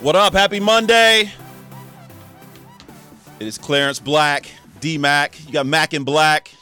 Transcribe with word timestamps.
What 0.00 0.14
up? 0.16 0.32
Happy 0.32 0.60
Monday. 0.60 1.30
It 3.40 3.46
is 3.46 3.58
Clarence 3.58 3.98
Black, 4.00 4.48
D 4.80 4.98
Mac. 4.98 5.38
You 5.46 5.52
got 5.52 5.66
Mac 5.66 5.92
and 5.92 6.04
Black. 6.06 6.52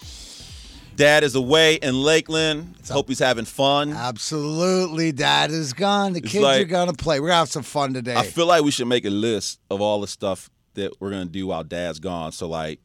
Dad 0.96 1.22
is 1.24 1.34
away 1.34 1.74
in 1.74 1.94
Lakeland. 1.94 2.74
I 2.88 2.92
hope 2.94 3.08
he's 3.08 3.18
having 3.18 3.44
fun. 3.44 3.92
Absolutely, 3.92 5.12
Dad 5.12 5.50
is 5.50 5.74
gone. 5.74 6.14
The 6.14 6.20
It's 6.20 6.32
kids 6.32 6.42
like- 6.42 6.62
are 6.62 6.64
gonna 6.64 6.94
play. 6.94 7.20
We're 7.20 7.28
gonna 7.28 7.40
have 7.40 7.50
some 7.50 7.62
fun 7.62 7.92
today. 7.92 8.14
I 8.14 8.22
feel 8.26 8.46
like 8.46 8.62
we 8.64 8.70
should 8.70 8.86
make 8.88 9.04
a 9.04 9.10
list 9.10 9.60
of 9.70 9.80
all 9.82 10.00
the 10.00 10.06
stuff 10.06 10.48
that 10.74 10.92
we're 11.00 11.10
gonna 11.10 11.26
do 11.26 11.46
while 11.48 11.64
Dad's 11.64 11.98
gone. 12.00 12.32
So 12.32 12.48
like, 12.48 12.80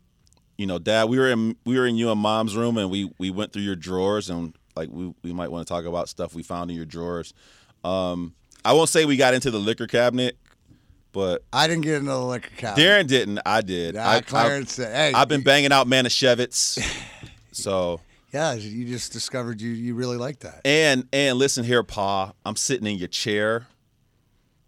you 0.58 0.66
know, 0.66 0.80
Dad, 0.80 1.06
we 1.06 1.18
were 1.18 1.30
in 1.30 1.56
we 1.66 1.78
were 1.80 1.88
in 1.88 1.96
you 1.96 2.12
and 2.12 2.20
Mom's 2.20 2.56
room, 2.58 2.78
and 2.78 2.90
we 2.92 3.10
we 3.18 3.30
went 3.30 3.54
through 3.54 3.64
your 3.64 3.78
drawers, 3.78 4.30
and 4.30 4.54
like 4.76 4.90
we 4.92 5.14
we 5.24 5.32
might 5.32 5.50
want 5.50 5.66
to 5.66 5.74
talk 5.74 5.86
about 5.86 6.10
stuff 6.10 6.36
we 6.36 6.44
found 6.44 6.70
in 6.70 6.76
your 6.76 6.86
drawers. 6.86 7.34
Um, 7.86 8.34
I 8.66 8.74
won't 8.74 8.90
say 8.90 9.06
we 9.06 9.16
got 9.18 9.34
into 9.34 9.50
the 9.52 9.58
liquor 9.60 9.88
cabinet, 9.88 10.38
but 11.12 11.44
I 11.52 11.68
didn't 11.68 11.84
get 11.84 11.96
into 11.96 12.12
the 12.12 12.20
liquor 12.20 12.50
cabinet. 12.56 12.84
Darren 12.84 13.08
didn't. 13.08 13.40
I 13.46 13.62
did. 13.62 13.96
Ah, 13.98 14.10
I, 14.10 14.22
Clarence 14.22 14.74
said, 14.74 14.94
"Hey, 14.94 15.14
I, 15.14 15.20
have 15.20 15.28
been 15.28 15.42
banging 15.42 15.72
out 15.72 15.88
Manischewitz. 15.88 16.82
so 17.52 18.02
yeah, 18.32 18.54
you 18.54 18.86
just 18.86 19.12
discovered 19.12 19.62
you 19.62 19.72
you 19.72 19.96
really 19.96 20.18
like 20.18 20.40
that. 20.40 20.62
and 20.66 21.08
and 21.12 21.38
listen 21.38 21.64
here, 21.64 21.84
Pa. 21.84 22.34
I'm 22.46 22.56
sitting 22.56 22.88
in 22.88 22.98
your 22.98 23.08
chair. 23.08 23.68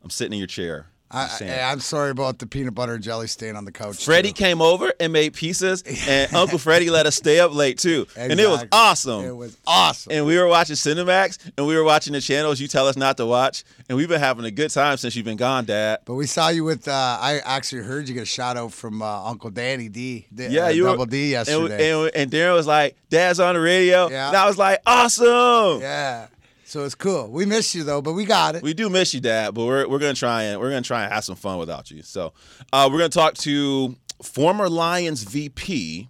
I'm 0.04 0.10
sitting 0.10 0.34
in 0.34 0.40
your 0.40 0.48
chair. 0.48 0.88
I, 1.14 1.26
Just 1.26 1.38
saying. 1.38 1.52
I, 1.52 1.72
I'm 1.72 1.80
sorry 1.80 2.10
about 2.12 2.40
the 2.40 2.48
peanut 2.48 2.74
butter 2.74 2.96
and 2.96 3.04
jelly 3.04 3.28
stain 3.28 3.56
on 3.56 3.66
the 3.66 3.72
couch. 3.72 4.04
Freddie 4.04 4.30
too. 4.34 4.44
came 4.44 4.62
over 4.62 4.92
and 5.00 5.14
made 5.14 5.34
pizzas, 5.34 5.84
and 6.08 6.34
Uncle 6.36 6.58
Freddie 6.58 6.90
let 6.90 7.06
us 7.06 7.16
stay 7.16 7.40
up 7.40 7.54
late 7.54 7.78
too, 7.78 8.08
and 8.18 8.40
it 8.40 8.48
was 8.50 8.66
awesome. 8.72 9.24
It 9.26 9.36
was 9.36 9.56
awesome. 9.68 10.12
and 10.12 10.26
we 10.26 10.38
were 10.38 10.48
watching 10.48 10.76
Cinemax, 10.76 11.38
and 11.58 11.68
we 11.68 11.76
were 11.76 11.84
watching 11.84 12.14
the 12.14 12.22
channels 12.22 12.60
you 12.60 12.68
tell 12.68 12.88
us 12.88 12.98
not 12.98 13.18
to 13.18 13.26
watch, 13.26 13.64
and 13.88 13.98
we've 13.98 14.10
been 14.10 14.20
having 14.20 14.46
a 14.46 14.52
good 14.52 14.72
time 14.72 14.98
since 14.98 15.16
you've 15.16 15.26
been 15.26 15.38
gone, 15.38 15.66
Dad. 15.66 16.00
but 16.06 16.16
we 16.16 16.26
saw 16.26 16.50
you 16.50 16.64
with. 16.64 16.88
Uh, 16.88 16.92
I 17.22 17.40
actually 17.46 17.84
heard 17.84 18.08
you 18.08 18.16
get 18.16 18.24
a 18.24 18.26
shout 18.26 18.58
out 18.58 18.74
from 18.74 19.02
uh, 19.02 19.24
Uncle 19.26 19.50
Danny 19.52 19.90
D. 19.90 20.26
D 20.34 20.48
Yeah, 20.48 20.66
uh, 20.66 20.70
you 20.70 20.84
double 20.84 21.00
were, 21.00 21.06
D 21.06 21.36
and, 21.36 21.48
yesterday. 21.48 21.92
and, 21.92 22.12
and 22.16 22.32
Darren 22.32 22.56
was 22.56 22.66
like, 22.68 22.96
"Dad's 23.10 23.40
on 23.40 23.56
the 23.56 23.62
radio," 23.62 24.10
Yeah. 24.10 24.30
and 24.30 24.38
I 24.38 24.48
was 24.48 24.58
like, 24.58 24.80
"Awesome." 24.86 25.82
yeah, 25.82 26.28
so 26.74 26.84
it's 26.86 26.96
cool. 26.96 27.30
We 27.30 27.46
missed 27.46 27.76
you 27.76 27.84
though, 27.84 28.02
but 28.02 28.14
we 28.14 28.26
got 28.26 28.56
it. 28.56 28.64
We 28.64 28.74
do 28.74 28.90
miss 28.90 29.14
you, 29.14 29.20
Dad, 29.20 29.54
but 29.54 29.64
we're, 29.64 29.88
we're 29.88 30.00
gonna 30.00 30.16
try 30.16 30.42
and 30.42 30.60
we're 30.60 30.72
gonna 30.72 30.82
try 30.82 31.04
and 31.04 31.14
have 31.14 31.24
some 31.24 31.36
fun 31.36 31.60
without 31.60 31.92
you. 31.92 32.02
So 32.02 32.34
uh, 32.74 32.90
we're 32.92 32.98
gonna 32.98 33.10
talk 33.10 33.36
to 33.36 33.96
former 34.24 34.68
Lions 34.68 35.22
VP 35.24 36.10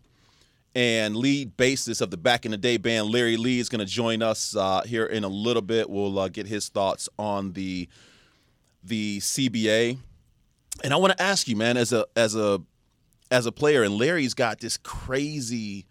and 0.73 1.17
lead 1.17 1.57
bassist 1.57 1.99
of 1.99 2.11
the 2.11 2.17
back 2.17 2.45
in 2.45 2.51
the 2.51 2.57
day 2.57 2.77
band 2.77 3.11
Larry 3.11 3.35
Lee 3.35 3.59
is 3.59 3.67
gonna 3.67 3.83
join 3.83 4.21
us 4.21 4.55
uh, 4.55 4.83
here 4.85 5.05
in 5.05 5.25
a 5.25 5.27
little 5.27 5.61
bit. 5.61 5.89
We'll 5.89 6.17
uh, 6.17 6.29
get 6.29 6.47
his 6.47 6.69
thoughts 6.69 7.09
on 7.19 7.51
the 7.51 7.89
the 8.85 9.19
CBA, 9.19 9.97
and 10.81 10.93
I 10.93 10.95
want 10.95 11.11
to 11.11 11.21
ask 11.21 11.49
you, 11.49 11.57
man, 11.57 11.75
as 11.75 11.91
a 11.91 12.05
as 12.15 12.37
a 12.37 12.61
as 13.29 13.45
a 13.45 13.51
player, 13.51 13.83
and 13.83 13.97
Larry's 13.97 14.33
got 14.33 14.61
this 14.61 14.77
crazy 14.77 15.87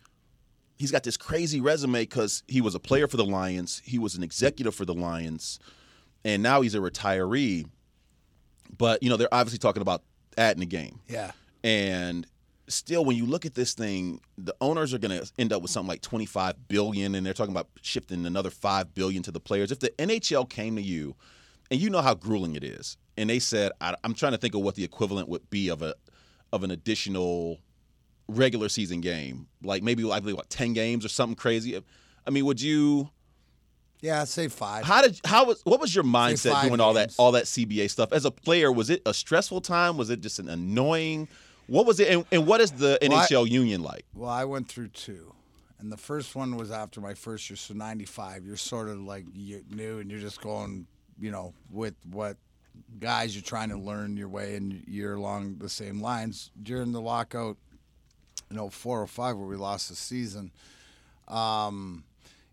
he's 0.82 0.90
got 0.90 1.04
this 1.04 1.16
crazy 1.16 1.60
resume 1.60 2.00
because 2.00 2.42
he 2.48 2.60
was 2.60 2.74
a 2.74 2.80
player 2.80 3.06
for 3.06 3.16
the 3.16 3.24
Lions, 3.24 3.80
he 3.84 4.00
was 4.00 4.16
an 4.16 4.24
executive 4.24 4.74
for 4.74 4.84
the 4.84 4.92
Lions, 4.92 5.60
and 6.24 6.42
now 6.42 6.60
he's 6.60 6.74
a 6.74 6.78
retiree. 6.78 7.66
But 8.76 9.00
you 9.00 9.08
know, 9.08 9.16
they're 9.16 9.32
obviously 9.32 9.60
talking 9.60 9.80
about 9.80 10.02
adding 10.36 10.58
the 10.58 10.66
game, 10.66 10.98
yeah, 11.06 11.30
and 11.62 12.26
still, 12.66 13.04
when 13.04 13.16
you 13.16 13.26
look 13.26 13.46
at 13.46 13.54
this 13.54 13.74
thing, 13.74 14.20
the 14.36 14.56
owners 14.60 14.92
are 14.92 14.98
going 14.98 15.20
to 15.20 15.30
end 15.38 15.52
up 15.52 15.62
with 15.62 15.70
something 15.70 15.88
like 15.88 16.02
twenty 16.02 16.26
five 16.26 16.56
billion, 16.66 17.14
and 17.14 17.24
they're 17.24 17.32
talking 17.32 17.54
about 17.54 17.68
shifting 17.80 18.26
another 18.26 18.50
five 18.50 18.92
billion 18.92 19.22
to 19.22 19.30
the 19.30 19.40
players. 19.40 19.70
If 19.70 19.78
the 19.78 19.90
NHL 19.98 20.50
came 20.50 20.74
to 20.74 20.82
you, 20.82 21.14
and 21.70 21.80
you 21.80 21.90
know 21.90 22.00
how 22.00 22.14
grueling 22.14 22.56
it 22.56 22.64
is, 22.64 22.96
and 23.16 23.30
they 23.30 23.38
said, 23.38 23.70
I, 23.80 23.94
"I'm 24.02 24.14
trying 24.14 24.32
to 24.32 24.38
think 24.38 24.56
of 24.56 24.62
what 24.62 24.74
the 24.74 24.82
equivalent 24.82 25.28
would 25.28 25.48
be 25.48 25.68
of 25.68 25.80
a 25.80 25.94
of 26.52 26.64
an 26.64 26.72
additional." 26.72 27.60
Regular 28.28 28.68
season 28.68 29.00
game, 29.00 29.46
like 29.62 29.82
maybe 29.82 30.02
like 30.04 30.24
what 30.24 30.48
ten 30.50 30.72
games 30.72 31.04
or 31.04 31.08
something 31.08 31.36
crazy. 31.36 31.80
I 32.26 32.30
mean, 32.30 32.44
would 32.46 32.60
you? 32.60 33.10
yeah. 34.00 34.24
Say 34.24 34.48
five. 34.48 34.84
How 34.84 35.02
did 35.02 35.20
how 35.24 35.46
was 35.46 35.60
what 35.64 35.80
was 35.80 35.94
your 35.94 36.04
mindset 36.04 36.62
doing 36.68 36.80
all 36.80 36.94
that 36.94 37.14
all 37.18 37.32
that 37.32 37.44
CBA 37.44 37.90
stuff 37.90 38.12
as 38.12 38.24
a 38.24 38.30
player? 38.30 38.70
Was 38.72 38.90
it 38.90 39.02
a 39.06 39.14
stressful 39.14 39.60
time? 39.60 39.96
Was 39.96 40.10
it 40.10 40.20
just 40.20 40.38
an 40.38 40.48
annoying? 40.48 41.28
What 41.68 41.86
was 41.86 42.00
it? 42.00 42.08
And, 42.08 42.24
and 42.32 42.46
what 42.46 42.60
is 42.60 42.72
the 42.72 42.98
Well, 43.00 43.14
I- 43.14 43.26
NHL 43.26 43.48
union 43.48 43.82
like? 43.82 44.04
Well, 44.14 44.28
I 44.30 44.44
went 44.44 44.68
through 44.68 44.88
two. 44.88 45.32
And 45.78 45.90
the 45.90 45.96
first 45.96 46.36
one 46.36 46.56
was 46.56 46.70
after 46.70 47.00
my 47.00 47.14
first 47.14 47.50
year, 47.50 47.56
so 47.56 47.74
95. 47.74 48.44
You're 48.44 48.56
sort 48.56 48.88
of 48.88 49.00
like 49.00 49.24
you're 49.34 49.62
new 49.68 49.98
and 49.98 50.08
you're 50.10 50.20
just 50.20 50.40
going, 50.40 50.86
you 51.18 51.30
know, 51.32 51.54
with 51.70 51.94
what 52.08 52.36
guys 53.00 53.34
you're 53.34 53.42
trying 53.42 53.68
to 53.70 53.76
learn 53.76 54.16
your 54.16 54.28
way 54.28 54.54
and 54.56 54.82
you're 54.86 55.14
along 55.14 55.56
the 55.58 55.68
same 55.68 56.00
lines. 56.00 56.50
During 56.62 56.92
the 56.92 57.00
lockout 57.00 57.56
in 58.52 58.70
04 58.70 59.02
or 59.02 59.06
05 59.06 59.36
where 59.36 59.46
we 59.46 59.56
lost 59.56 59.88
the 59.88 59.94
season, 59.94 60.50
um, 61.28 62.04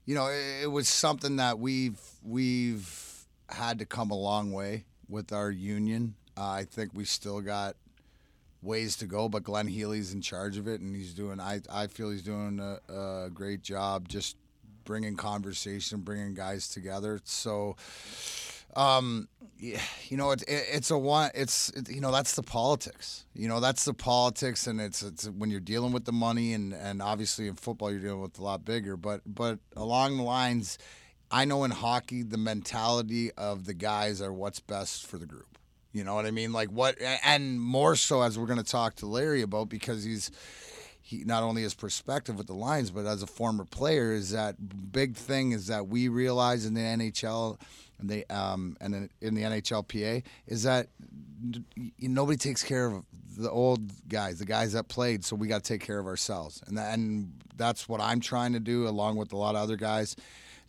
you 0.06 0.16
know, 0.16 0.28
it, 0.28 0.64
it 0.64 0.72
was 0.72 0.88
something 0.88 1.36
that 1.36 1.60
we've 1.60 2.00
we've 2.24 3.26
had 3.50 3.80
to 3.80 3.86
come 3.86 4.12
a 4.12 4.18
long 4.18 4.52
way 4.52 4.86
with 5.08 5.32
our 5.32 5.52
union. 5.52 6.16
Uh, 6.38 6.50
I 6.50 6.64
think 6.64 6.92
we 6.94 7.06
still 7.06 7.42
got 7.42 7.76
ways 8.62 8.96
to 8.98 9.06
go, 9.06 9.30
but 9.30 9.44
Glenn 9.44 9.68
Healy's 9.68 10.14
in 10.14 10.22
charge 10.22 10.58
of 10.58 10.68
it, 10.68 10.82
and 10.82 10.96
he's 10.96 11.14
doing. 11.14 11.40
I 11.40 11.62
I 11.72 11.88
feel 11.88 12.10
he's 12.10 12.24
doing 12.24 12.60
a, 12.60 12.80
a 12.94 13.30
great 13.30 13.62
job, 13.62 14.08
just 14.08 14.36
bringing 14.86 15.16
conversation, 15.16 16.00
bringing 16.02 16.34
guys 16.34 16.68
together. 16.68 17.20
So, 17.24 17.76
um, 18.76 19.28
you 19.60 20.18
know, 20.18 20.32
it, 20.32 20.42
it, 20.44 20.66
it's 20.72 20.92
a 20.92 20.98
one. 20.98 21.32
It's 21.36 21.70
it, 21.70 21.90
you 21.90 22.02
know 22.02 22.12
that's 22.12 22.36
the 22.36 22.44
politics. 22.44 23.26
You 23.34 23.48
know 23.48 23.60
that's 23.60 23.86
the 23.86 23.94
politics, 23.94 24.68
and 24.68 24.80
it's 24.80 25.02
it's 25.02 25.28
when 25.28 25.50
you're 25.50 25.60
dealing 25.60 25.92
with 25.92 26.06
the 26.06 26.12
money, 26.12 26.54
and 26.54 26.74
and 26.74 27.02
obviously 27.02 27.48
in 27.48 27.56
football 27.56 27.92
you're 27.92 28.00
dealing 28.00 28.22
with 28.22 28.40
a 28.40 28.44
lot 28.44 28.64
bigger. 28.64 28.96
But 28.96 29.22
but 29.26 29.60
along 29.76 30.18
the 30.18 30.24
lines, 30.24 30.78
I 31.30 31.46
know 31.46 31.64
in 31.64 31.72
hockey 31.72 32.24
the 32.24 32.38
mentality 32.38 33.32
of 33.34 33.66
the 33.66 33.74
guys 33.74 34.22
are 34.22 34.34
what's 34.34 34.60
best 34.60 35.06
for 35.06 35.18
the 35.18 35.26
group. 35.26 35.58
You 35.92 36.04
know 36.04 36.14
what 36.14 36.26
I 36.26 36.32
mean? 36.32 36.54
Like 36.54 36.70
what, 36.70 36.96
and 37.24 37.60
more 37.60 37.96
so 37.96 38.22
as 38.22 38.38
we're 38.38 38.46
going 38.46 38.64
to 38.64 38.72
talk 38.72 38.96
to 38.98 39.08
Larry 39.08 39.42
about 39.42 39.70
because 39.70 40.04
he's 40.04 40.30
he 41.02 41.24
not 41.24 41.42
only 41.42 41.64
his 41.64 41.74
perspective 41.74 42.38
with 42.38 42.48
the 42.48 42.54
Lions, 42.54 42.92
but 42.92 43.06
as 43.08 43.24
a 43.24 43.28
former 43.28 43.66
player, 43.66 44.14
is 44.14 44.30
that 44.32 44.92
big 44.92 45.16
thing 45.16 45.52
is 45.52 45.68
that 45.68 45.88
we 45.88 46.08
realize 46.08 46.66
in 46.66 46.76
the 46.76 46.82
NHL 46.82 47.60
and 48.00 48.10
they 48.10 48.26
um 48.26 48.78
and 48.82 48.96
in, 48.96 49.10
in 49.22 49.36
the 49.36 49.44
NHLPA 49.44 50.24
is 50.48 50.64
that 50.64 50.88
nobody 52.00 52.38
takes 52.38 52.64
care 52.64 52.88
of 52.88 53.04
the 53.38 53.50
old 53.50 53.92
guys, 54.10 54.40
the 54.40 54.46
guys 54.46 54.74
that 54.74 54.90
played. 54.90 55.24
So 55.24 55.36
we 55.36 55.48
got 55.48 55.64
to 55.64 55.74
take 55.74 55.82
care 55.82 56.00
of 56.00 56.08
ourselves, 56.08 56.62
and 56.68 56.78
that, 56.78 56.94
and 56.94 57.32
that's 57.56 57.88
what 57.88 58.02
I'm 58.02 58.20
trying 58.20 58.54
to 58.54 58.60
do 58.60 58.88
along 58.88 59.18
with 59.18 59.32
a 59.34 59.38
lot 59.38 59.56
of 59.56 59.62
other 59.62 59.78
guys 59.78 60.16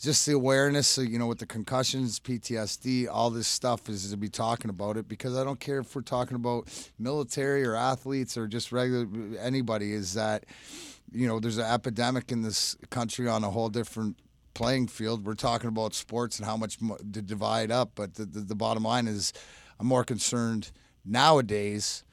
just 0.00 0.24
the 0.24 0.32
awareness, 0.32 0.88
so, 0.88 1.02
you 1.02 1.18
know, 1.18 1.26
with 1.26 1.38
the 1.38 1.46
concussions, 1.46 2.18
PTSD, 2.20 3.06
all 3.10 3.28
this 3.28 3.46
stuff 3.46 3.88
is 3.88 4.10
to 4.10 4.16
be 4.16 4.30
talking 4.30 4.70
about 4.70 4.96
it 4.96 5.06
because 5.06 5.36
I 5.36 5.44
don't 5.44 5.60
care 5.60 5.80
if 5.80 5.94
we're 5.94 6.00
talking 6.00 6.36
about 6.36 6.68
military 6.98 7.66
or 7.66 7.74
athletes 7.76 8.38
or 8.38 8.46
just 8.46 8.72
regular 8.72 9.06
anybody. 9.38 9.92
Is 9.92 10.14
that 10.14 10.44
you 11.12 11.28
know 11.28 11.38
there's 11.38 11.58
an 11.58 11.70
epidemic 11.70 12.32
in 12.32 12.40
this 12.40 12.76
country 12.88 13.28
on 13.28 13.44
a 13.44 13.50
whole 13.50 13.68
different 13.68 14.16
playing 14.54 14.88
field. 14.88 15.24
We're 15.24 15.34
talking 15.34 15.68
about 15.68 15.94
sports 15.94 16.38
and 16.38 16.46
how 16.46 16.56
much 16.56 16.78
to 16.78 17.22
divide 17.22 17.70
up, 17.70 17.92
but 17.94 18.14
the, 18.14 18.24
the, 18.24 18.40
the 18.40 18.54
bottom 18.54 18.82
line 18.82 19.06
is 19.06 19.32
I'm 19.78 19.86
more 19.86 20.04
concerned 20.04 20.70
nowadays 21.04 22.04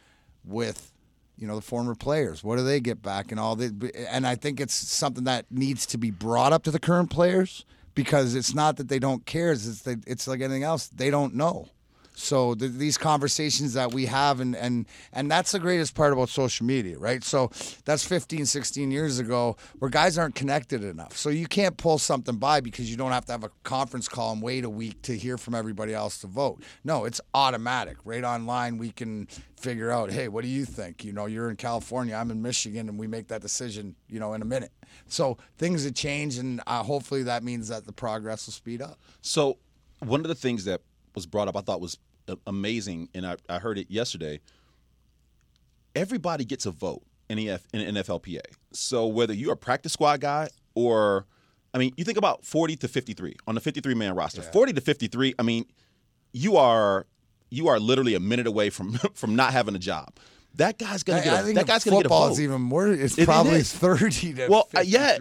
with 0.44 0.94
you 1.38 1.46
know 1.46 1.56
the 1.56 1.62
former 1.62 1.94
players 1.94 2.44
what 2.44 2.56
do 2.56 2.64
they 2.64 2.80
get 2.80 3.02
back 3.02 3.32
and 3.32 3.40
all 3.40 3.56
that 3.56 3.92
and 4.10 4.26
i 4.26 4.34
think 4.34 4.60
it's 4.60 4.74
something 4.74 5.26
that 5.26 5.46
needs 5.52 5.86
to 5.86 5.98
be 5.98 6.10
brought 6.10 6.54
up 6.54 6.64
to 6.64 6.72
the 6.72 6.80
current 6.80 7.10
players 7.10 7.66
because 7.94 8.34
it's 8.34 8.56
not 8.56 8.78
that 8.78 8.88
they 8.88 8.98
don't 8.98 9.26
care 9.26 9.52
it's 9.52 9.86
it's 9.86 10.28
like 10.28 10.42
anything 10.42 10.64
else 10.64 10.88
they 10.88 11.10
don't 11.10 11.36
know 11.36 11.68
so 12.18 12.56
th- 12.56 12.72
these 12.74 12.98
conversations 12.98 13.74
that 13.74 13.94
we 13.94 14.08
have 14.08 14.40
and 14.40 14.56
and 14.56 14.88
and 15.14 15.30
that's 15.30 15.52
the 15.52 15.60
greatest 15.60 15.94
part 15.94 16.12
about 16.12 16.30
social 16.30 16.66
media 16.66 16.98
right? 16.98 17.24
So 17.24 17.52
that's 17.86 18.04
15 18.04 18.46
16 18.46 18.90
years 18.92 19.20
ago 19.20 19.56
where 19.80 19.90
guys 19.90 20.18
aren't 20.18 20.36
connected 20.36 20.84
enough. 20.84 21.16
So 21.16 21.30
you 21.30 21.48
can't 21.48 21.78
pull 21.78 22.00
something 22.00 22.38
by 22.38 22.60
because 22.60 22.90
you 22.90 22.98
don't 22.98 23.12
have 23.12 23.26
to 23.26 23.32
have 23.34 23.44
a 23.44 23.52
conference 23.64 24.08
call 24.08 24.34
and 24.34 24.42
wait 24.42 24.66
a 24.66 24.70
week 24.70 25.02
to 25.04 25.16
hear 25.16 25.38
from 25.38 25.54
everybody 25.54 25.94
else 25.94 26.18
to 26.20 26.28
vote. 26.28 26.64
No 26.84 27.06
it's 27.06 27.22
automatic. 27.36 27.98
Right 28.04 28.24
online 28.24 28.80
we 28.80 28.90
can 28.90 29.28
figure 29.56 29.92
out 29.92 30.12
hey 30.12 30.28
what 30.28 30.44
do 30.44 30.50
you 30.50 30.66
think? 30.66 31.06
You 31.06 31.14
know 31.14 31.28
you're 31.28 31.50
in 31.50 31.56
california 31.56 32.16
i'm 32.16 32.32
in 32.32 32.42
michigan 32.42 32.90
and 32.90 32.98
we 33.00 33.08
make 33.08 33.28
that 33.28 33.42
decision 33.42 33.96
you 34.10 34.20
know 34.20 34.34
in 34.34 34.42
a 34.42 34.46
minute. 34.46 34.72
So 35.08 35.38
things 35.60 35.84
have 35.84 35.94
changed 35.94 36.40
and 36.40 36.62
uh, 36.66 36.82
hopefully 36.82 37.24
that 37.24 37.44
means 37.44 37.68
that 37.68 37.86
the 37.86 37.94
progress 37.94 38.48
will 38.48 38.54
speed 38.54 38.82
up. 38.82 38.98
So 39.22 39.58
one 40.00 40.22
of 40.22 40.28
the 40.28 40.36
things 40.36 40.66
that 40.66 40.82
was 41.16 41.26
brought 41.26 41.48
up, 41.48 41.56
I 41.56 41.62
thought 41.62 41.82
was 41.82 41.98
amazing, 42.46 43.10
and 43.14 43.26
I, 43.26 43.38
I 43.50 43.60
heard 43.60 43.78
it 43.78 43.90
yesterday. 43.90 44.40
Everybody 45.96 46.46
gets 46.46 46.66
a 46.66 46.72
vote 46.72 47.02
in 47.30 47.38
the 47.38 47.50
F, 47.50 47.64
in 47.74 47.96
NFLPA. 47.96 48.42
So 48.72 49.08
whether 49.08 49.34
you're 49.34 49.54
a 49.54 49.58
practice 49.58 49.94
squad 49.94 50.22
guy 50.22 50.50
or, 50.76 51.26
I 51.74 51.78
mean, 51.80 51.94
you 51.98 52.04
think 52.04 52.18
about 52.18 52.46
40 52.46 52.76
to 52.78 52.88
53 52.88 53.36
on 53.48 53.56
the 53.56 53.62
53 53.62 53.94
man 53.96 54.16
roster. 54.16 54.42
40 54.42 54.74
to 54.74 54.82
53. 54.82 55.34
I 55.40 55.44
mean, 55.44 55.66
you 56.34 56.58
are 56.58 57.08
you 57.50 57.70
are 57.70 57.80
literally 57.80 58.14
a 58.14 58.20
minute 58.20 58.46
away 58.46 58.70
from 58.70 58.94
from 59.14 59.36
not 59.36 59.54
having 59.54 59.76
a 59.76 59.80
job. 59.80 60.14
That 60.56 60.78
guy's 60.80 61.04
gonna 61.04 61.20
I, 61.22 61.24
get. 61.24 61.34
A, 61.34 61.38
I 61.38 61.42
think 61.44 61.56
that 61.56 61.68
guy's 61.68 61.84
gonna 61.84 61.98
get 61.98 62.06
a 62.08 62.10
vote. 62.10 62.32
is 62.32 62.42
even 62.42 62.62
more. 62.62 62.88
It's 62.88 63.18
It- 63.18 63.24
it 63.24 63.26
probably 63.26 63.54
is. 63.60 63.72
thirty 63.74 64.34
to 64.34 64.48
Well, 64.50 64.68
uh, 64.76 64.82
yeah, 64.82 65.18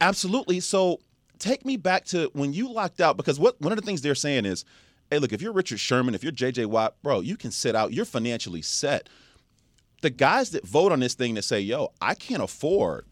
absolutely. 0.00 0.60
So 0.60 1.00
take 1.38 1.64
me 1.64 1.76
back 1.76 2.04
to 2.06 2.30
when 2.34 2.52
you 2.52 2.72
locked 2.72 3.00
out 3.00 3.16
because 3.16 3.38
what 3.38 3.60
one 3.60 3.72
of 3.72 3.76
the 3.78 3.84
things 3.84 4.00
they're 4.02 4.14
saying 4.14 4.44
is, 4.46 4.64
hey, 5.10 5.18
look, 5.18 5.32
if 5.32 5.42
you're 5.42 5.52
Richard 5.52 5.80
Sherman, 5.80 6.14
if 6.14 6.22
you're 6.22 6.32
JJ 6.32 6.66
Watt, 6.66 6.94
bro, 7.02 7.20
you 7.20 7.36
can 7.36 7.50
sit 7.50 7.74
out. 7.74 7.92
You're 7.92 8.04
financially 8.04 8.62
set. 8.62 9.08
The 10.02 10.10
guys 10.10 10.50
that 10.50 10.66
vote 10.66 10.92
on 10.92 11.00
this 11.00 11.14
thing 11.14 11.34
that 11.34 11.42
say, 11.42 11.60
yo, 11.60 11.92
I 12.00 12.14
can't 12.14 12.42
afford. 12.42 13.06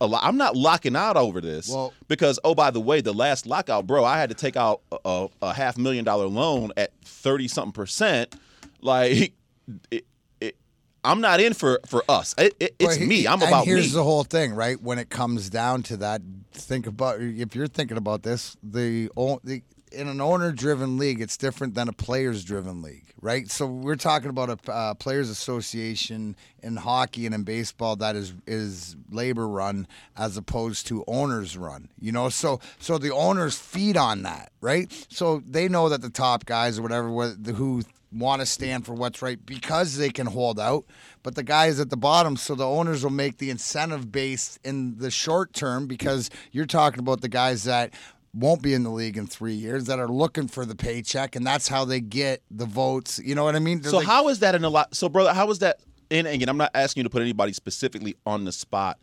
A 0.00 0.06
lot. 0.06 0.24
I'm 0.24 0.36
not 0.36 0.56
locking 0.56 0.96
out 0.96 1.16
over 1.16 1.40
this 1.40 1.68
Well- 1.68 1.92
because 2.08 2.40
oh 2.42 2.56
by 2.56 2.72
the 2.72 2.80
way, 2.80 3.00
the 3.02 3.12
last 3.12 3.46
lockout, 3.46 3.86
bro, 3.86 4.04
I 4.04 4.18
had 4.18 4.30
to 4.30 4.34
take 4.34 4.56
out 4.56 4.80
a, 5.04 5.28
a, 5.40 5.52
half 5.54 5.78
million 5.78 6.04
dollar 6.04 6.26
loan 6.26 6.72
at 6.76 6.90
thirty 7.04 7.46
something 7.46 7.70
percent. 7.70 8.34
Like, 8.80 9.32
it, 9.92 10.04
it, 10.40 10.56
I'm 11.04 11.20
not 11.20 11.40
in 11.40 11.54
for 11.54 11.80
for 11.86 12.02
us. 12.08 12.34
It, 12.38 12.54
it, 12.58 12.74
it's 12.78 12.98
me. 12.98 13.26
I'm 13.26 13.34
and 13.34 13.44
about 13.44 13.64
here's 13.64 13.90
me. 13.90 13.94
the 13.94 14.04
whole 14.04 14.24
thing, 14.24 14.54
right? 14.54 14.80
When 14.80 14.98
it 14.98 15.10
comes 15.10 15.48
down 15.48 15.82
to 15.84 15.96
that, 15.98 16.22
think 16.52 16.86
about 16.86 17.20
if 17.20 17.54
you're 17.54 17.66
thinking 17.66 17.96
about 17.96 18.22
this, 18.22 18.56
the, 18.62 19.08
the 19.44 19.62
in 19.92 20.08
an 20.08 20.20
owner-driven 20.20 20.98
league, 20.98 21.20
it's 21.20 21.36
different 21.36 21.74
than 21.74 21.88
a 21.88 21.92
players-driven 21.92 22.82
league, 22.82 23.12
right? 23.20 23.50
So 23.50 23.66
we're 23.66 23.96
talking 23.96 24.30
about 24.30 24.50
a 24.50 24.72
uh, 24.72 24.94
players' 24.94 25.30
association 25.30 26.36
in 26.62 26.76
hockey 26.76 27.26
and 27.26 27.34
in 27.34 27.42
baseball 27.42 27.96
that 27.96 28.16
is 28.16 28.34
is 28.46 28.96
labor-run 29.10 29.86
as 30.16 30.36
opposed 30.36 30.86
to 30.88 31.04
owners-run. 31.06 31.88
You 32.00 32.12
know, 32.12 32.28
so 32.28 32.60
so 32.78 32.98
the 32.98 33.12
owners 33.12 33.58
feed 33.58 33.96
on 33.96 34.22
that, 34.22 34.52
right? 34.60 34.90
So 35.08 35.42
they 35.46 35.68
know 35.68 35.88
that 35.88 36.02
the 36.02 36.10
top 36.10 36.46
guys 36.46 36.78
or 36.78 36.82
whatever 36.82 37.10
what- 37.10 37.36
who 37.54 37.82
want 38.12 38.40
to 38.40 38.46
stand 38.46 38.84
for 38.84 38.92
what's 38.92 39.22
right 39.22 39.44
because 39.46 39.96
they 39.96 40.10
can 40.10 40.26
hold 40.26 40.60
out. 40.60 40.84
But 41.22 41.34
the 41.34 41.42
guys 41.42 41.80
at 41.80 41.88
the 41.88 41.96
bottom, 41.96 42.36
so 42.36 42.54
the 42.54 42.66
owners 42.68 43.02
will 43.02 43.10
make 43.10 43.38
the 43.38 43.48
incentive 43.48 44.12
based 44.12 44.58
in 44.64 44.98
the 44.98 45.10
short 45.10 45.54
term 45.54 45.86
because 45.86 46.28
you're 46.50 46.66
talking 46.66 47.00
about 47.00 47.22
the 47.22 47.28
guys 47.28 47.64
that 47.64 47.94
won't 48.34 48.62
be 48.62 48.72
in 48.74 48.82
the 48.82 48.90
league 48.90 49.16
in 49.16 49.26
three 49.26 49.52
years 49.54 49.84
that 49.84 49.98
are 49.98 50.08
looking 50.08 50.48
for 50.48 50.64
the 50.64 50.74
paycheck, 50.74 51.36
and 51.36 51.46
that's 51.46 51.68
how 51.68 51.84
they 51.84 52.00
get 52.00 52.42
the 52.50 52.64
votes. 52.66 53.20
You 53.22 53.34
know 53.34 53.44
what 53.44 53.54
I 53.56 53.58
mean? 53.58 53.80
They're 53.80 53.90
So 53.90 53.98
like- 53.98 54.06
how 54.06 54.28
is 54.28 54.38
that 54.40 54.54
in 54.54 54.64
a 54.64 54.70
lot? 54.70 54.94
So 54.94 55.08
brother, 55.08 55.32
how 55.34 55.50
is 55.50 55.58
that? 55.60 55.80
And 56.10 56.26
again, 56.26 56.48
I'm 56.48 56.56
not 56.56 56.70
asking 56.74 57.00
you 57.00 57.04
to 57.04 57.10
put 57.10 57.22
anybody 57.22 57.52
specifically 57.52 58.16
on 58.26 58.44
the 58.44 58.52
spot. 58.52 58.98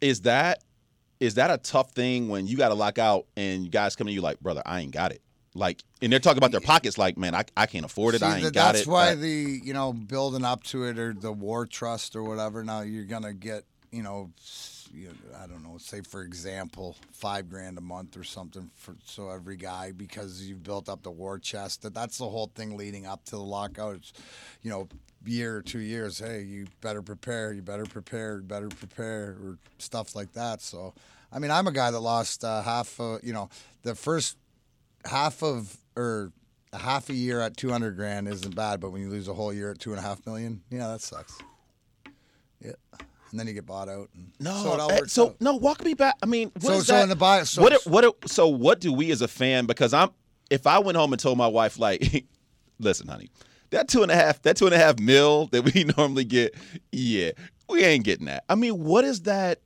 Is 0.00 0.22
that 0.22 0.62
is 1.20 1.34
that 1.34 1.50
a 1.50 1.58
tough 1.58 1.90
thing 1.92 2.28
when 2.28 2.46
you 2.46 2.56
got 2.56 2.68
to 2.68 2.74
lock 2.74 2.96
out 2.98 3.26
and 3.36 3.70
guys 3.72 3.96
come 3.96 4.06
to 4.06 4.12
you 4.12 4.20
like, 4.20 4.38
brother, 4.38 4.62
I 4.64 4.80
ain't 4.80 4.92
got 4.92 5.10
it. 5.10 5.20
Like, 5.52 5.82
and 6.00 6.12
they're 6.12 6.20
talking 6.20 6.38
about 6.38 6.52
their 6.52 6.60
pockets. 6.60 6.96
Like, 6.96 7.18
man, 7.18 7.34
I, 7.34 7.42
I 7.56 7.66
can't 7.66 7.84
afford 7.84 8.14
it. 8.14 8.20
See, 8.20 8.26
I 8.26 8.34
ain't 8.36 8.44
that- 8.44 8.54
got 8.54 8.66
that's 8.74 8.78
it. 8.78 8.80
That's 8.82 8.88
why 8.88 9.14
the 9.16 9.60
you 9.64 9.72
know 9.74 9.92
building 9.92 10.44
up 10.44 10.62
to 10.64 10.84
it 10.84 10.98
or 10.98 11.12
the 11.14 11.32
war 11.32 11.66
trust 11.66 12.14
or 12.14 12.22
whatever. 12.22 12.62
Now 12.62 12.82
you're 12.82 13.04
gonna 13.04 13.32
get 13.32 13.64
you 13.90 14.02
know, 14.02 14.30
you 14.92 15.10
I 15.42 15.46
don't 15.46 15.62
know, 15.62 15.78
say 15.78 16.00
for 16.00 16.22
example, 16.22 16.96
five 17.12 17.48
grand 17.48 17.78
a 17.78 17.80
month 17.80 18.16
or 18.16 18.24
something 18.24 18.70
for 18.74 18.96
so 19.04 19.30
every 19.30 19.56
guy 19.56 19.92
because 19.92 20.42
you've 20.42 20.62
built 20.62 20.88
up 20.88 21.02
the 21.02 21.10
war 21.10 21.38
chest. 21.38 21.82
That 21.82 21.94
that's 21.94 22.18
the 22.18 22.28
whole 22.28 22.50
thing 22.54 22.76
leading 22.76 23.06
up 23.06 23.24
to 23.26 23.32
the 23.32 23.42
lockout. 23.42 23.96
It's, 23.96 24.12
you 24.62 24.70
know, 24.70 24.88
year 25.24 25.56
or 25.56 25.62
two 25.62 25.80
years. 25.80 26.18
Hey, 26.18 26.42
you 26.42 26.66
better 26.80 27.02
prepare. 27.02 27.52
You 27.52 27.62
better 27.62 27.86
prepare. 27.86 28.36
You 28.36 28.42
better 28.42 28.68
prepare 28.68 29.36
or 29.42 29.58
stuff 29.78 30.14
like 30.14 30.32
that. 30.32 30.62
So. 30.62 30.94
I 31.30 31.38
mean, 31.40 31.50
I'm 31.50 31.66
a 31.66 31.72
guy 31.72 31.90
that 31.90 32.00
lost 32.00 32.42
uh, 32.42 32.62
half. 32.62 32.98
Uh, 32.98 33.18
you 33.22 33.34
know, 33.34 33.50
the 33.82 33.94
first 33.94 34.38
half 35.04 35.42
of 35.42 35.76
or 35.96 36.32
a 36.72 36.78
half 36.78 37.08
a 37.08 37.14
year 37.14 37.40
at 37.40 37.56
200 37.56 37.96
grand 37.96 38.28
isn't 38.28 38.54
bad, 38.54 38.80
but 38.80 38.90
when 38.90 39.02
you 39.02 39.08
lose 39.08 39.28
a 39.28 39.34
whole 39.34 39.52
year 39.52 39.70
at 39.72 39.78
two 39.78 39.90
and 39.90 39.98
a 39.98 40.02
half 40.02 40.24
million, 40.26 40.62
yeah, 40.70 40.86
that 40.88 41.00
sucks. 41.00 41.38
Yeah, 42.60 42.72
and 43.30 43.38
then 43.40 43.46
you 43.46 43.52
get 43.54 43.66
bought 43.66 43.88
out. 43.88 44.08
And 44.14 44.32
no, 44.40 44.62
so 44.62 44.86
eh, 44.88 45.00
so 45.06 45.26
out. 45.28 45.36
no, 45.40 45.54
walk 45.56 45.84
me 45.84 45.94
back. 45.94 46.14
I 46.22 46.26
mean, 46.26 46.50
what 46.54 46.62
So- 46.64 46.72
is 46.74 46.86
so 46.86 46.92
that? 46.94 47.02
in 47.04 47.08
the 47.08 47.16
bio- 47.16 47.44
so- 47.44 47.62
what 47.62 47.86
what 47.86 48.28
so 48.30 48.48
what 48.48 48.80
do 48.80 48.92
we 48.92 49.10
as 49.10 49.22
a 49.22 49.28
fan? 49.28 49.66
Because 49.66 49.92
I'm 49.92 50.10
if 50.50 50.66
I 50.66 50.78
went 50.78 50.96
home 50.96 51.12
and 51.12 51.20
told 51.20 51.36
my 51.38 51.46
wife 51.48 51.78
like, 51.78 52.24
listen, 52.78 53.06
honey, 53.08 53.30
that 53.70 53.88
two 53.88 54.02
and 54.02 54.10
a 54.10 54.14
half 54.16 54.42
that 54.42 54.56
two 54.56 54.66
and 54.66 54.74
a 54.74 54.78
half 54.78 54.98
mil 54.98 55.46
that 55.48 55.62
we 55.62 55.84
normally 55.96 56.24
get, 56.24 56.54
yeah, 56.92 57.32
we 57.68 57.84
ain't 57.84 58.04
getting 58.04 58.26
that. 58.26 58.44
I 58.48 58.54
mean, 58.54 58.82
what 58.82 59.04
is 59.04 59.22
that? 59.22 59.60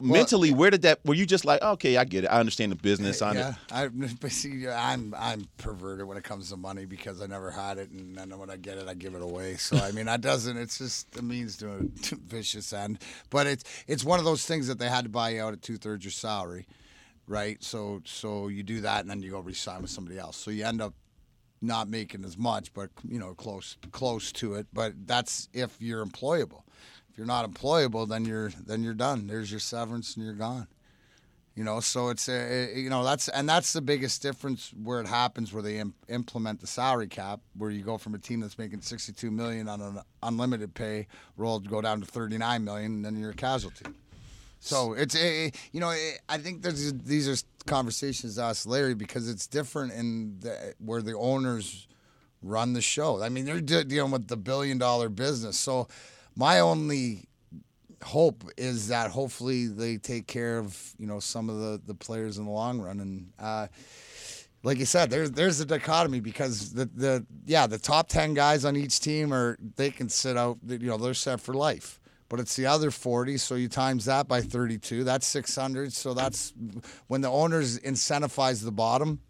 Mentally, 0.00 0.52
where 0.52 0.70
did 0.70 0.82
that? 0.82 1.00
Were 1.04 1.14
you 1.14 1.26
just 1.26 1.44
like, 1.44 1.62
okay, 1.62 1.96
I 1.96 2.04
get 2.04 2.24
it. 2.24 2.28
I 2.28 2.40
understand 2.40 2.72
the 2.72 2.76
business. 2.76 3.22
I 3.22 3.32
yeah, 3.32 3.54
I, 3.70 3.88
but 4.20 4.32
see, 4.32 4.68
I'm 4.68 5.14
I'm 5.16 5.46
perverted 5.56 6.06
when 6.06 6.16
it 6.16 6.24
comes 6.24 6.50
to 6.50 6.56
money 6.56 6.84
because 6.84 7.22
I 7.22 7.26
never 7.26 7.50
had 7.50 7.78
it, 7.78 7.90
and 7.90 8.16
then 8.16 8.36
when 8.38 8.50
I 8.50 8.56
get 8.56 8.78
it, 8.78 8.88
I 8.88 8.94
give 8.94 9.14
it 9.14 9.22
away. 9.22 9.56
So 9.56 9.76
I 9.76 9.92
mean, 9.92 10.06
that 10.06 10.20
doesn't. 10.20 10.56
It's 10.56 10.78
just 10.78 11.16
a 11.16 11.22
means 11.22 11.56
to 11.58 11.72
a 11.72 11.78
to 12.02 12.14
a 12.14 12.18
vicious 12.18 12.72
end. 12.72 13.00
But 13.30 13.46
it's 13.46 13.64
it's 13.86 14.04
one 14.04 14.18
of 14.18 14.24
those 14.24 14.44
things 14.44 14.66
that 14.68 14.78
they 14.78 14.88
had 14.88 15.04
to 15.04 15.10
buy 15.10 15.30
you 15.30 15.42
out 15.42 15.52
at 15.52 15.62
two 15.62 15.76
thirds 15.76 16.04
your 16.04 16.12
salary, 16.12 16.66
right? 17.26 17.62
So 17.62 18.02
so 18.04 18.48
you 18.48 18.62
do 18.62 18.80
that, 18.82 19.00
and 19.00 19.10
then 19.10 19.22
you 19.22 19.30
go 19.30 19.40
resign 19.40 19.82
with 19.82 19.90
somebody 19.90 20.18
else. 20.18 20.36
So 20.36 20.50
you 20.50 20.64
end 20.64 20.82
up 20.82 20.94
not 21.62 21.88
making 21.88 22.24
as 22.24 22.36
much, 22.36 22.72
but 22.74 22.90
you 23.08 23.18
know, 23.18 23.34
close 23.34 23.76
close 23.92 24.32
to 24.32 24.54
it. 24.54 24.66
But 24.72 25.06
that's 25.06 25.48
if 25.52 25.80
you're 25.80 26.04
employable. 26.04 26.63
If 27.14 27.18
you're 27.18 27.28
not 27.28 27.48
employable, 27.48 28.08
then 28.08 28.24
you're 28.24 28.50
then 28.66 28.82
you're 28.82 28.92
done. 28.92 29.28
There's 29.28 29.48
your 29.48 29.60
severance, 29.60 30.16
and 30.16 30.24
you're 30.24 30.34
gone. 30.34 30.66
You 31.54 31.62
know, 31.62 31.78
so 31.78 32.08
it's 32.08 32.28
uh, 32.28 32.72
a, 32.74 32.76
you 32.76 32.90
know 32.90 33.04
that's 33.04 33.28
and 33.28 33.48
that's 33.48 33.72
the 33.72 33.80
biggest 33.80 34.20
difference 34.20 34.72
where 34.82 35.00
it 35.00 35.06
happens 35.06 35.52
where 35.52 35.62
they 35.62 35.78
Im- 35.78 35.94
implement 36.08 36.60
the 36.60 36.66
salary 36.66 37.06
cap, 37.06 37.38
where 37.56 37.70
you 37.70 37.84
go 37.84 37.98
from 37.98 38.16
a 38.16 38.18
team 38.18 38.40
that's 38.40 38.58
making 38.58 38.80
62 38.80 39.30
million 39.30 39.68
on 39.68 39.80
an 39.80 40.00
unlimited 40.24 40.74
pay 40.74 41.06
roll 41.36 41.60
to 41.60 41.68
go 41.68 41.80
down 41.80 42.00
to 42.00 42.06
39 42.06 42.64
million, 42.64 42.94
and 42.94 43.04
then 43.04 43.14
you're 43.14 43.30
a 43.30 43.34
casualty. 43.34 43.86
So 44.58 44.94
it's 44.94 45.14
a, 45.14 45.52
you 45.70 45.78
know 45.78 45.94
I 46.28 46.38
think 46.38 46.62
there's 46.62 46.92
these 46.94 47.28
are 47.28 47.36
conversations 47.64 48.34
to 48.34 48.42
ask 48.42 48.66
Larry 48.66 48.96
because 48.96 49.28
it's 49.28 49.46
different 49.46 49.92
in 49.92 50.40
the, 50.40 50.74
where 50.78 51.00
the 51.00 51.16
owners 51.16 51.86
run 52.42 52.72
the 52.72 52.82
show. 52.82 53.22
I 53.22 53.28
mean 53.28 53.44
they're 53.44 53.60
de- 53.60 53.84
dealing 53.84 54.10
with 54.10 54.26
the 54.26 54.36
billion 54.36 54.78
dollar 54.78 55.08
business. 55.08 55.56
So 55.56 55.86
my 56.36 56.60
only 56.60 57.24
hope 58.02 58.44
is 58.58 58.88
that 58.88 59.10
hopefully 59.10 59.66
they 59.66 59.96
take 59.96 60.26
care 60.26 60.58
of 60.58 60.94
you 60.98 61.06
know 61.06 61.20
some 61.20 61.48
of 61.48 61.58
the 61.58 61.80
the 61.86 61.94
players 61.94 62.38
in 62.38 62.44
the 62.44 62.50
long 62.50 62.80
run 62.80 63.00
and. 63.00 63.32
Uh, 63.38 63.66
like 64.64 64.78
you 64.78 64.86
said, 64.86 65.10
there's 65.10 65.30
there's 65.30 65.60
a 65.60 65.66
dichotomy 65.66 66.20
because 66.20 66.72
the 66.72 66.86
the 66.86 67.26
yeah 67.44 67.66
the 67.66 67.78
top 67.78 68.08
ten 68.08 68.32
guys 68.32 68.64
on 68.64 68.76
each 68.76 68.98
team 68.98 69.32
are 69.32 69.58
they 69.76 69.90
can 69.90 70.08
sit 70.08 70.38
out 70.38 70.58
you 70.66 70.78
know 70.78 70.96
they're 70.96 71.12
set 71.12 71.40
for 71.40 71.52
life, 71.52 72.00
but 72.30 72.40
it's 72.40 72.56
the 72.56 72.64
other 72.64 72.90
forty. 72.90 73.36
So 73.36 73.56
you 73.56 73.68
times 73.68 74.06
that 74.06 74.26
by 74.26 74.40
thirty 74.40 74.78
two, 74.78 75.04
that's 75.04 75.26
six 75.26 75.54
hundred. 75.54 75.92
So 75.92 76.14
that's 76.14 76.54
when 77.08 77.20
the 77.20 77.28
owners 77.28 77.78
incentivize 77.80 78.64
the 78.64 78.72
bottom. 78.72 79.20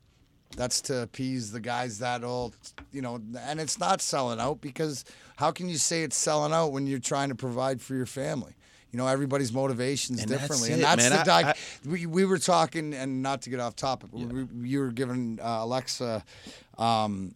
That's 0.57 0.81
to 0.83 1.03
appease 1.03 1.51
the 1.53 1.61
guys 1.61 1.99
that'll 1.99 2.55
you 2.93 3.03
know, 3.03 3.21
and 3.41 3.61
it's 3.61 3.79
not 3.79 4.01
selling 4.01 4.39
out 4.41 4.61
because 4.61 5.05
how 5.37 5.51
can 5.51 5.69
you 5.69 5.77
say 5.79 6.03
it's 6.05 6.17
selling 6.17 6.53
out 6.53 6.69
when 6.73 6.87
you're 6.87 7.01
trying 7.01 7.29
to 7.31 7.35
provide 7.35 7.81
for 7.81 7.95
your 7.95 8.07
family? 8.07 8.55
You 8.93 8.99
know, 8.99 9.09
everybody's 9.09 9.53
motivations 9.53 10.23
And 10.23 10.31
that's 10.31 10.43
differently, 10.43 10.71
it, 10.71 10.75
and 10.75 10.83
that's 10.85 11.03
man. 11.03 11.11
the 11.11 11.19
I- 11.33 11.43
di- 11.43 11.49
I- 11.51 11.55
we, 11.85 12.07
we 12.07 12.25
were 12.25 12.39
talking, 12.39 12.95
and 12.95 13.21
not 13.23 13.43
to 13.43 13.51
get 13.51 13.59
off 13.59 13.75
topic, 13.75 14.11
we, 14.13 14.47
you 14.69 14.79
were 14.79 14.93
giving 14.93 15.41
uh, 15.43 15.59
Alexa, 15.65 16.23
um, 16.79 17.35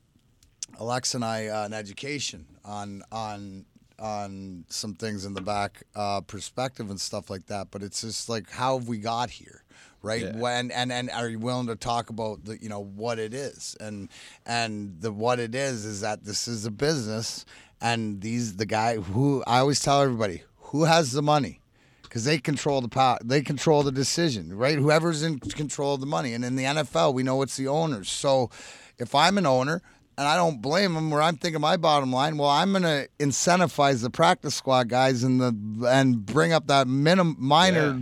Alexa 0.78 1.16
and 1.16 1.24
I 1.24 1.46
uh, 1.48 1.64
an 1.64 1.72
education 1.72 2.46
on 2.64 3.02
on 3.10 3.64
on 3.98 4.64
some 4.68 4.94
things 4.94 5.24
in 5.24 5.34
the 5.34 5.40
back 5.40 5.82
uh, 5.96 6.20
perspective 6.20 6.88
and 6.90 7.00
stuff 7.00 7.28
like 7.30 7.46
that. 7.46 7.72
But 7.72 7.82
it's 7.82 8.02
just 8.02 8.28
like, 8.28 8.48
how 8.50 8.78
have 8.78 8.86
we 8.86 8.98
got 8.98 9.30
here? 9.30 9.64
Right 10.00 10.22
Yeah. 10.22 10.36
when 10.38 10.70
and 10.70 10.92
and 10.92 11.10
are 11.10 11.28
you 11.28 11.38
willing 11.40 11.66
to 11.66 11.76
talk 11.76 12.08
about 12.08 12.44
the 12.44 12.62
you 12.62 12.68
know 12.68 12.80
what 12.80 13.18
it 13.18 13.34
is 13.34 13.76
and 13.80 14.08
and 14.46 15.00
the 15.00 15.10
what 15.10 15.40
it 15.40 15.54
is 15.56 15.84
is 15.84 16.00
that 16.02 16.24
this 16.24 16.46
is 16.46 16.64
a 16.64 16.70
business 16.70 17.44
and 17.80 18.20
these 18.20 18.56
the 18.56 18.66
guy 18.66 18.96
who 18.96 19.42
I 19.46 19.58
always 19.58 19.80
tell 19.80 20.00
everybody 20.00 20.42
who 20.56 20.84
has 20.84 21.10
the 21.12 21.22
money 21.22 21.60
because 22.02 22.24
they 22.24 22.38
control 22.38 22.80
the 22.80 22.88
power, 22.88 23.18
they 23.22 23.42
control 23.42 23.82
the 23.82 23.92
decision, 23.92 24.56
right? 24.56 24.78
Whoever's 24.78 25.22
in 25.22 25.38
control 25.40 25.94
of 25.94 26.00
the 26.00 26.06
money, 26.06 26.32
and 26.32 26.42
in 26.42 26.56
the 26.56 26.64
NFL, 26.64 27.12
we 27.12 27.22
know 27.22 27.42
it's 27.42 27.56
the 27.58 27.68
owners. 27.68 28.10
So, 28.10 28.50
if 28.98 29.14
I'm 29.14 29.36
an 29.36 29.44
owner 29.44 29.82
and 30.16 30.26
I 30.26 30.34
don't 30.36 30.62
blame 30.62 30.94
them, 30.94 31.10
where 31.10 31.20
I'm 31.20 31.36
thinking 31.36 31.60
my 31.60 31.76
bottom 31.76 32.10
line, 32.10 32.38
well, 32.38 32.48
I'm 32.48 32.72
gonna 32.72 33.08
incentivize 33.18 34.00
the 34.02 34.08
practice 34.10 34.54
squad 34.54 34.88
guys 34.88 35.22
and 35.22 35.38
the 35.40 35.86
and 35.86 36.24
bring 36.24 36.52
up 36.54 36.66
that 36.68 36.88
minimum 36.88 37.36
minor. 37.38 38.00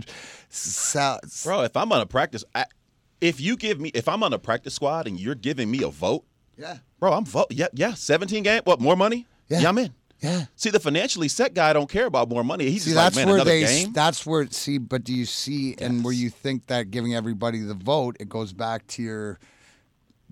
Sal- 0.49 1.19
bro. 1.43 1.61
If 1.61 1.75
I'm 1.77 1.91
on 1.91 2.01
a 2.01 2.05
practice, 2.05 2.43
I, 2.55 2.65
if 3.21 3.39
you 3.41 3.57
give 3.57 3.79
me, 3.79 3.89
if 3.93 4.07
I'm 4.07 4.23
on 4.23 4.33
a 4.33 4.39
practice 4.39 4.73
squad 4.75 5.07
and 5.07 5.19
you're 5.19 5.35
giving 5.35 5.69
me 5.69 5.83
a 5.83 5.89
vote, 5.89 6.23
yeah, 6.57 6.77
bro, 6.99 7.13
I'm 7.13 7.25
vote. 7.25 7.47
Yeah, 7.51 7.67
yeah. 7.73 7.93
17 7.93 8.43
game. 8.43 8.61
What 8.63 8.79
more 8.81 8.95
money? 8.95 9.27
Yeah. 9.49 9.67
I'm 9.69 9.77
in. 9.77 9.93
yeah. 10.19 10.45
See, 10.55 10.69
the 10.71 10.79
financially 10.79 11.27
set 11.27 11.53
guy 11.53 11.71
don't 11.73 11.89
care 11.89 12.05
about 12.05 12.29
more 12.29 12.43
money. 12.43 12.69
He's 12.69 12.83
See, 12.83 12.91
just 12.91 12.95
that's 12.95 13.15
like, 13.15 13.25
man, 13.25 13.27
where 13.31 13.37
another 13.41 13.51
they. 13.51 13.83
game. 13.83 13.93
That's 13.93 14.25
where 14.25 14.47
see. 14.49 14.77
But 14.77 15.03
do 15.03 15.13
you 15.13 15.25
see, 15.25 15.75
and 15.79 16.03
where 16.03 16.13
you 16.13 16.29
think 16.29 16.67
that 16.67 16.89
giving 16.91 17.13
everybody 17.15 17.59
the 17.61 17.73
vote, 17.75 18.17
it 18.19 18.27
goes 18.29 18.53
back 18.53 18.87
to 18.87 19.03
your 19.03 19.39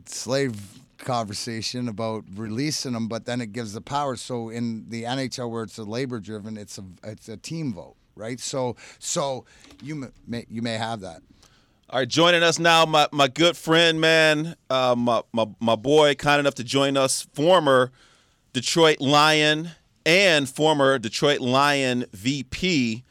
slave 0.06 0.56
conversation 0.98 1.88
about 1.88 2.24
releasing 2.36 2.94
them, 2.94 3.08
but 3.08 3.26
then 3.26 3.42
it 3.42 3.54
gives 3.54 3.74
the 3.74 3.82
power. 3.82 4.16
So 4.16 4.50
in 4.50 4.90
the 4.90 5.04
NHL 5.04 5.50
where 5.52 5.64
it's 5.64 5.78
a 5.78 5.84
labor 5.84 6.20
driven, 6.20 6.58
it's 6.58 6.78
a 6.78 6.84
it's 7.04 7.30
a 7.30 7.38
team 7.38 7.74
vote, 7.74 7.96
right? 8.16 8.40
So 8.40 8.76
so 9.00 9.46
you 9.82 10.12
may 10.28 10.46
you 10.50 10.62
may 10.62 10.74
have 10.74 11.02
that. 11.02 11.22
All 11.88 12.00
right, 12.00 12.08
joining 12.08 12.42
us 12.42 12.58
now, 12.58 12.84
my, 12.88 13.08
my 13.12 13.28
good 13.28 13.56
friend, 13.56 14.02
man, 14.02 14.56
uh, 14.72 14.96
my, 14.98 15.22
my 15.32 15.46
my 15.60 15.76
boy, 15.76 16.16
kind 16.16 16.40
enough 16.40 16.56
to 16.56 16.64
join 16.64 16.98
us, 16.98 17.28
former 17.34 17.92
Detroit 18.54 19.00
Lion 19.00 19.70
and 20.04 20.50
former 20.50 20.98
Detroit 20.98 21.42
Lion 21.42 22.06
VP, 22.12 23.04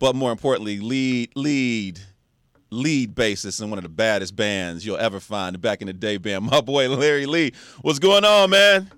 but 0.00 0.16
more 0.16 0.32
importantly, 0.32 0.80
lead 0.80 1.30
lead 1.36 2.00
lead 2.70 3.14
bassist 3.14 3.62
in 3.62 3.70
one 3.70 3.78
of 3.78 3.82
the 3.84 3.88
baddest 3.88 4.34
bands 4.34 4.84
you'll 4.84 4.98
ever 4.98 5.20
find. 5.20 5.60
Back 5.60 5.80
in 5.80 5.86
the 5.86 5.92
day, 5.92 6.16
band, 6.16 6.46
my 6.46 6.60
boy 6.60 6.88
Larry 6.88 7.26
Lee. 7.26 7.52
What's 7.82 7.98
going 8.00 8.24
on, 8.24 8.50
man? 8.50 8.90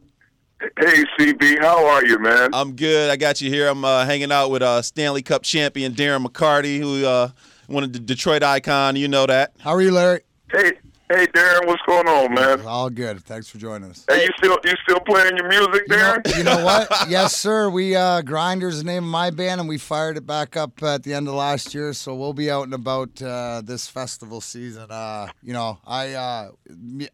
Hey 0.61 1.05
CB, 1.19 1.59
how 1.62 1.87
are 1.87 2.05
you, 2.05 2.19
man? 2.19 2.50
I'm 2.52 2.76
good. 2.76 3.09
I 3.09 3.17
got 3.17 3.40
you 3.40 3.49
here. 3.49 3.67
I'm 3.67 3.83
uh, 3.83 4.05
hanging 4.05 4.31
out 4.31 4.50
with 4.50 4.61
uh, 4.61 4.83
Stanley 4.83 5.23
Cup 5.23 5.43
champion 5.43 5.95
Darren 5.95 6.23
McCarty, 6.23 6.79
who 6.79 7.07
uh, 7.07 7.31
one 7.67 7.83
of 7.83 7.95
the 7.95 7.99
Detroit 7.99 8.43
icon. 8.43 8.95
You 8.95 9.09
know 9.09 9.25
that. 9.25 9.55
How 9.61 9.71
are 9.71 9.81
you, 9.81 9.90
Larry? 9.90 10.21
Hey, 10.52 10.73
hey, 11.11 11.26
Darren, 11.26 11.67
what's 11.67 11.83
going 11.87 12.09
on, 12.09 12.33
man? 12.35 12.61
All 12.62 12.88
good. 12.88 13.23
Thanks 13.25 13.49
for 13.49 13.59
joining 13.59 13.90
us. 13.90 14.05
Hey, 14.09 14.23
you 14.25 14.29
still 14.38 14.57
you 14.64 14.73
still 14.83 15.00
playing 15.00 15.37
your 15.37 15.49
music, 15.49 15.83
You 15.88 15.97
know, 15.97 16.17
Darren? 16.25 16.38
you 16.38 16.45
know 16.45 16.64
what? 16.64 16.88
yes, 17.09 17.37
sir. 17.37 17.69
We 17.69 17.95
uh, 17.97 18.23
Grinders 18.23 18.79
the 18.79 18.85
name 18.85 19.05
of 19.05 19.11
my 19.11 19.31
band, 19.31 19.61
and 19.61 19.69
we 19.69 19.76
fired 19.79 20.17
it 20.17 20.26
back 20.26 20.57
up 20.57 20.83
at 20.83 21.02
the 21.02 21.12
end 21.14 21.29
of 21.29 21.35
last 21.35 21.75
year. 21.75 21.93
So 21.93 22.14
we'll 22.14 22.33
be 22.33 22.50
out 22.50 22.64
and 22.64 22.75
about 22.75 23.21
uh, 23.21 23.61
this 23.64 23.87
festival 23.88 24.40
season. 24.40 24.90
Uh, 24.90 25.29
you 25.43 25.52
know, 25.52 25.79
I 25.87 26.12
uh, 26.14 26.50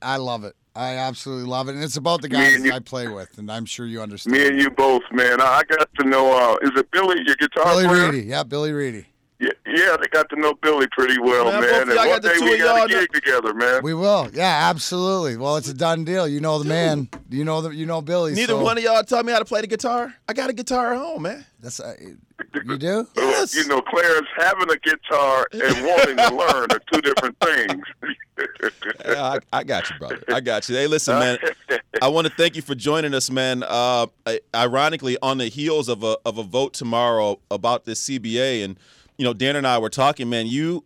I 0.01 0.17
love 0.19 0.45
it. 0.45 0.55
I 0.75 0.97
absolutely 0.97 1.49
love 1.49 1.69
it, 1.71 1.75
and 1.75 1.83
it's 1.83 1.97
about 1.97 2.21
the 2.21 2.29
guys 2.29 2.63
you- 2.63 2.71
I 2.71 2.81
play 2.81 3.09
with, 3.09 3.39
and 3.39 3.51
I'm 3.51 3.65
sure 3.65 3.87
you 3.87 4.03
understand. 4.03 4.37
Me 4.37 4.47
and 4.47 4.61
you 4.61 4.69
both, 4.71 5.03
man. 5.11 5.41
I 5.41 5.63
got 5.67 5.89
to 6.01 6.07
know. 6.07 6.33
Uh, 6.33 6.57
is 6.69 6.71
it 6.79 6.91
Billy, 6.91 7.17
your 7.25 7.35
guitar 7.37 7.65
Billy 7.65 7.87
player? 7.87 8.11
Reedy, 8.11 8.27
yeah, 8.27 8.43
Billy 8.43 8.73
Reedy. 8.73 9.07
Yeah, 9.39 9.51
yeah, 9.67 9.97
they 10.01 10.07
got 10.09 10.31
to 10.31 10.37
know 10.37 10.55
Billy 10.55 10.87
pretty 10.93 11.19
well, 11.21 11.45
Man, 11.47 11.61
man. 11.61 11.83
And 11.83 11.91
y'all 11.91 12.09
one 12.09 12.21
day 12.23 12.33
we 12.41 12.57
got 12.59 12.89
a 12.89 12.93
y'all 12.93 13.01
gig 13.01 13.13
together, 13.13 13.53
man. 13.53 13.83
We 13.83 13.93
will, 13.93 14.31
yeah, 14.33 14.71
absolutely. 14.71 15.37
Well, 15.37 15.57
it's 15.57 15.69
a 15.69 15.75
done 15.75 16.05
deal. 16.05 16.27
You 16.27 16.41
know 16.41 16.59
the 16.59 16.65
man. 16.65 17.11
You 17.29 17.45
know 17.45 17.61
the, 17.61 17.69
you 17.71 17.85
know 17.85 18.01
Billy. 18.01 18.33
Neither 18.33 18.55
so 18.55 18.63
one 18.63 18.79
of 18.79 18.85
y'all 18.85 19.03
taught 19.03 19.27
me 19.27 19.33
how 19.33 19.39
to 19.39 19.45
play 19.45 19.61
the 19.61 19.67
guitar. 19.67 20.15
I 20.27 20.33
got 20.33 20.49
a 20.49 20.55
guitar 20.55 20.95
at 20.95 20.99
home, 20.99 21.23
man. 21.23 21.45
That's 21.61 21.81
uh, 21.81 21.95
you 22.01 22.79
do. 22.79 23.07
Yes. 23.17 23.55
You 23.55 23.67
know, 23.69 23.83
Clarence, 23.83 24.27
having 24.39 24.71
a 24.71 24.77
guitar 24.79 25.47
and 25.53 25.87
wanting 25.87 26.17
to 26.17 26.35
learn 26.35 26.69
are 26.71 26.81
two 26.91 27.03
different 27.03 27.37
things. 27.45 27.83
Yeah, 29.05 29.23
I, 29.23 29.39
I 29.53 29.65
got 29.65 29.91
you, 29.91 29.99
brother. 29.99 30.23
I 30.33 30.41
got 30.41 30.67
you. 30.69 30.77
Hey, 30.77 30.87
listen, 30.87 31.19
man. 31.19 31.39
I 32.03 32.09
want 32.09 32.27
to 32.27 32.33
thank 32.33 32.57
you 32.57 32.63
for 32.63 32.75
joining 32.75 33.13
us, 33.15 33.31
man. 33.31 33.63
Uh, 33.63 34.07
I- 34.27 34.41
ironically, 34.55 35.19
on 35.21 35.37
the 35.39 35.49
heels 35.49 35.89
of 35.91 36.03
a 36.03 36.17
of 36.25 36.39
a 36.39 36.43
vote 36.43 36.73
tomorrow 36.73 37.39
about 37.51 37.85
this 37.85 38.09
CBA, 38.09 38.65
and 38.65 38.79
you 39.19 39.25
know, 39.25 39.33
Dan 39.33 39.57
and 39.57 39.67
I 39.67 39.79
were 39.79 39.91
talking, 39.91 40.29
man. 40.29 40.47
You 40.47 40.85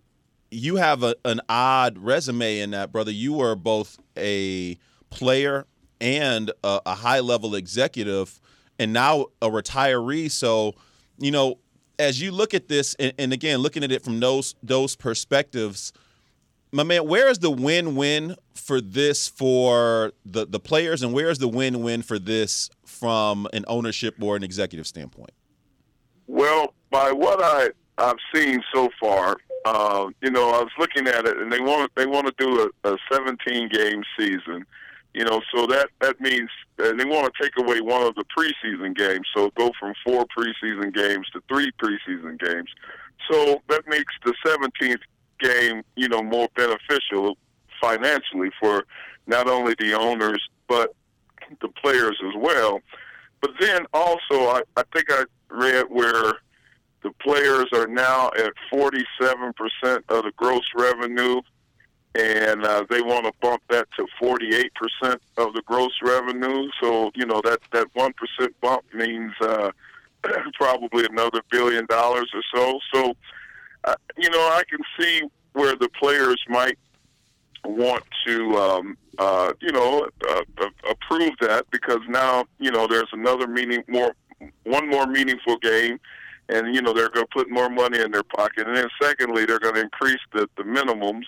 you 0.50 0.76
have 0.76 1.02
a, 1.02 1.14
an 1.24 1.40
odd 1.48 1.98
resume 1.98 2.60
in 2.60 2.70
that, 2.72 2.92
brother. 2.92 3.12
You 3.12 3.34
were 3.34 3.54
both 3.54 3.98
a 4.16 4.78
player 5.10 5.66
and 6.00 6.50
a, 6.64 6.80
a 6.86 6.94
high 6.94 7.20
level 7.20 7.54
executive, 7.54 8.40
and 8.78 8.92
now 8.92 9.26
a 9.40 9.48
retiree. 9.48 10.30
So, 10.30 10.74
you 11.18 11.30
know, 11.30 11.58
as 11.98 12.20
you 12.20 12.32
look 12.32 12.54
at 12.54 12.68
this, 12.68 12.94
and, 12.98 13.12
and 13.18 13.32
again, 13.32 13.60
looking 13.60 13.84
at 13.84 13.92
it 13.92 14.02
from 14.02 14.20
those 14.20 14.54
those 14.62 14.96
perspectives 14.96 15.92
my 16.72 16.82
man, 16.82 17.06
where 17.06 17.28
is 17.28 17.38
the 17.38 17.50
win-win 17.50 18.36
for 18.54 18.80
this 18.80 19.28
for 19.28 20.12
the 20.24 20.46
the 20.46 20.60
players, 20.60 21.02
and 21.02 21.12
where 21.12 21.30
is 21.30 21.38
the 21.38 21.48
win-win 21.48 22.02
for 22.02 22.18
this 22.18 22.70
from 22.84 23.48
an 23.52 23.64
ownership 23.66 24.16
or 24.20 24.36
an 24.36 24.44
executive 24.44 24.86
standpoint? 24.86 25.32
Well, 26.26 26.74
by 26.90 27.12
what 27.12 27.42
I 27.42 27.70
I've 28.00 28.16
seen 28.34 28.62
so 28.72 28.88
far, 28.98 29.36
uh, 29.64 30.08
you 30.22 30.30
know, 30.30 30.50
I 30.50 30.62
was 30.62 30.72
looking 30.78 31.06
at 31.06 31.26
it, 31.26 31.36
and 31.36 31.52
they 31.52 31.60
want 31.60 31.92
they 31.94 32.06
want 32.06 32.26
to 32.26 32.34
do 32.38 32.70
a, 32.84 32.92
a 32.92 32.98
17 33.12 33.68
game 33.68 34.02
season. 34.18 34.64
You 35.12 35.24
know, 35.24 35.40
so 35.54 35.66
that 35.66 35.88
that 36.00 36.20
means 36.20 36.48
and 36.78 36.98
they 36.98 37.04
want 37.04 37.32
to 37.32 37.42
take 37.42 37.52
away 37.58 37.80
one 37.80 38.02
of 38.02 38.14
the 38.14 38.24
preseason 38.36 38.96
games, 38.96 39.26
so 39.34 39.50
go 39.56 39.70
from 39.78 39.92
four 40.04 40.24
preseason 40.36 40.94
games 40.94 41.28
to 41.32 41.42
three 41.48 41.70
preseason 41.82 42.38
games. 42.40 42.70
So 43.30 43.60
that 43.68 43.86
makes 43.86 44.14
the 44.24 44.34
17th 44.46 45.00
game, 45.40 45.82
you 45.94 46.08
know, 46.08 46.22
more 46.22 46.48
beneficial 46.56 47.36
financially 47.80 48.50
for 48.58 48.84
not 49.26 49.48
only 49.48 49.74
the 49.78 49.92
owners 49.94 50.48
but 50.68 50.94
the 51.60 51.68
players 51.68 52.16
as 52.26 52.34
well. 52.36 52.80
But 53.40 53.52
then 53.58 53.86
also, 53.92 54.20
I, 54.32 54.62
I 54.76 54.84
think 54.92 55.06
I 55.10 55.24
read 55.50 55.86
where 55.88 56.34
the 57.02 57.10
players 57.12 57.66
are 57.72 57.86
now 57.86 58.30
at 58.38 58.52
47% 58.72 59.54
of 60.08 60.24
the 60.24 60.32
gross 60.36 60.64
revenue, 60.76 61.40
and 62.14 62.64
uh, 62.64 62.84
they 62.90 63.00
want 63.00 63.24
to 63.24 63.32
bump 63.40 63.62
that 63.70 63.86
to 63.96 64.06
48% 64.20 64.68
of 65.36 65.54
the 65.54 65.62
gross 65.64 65.92
revenue. 66.02 66.68
So, 66.80 67.10
you 67.14 67.24
know, 67.24 67.40
that, 67.44 67.60
that 67.72 67.86
1% 67.94 68.12
bump 68.60 68.84
means 68.92 69.32
uh, 69.40 69.70
probably 70.54 71.06
another 71.06 71.40
billion 71.50 71.86
dollars 71.86 72.30
or 72.34 72.42
so. 72.54 72.80
So, 72.92 73.14
uh, 73.84 73.94
you 74.18 74.28
know, 74.28 74.38
I 74.38 74.62
can 74.68 74.80
see 74.98 75.22
where 75.52 75.76
the 75.76 75.88
players 76.00 76.42
might 76.48 76.78
want 77.64 78.04
to, 78.26 78.56
um, 78.56 78.98
uh, 79.18 79.52
you 79.60 79.72
know, 79.72 80.08
uh, 80.28 80.42
uh, 80.58 80.68
approve 80.90 81.32
that 81.40 81.66
because 81.70 82.00
now, 82.08 82.44
you 82.58 82.70
know, 82.70 82.86
there's 82.86 83.08
another 83.12 83.46
meaning, 83.46 83.82
more, 83.88 84.14
one 84.64 84.88
more 84.88 85.06
meaningful 85.06 85.58
game, 85.58 85.98
and 86.50 86.74
you 86.74 86.82
know 86.82 86.92
they're 86.92 87.08
going 87.10 87.26
to 87.26 87.32
put 87.32 87.50
more 87.50 87.70
money 87.70 88.00
in 88.00 88.10
their 88.10 88.22
pocket. 88.22 88.66
And 88.66 88.76
then 88.76 88.88
secondly, 89.00 89.44
they're 89.44 89.58
going 89.58 89.74
to 89.74 89.82
increase 89.82 90.20
the, 90.32 90.48
the 90.56 90.62
minimums 90.62 91.24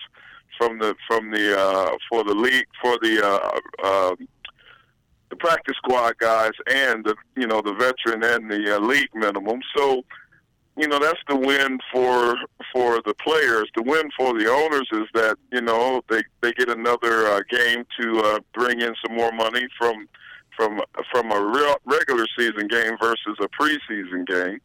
from 0.59 0.79
the 0.79 0.95
from 1.07 1.31
the 1.31 1.59
uh, 1.59 1.97
for 2.09 2.25
the 2.25 2.35
league 2.35 2.67
for 2.81 2.99
the 3.03 3.25
uh, 3.25 3.59
uh, 3.85 4.17
the 5.31 5.37
practice 5.37 5.77
squad 5.77 6.19
guys 6.19 6.53
and 6.71 7.05
the 7.05 7.15
you 7.37 7.47
know 7.47 7.63
the 7.63 7.75
veteran 7.75 8.23
and 8.23 8.51
the 8.51 8.77
uh, 8.77 8.81
league 8.81 9.15
minimum. 9.15 9.61
So 9.77 10.03
you 10.77 10.89
know 10.89 10.99
that's 10.99 11.21
the 11.29 11.37
win 11.37 11.79
for 11.93 12.37
for 12.73 13.01
the 13.05 13.15
players. 13.15 13.69
The 13.75 13.83
win 13.83 14.11
for 14.17 14.39
the 14.39 14.49
owners 14.51 14.89
is 14.93 15.09
that 15.15 15.37
you 15.53 15.63
know 15.63 16.03
they 16.09 16.23
they 16.43 16.53
get 16.53 16.69
another 16.69 17.27
uh, 17.27 17.41
game 17.51 17.85
to 18.01 18.19
uh, 18.21 18.39
bring 18.55 18.81
in 18.81 18.95
some 19.05 19.17
more 19.17 19.33
money 19.33 19.67
from 19.79 20.09
from 20.57 20.81
from 21.11 21.33
a 21.33 21.41
real 21.41 21.77
regular 21.85 22.27
season 22.39 22.69
game 22.69 22.97
versus 23.01 23.37
a 23.41 23.49
preseason 23.49 24.27
game. 24.27 24.61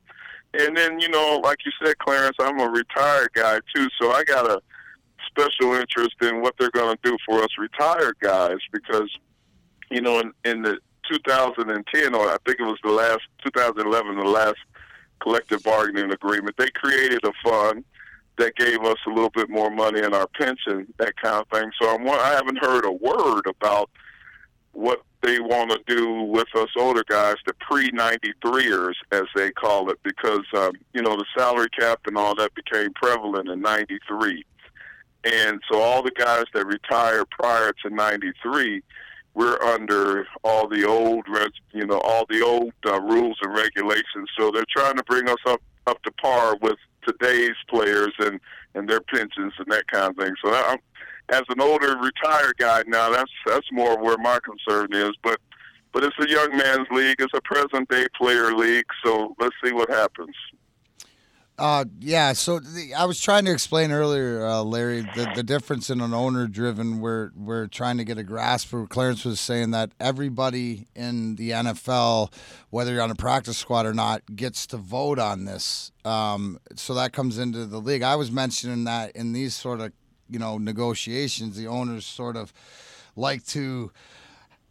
And 0.53 0.75
then 0.75 0.99
you 0.99 1.09
know, 1.09 1.41
like 1.43 1.59
you 1.65 1.71
said, 1.83 1.97
Clarence, 1.99 2.37
I'm 2.39 2.59
a 2.59 2.69
retired 2.69 3.29
guy 3.33 3.59
too, 3.75 3.87
so 3.99 4.11
I 4.11 4.23
got 4.23 4.49
a 4.49 4.61
special 5.27 5.73
interest 5.73 6.15
in 6.21 6.41
what 6.41 6.55
they're 6.57 6.71
going 6.71 6.95
to 6.95 7.09
do 7.09 7.17
for 7.27 7.41
us 7.43 7.49
retired 7.59 8.15
guys 8.21 8.57
because 8.71 9.09
you 9.91 10.01
know 10.01 10.19
in 10.19 10.33
in 10.45 10.61
the 10.63 10.79
2010 11.11 12.15
or 12.15 12.29
I 12.29 12.37
think 12.45 12.59
it 12.59 12.63
was 12.63 12.79
the 12.83 12.91
last 12.91 13.21
2011 13.43 14.17
the 14.17 14.23
last 14.23 14.57
collective 15.21 15.63
bargaining 15.63 16.11
agreement. 16.11 16.55
They 16.57 16.69
created 16.69 17.23
a 17.23 17.31
fund 17.43 17.83
that 18.37 18.55
gave 18.55 18.81
us 18.81 18.97
a 19.07 19.09
little 19.09 19.31
bit 19.31 19.49
more 19.49 19.69
money 19.69 19.99
in 19.99 20.13
our 20.13 20.27
pension, 20.27 20.87
that 20.97 21.15
kind 21.21 21.41
of 21.41 21.47
thing. 21.49 21.71
So 21.81 21.89
I'm, 21.89 22.07
I 22.07 22.29
haven't 22.29 22.59
heard 22.63 22.85
a 22.85 22.91
word 22.91 23.47
about 23.47 23.89
what 24.73 25.01
they 25.21 25.39
want 25.39 25.71
to 25.71 25.81
do 25.87 26.21
with 26.21 26.47
us 26.55 26.69
older 26.77 27.03
guys, 27.07 27.35
the 27.45 27.53
pre 27.59 27.89
93ers, 27.91 28.93
as 29.11 29.23
they 29.35 29.51
call 29.51 29.89
it, 29.89 29.99
because, 30.03 30.45
um, 30.55 30.73
you 30.93 31.01
know, 31.01 31.15
the 31.15 31.25
salary 31.37 31.69
cap 31.77 31.99
and 32.05 32.17
all 32.17 32.35
that 32.35 32.53
became 32.53 32.93
prevalent 32.93 33.49
in 33.49 33.61
93. 33.61 34.45
And 35.23 35.59
so 35.69 35.81
all 35.81 36.03
the 36.03 36.11
guys 36.11 36.45
that 36.53 36.65
retired 36.65 37.29
prior 37.31 37.73
to 37.83 37.89
93, 37.89 38.83
we're 39.33 39.61
under 39.61 40.27
all 40.43 40.67
the 40.67 40.85
old, 40.85 41.25
you 41.73 41.85
know, 41.85 41.99
all 41.99 42.25
the 42.29 42.41
old 42.41 42.73
uh, 42.85 43.01
rules 43.01 43.37
and 43.41 43.53
regulations. 43.53 44.29
So 44.37 44.51
they're 44.51 44.65
trying 44.75 44.95
to 44.95 45.03
bring 45.03 45.27
us 45.29 45.37
up 45.45 45.61
up 45.85 46.01
to 46.03 46.11
par 46.11 46.57
with 46.61 46.77
today's 47.07 47.55
players 47.69 48.13
and 48.19 48.39
and 48.75 48.89
their 48.89 48.99
pensions 49.01 49.53
and 49.57 49.67
that 49.69 49.87
kind 49.87 50.09
of 50.09 50.17
thing. 50.17 50.33
So 50.43 50.53
I'm, 50.53 50.79
as 51.29 51.43
an 51.49 51.61
older 51.61 51.97
retired 51.97 52.55
guy 52.57 52.83
now, 52.87 53.09
that's 53.09 53.31
that's 53.45 53.71
more 53.71 54.01
where 54.01 54.17
my 54.17 54.39
concern 54.39 54.89
is. 54.93 55.11
But 55.23 55.39
but 55.93 56.03
it's 56.03 56.15
a 56.19 56.29
young 56.29 56.55
man's 56.55 56.87
league. 56.91 57.17
It's 57.19 57.33
a 57.33 57.41
present 57.41 57.89
day 57.89 58.07
player 58.15 58.53
league. 58.53 58.85
So 59.03 59.35
let's 59.39 59.55
see 59.63 59.71
what 59.71 59.89
happens. 59.89 60.35
Uh, 61.57 61.85
yeah. 61.99 62.33
So 62.33 62.59
the, 62.59 62.93
I 62.93 63.05
was 63.05 63.19
trying 63.19 63.45
to 63.45 63.51
explain 63.51 63.91
earlier, 63.91 64.45
uh, 64.45 64.61
Larry, 64.61 65.01
the, 65.01 65.31
the 65.33 65.41
difference 65.41 65.89
in 65.89 66.01
an 66.01 66.13
owner-driven. 66.13 66.99
We're 66.99 67.31
we're 67.35 67.65
trying 67.65 67.97
to 67.97 68.03
get 68.03 68.19
a 68.19 68.23
grasp. 68.23 68.67
For 68.67 68.85
Clarence 68.85 69.25
was 69.25 69.39
saying 69.39 69.71
that 69.71 69.91
everybody 69.99 70.87
in 70.95 71.35
the 71.35 71.51
NFL, 71.51 72.31
whether 72.69 72.93
you're 72.93 73.01
on 73.01 73.09
a 73.09 73.15
practice 73.15 73.57
squad 73.57 73.87
or 73.87 73.93
not, 73.95 74.21
gets 74.35 74.67
to 74.67 74.77
vote 74.77 75.17
on 75.17 75.45
this. 75.45 75.91
Um, 76.05 76.59
so 76.75 76.93
that 76.93 77.11
comes 77.11 77.39
into 77.39 77.65
the 77.65 77.79
league. 77.79 78.03
I 78.03 78.15
was 78.15 78.31
mentioning 78.31 78.83
that 78.83 79.15
in 79.15 79.33
these 79.33 79.55
sort 79.55 79.81
of 79.81 79.93
you 80.29 80.39
know 80.39 80.57
negotiations, 80.57 81.55
the 81.55 81.67
owners 81.67 82.05
sort 82.05 82.35
of 82.35 82.53
like 83.15 83.45
to 83.47 83.91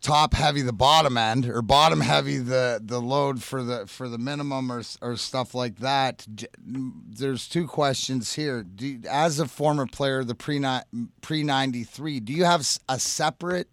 top 0.00 0.34
heavy 0.34 0.62
the 0.62 0.72
bottom 0.72 1.16
end 1.16 1.46
or 1.46 1.62
bottom 1.62 2.00
heavy 2.00 2.38
the 2.38 2.80
the 2.84 3.00
load 3.00 3.42
for 3.42 3.62
the 3.62 3.86
for 3.86 4.08
the 4.08 4.18
minimum 4.18 4.70
or 4.70 4.82
or 5.00 5.16
stuff 5.16 5.54
like 5.54 5.78
that. 5.78 6.26
There's 6.64 7.48
two 7.48 7.66
questions 7.66 8.34
here. 8.34 8.62
Do, 8.62 9.00
as 9.10 9.40
a 9.40 9.48
former 9.48 9.86
player, 9.86 10.22
the 10.22 10.34
pre 10.34 10.64
pre 11.22 11.42
ninety 11.42 11.84
three, 11.84 12.20
do 12.20 12.32
you 12.32 12.44
have 12.44 12.60
a 12.88 13.00
separate, 13.00 13.68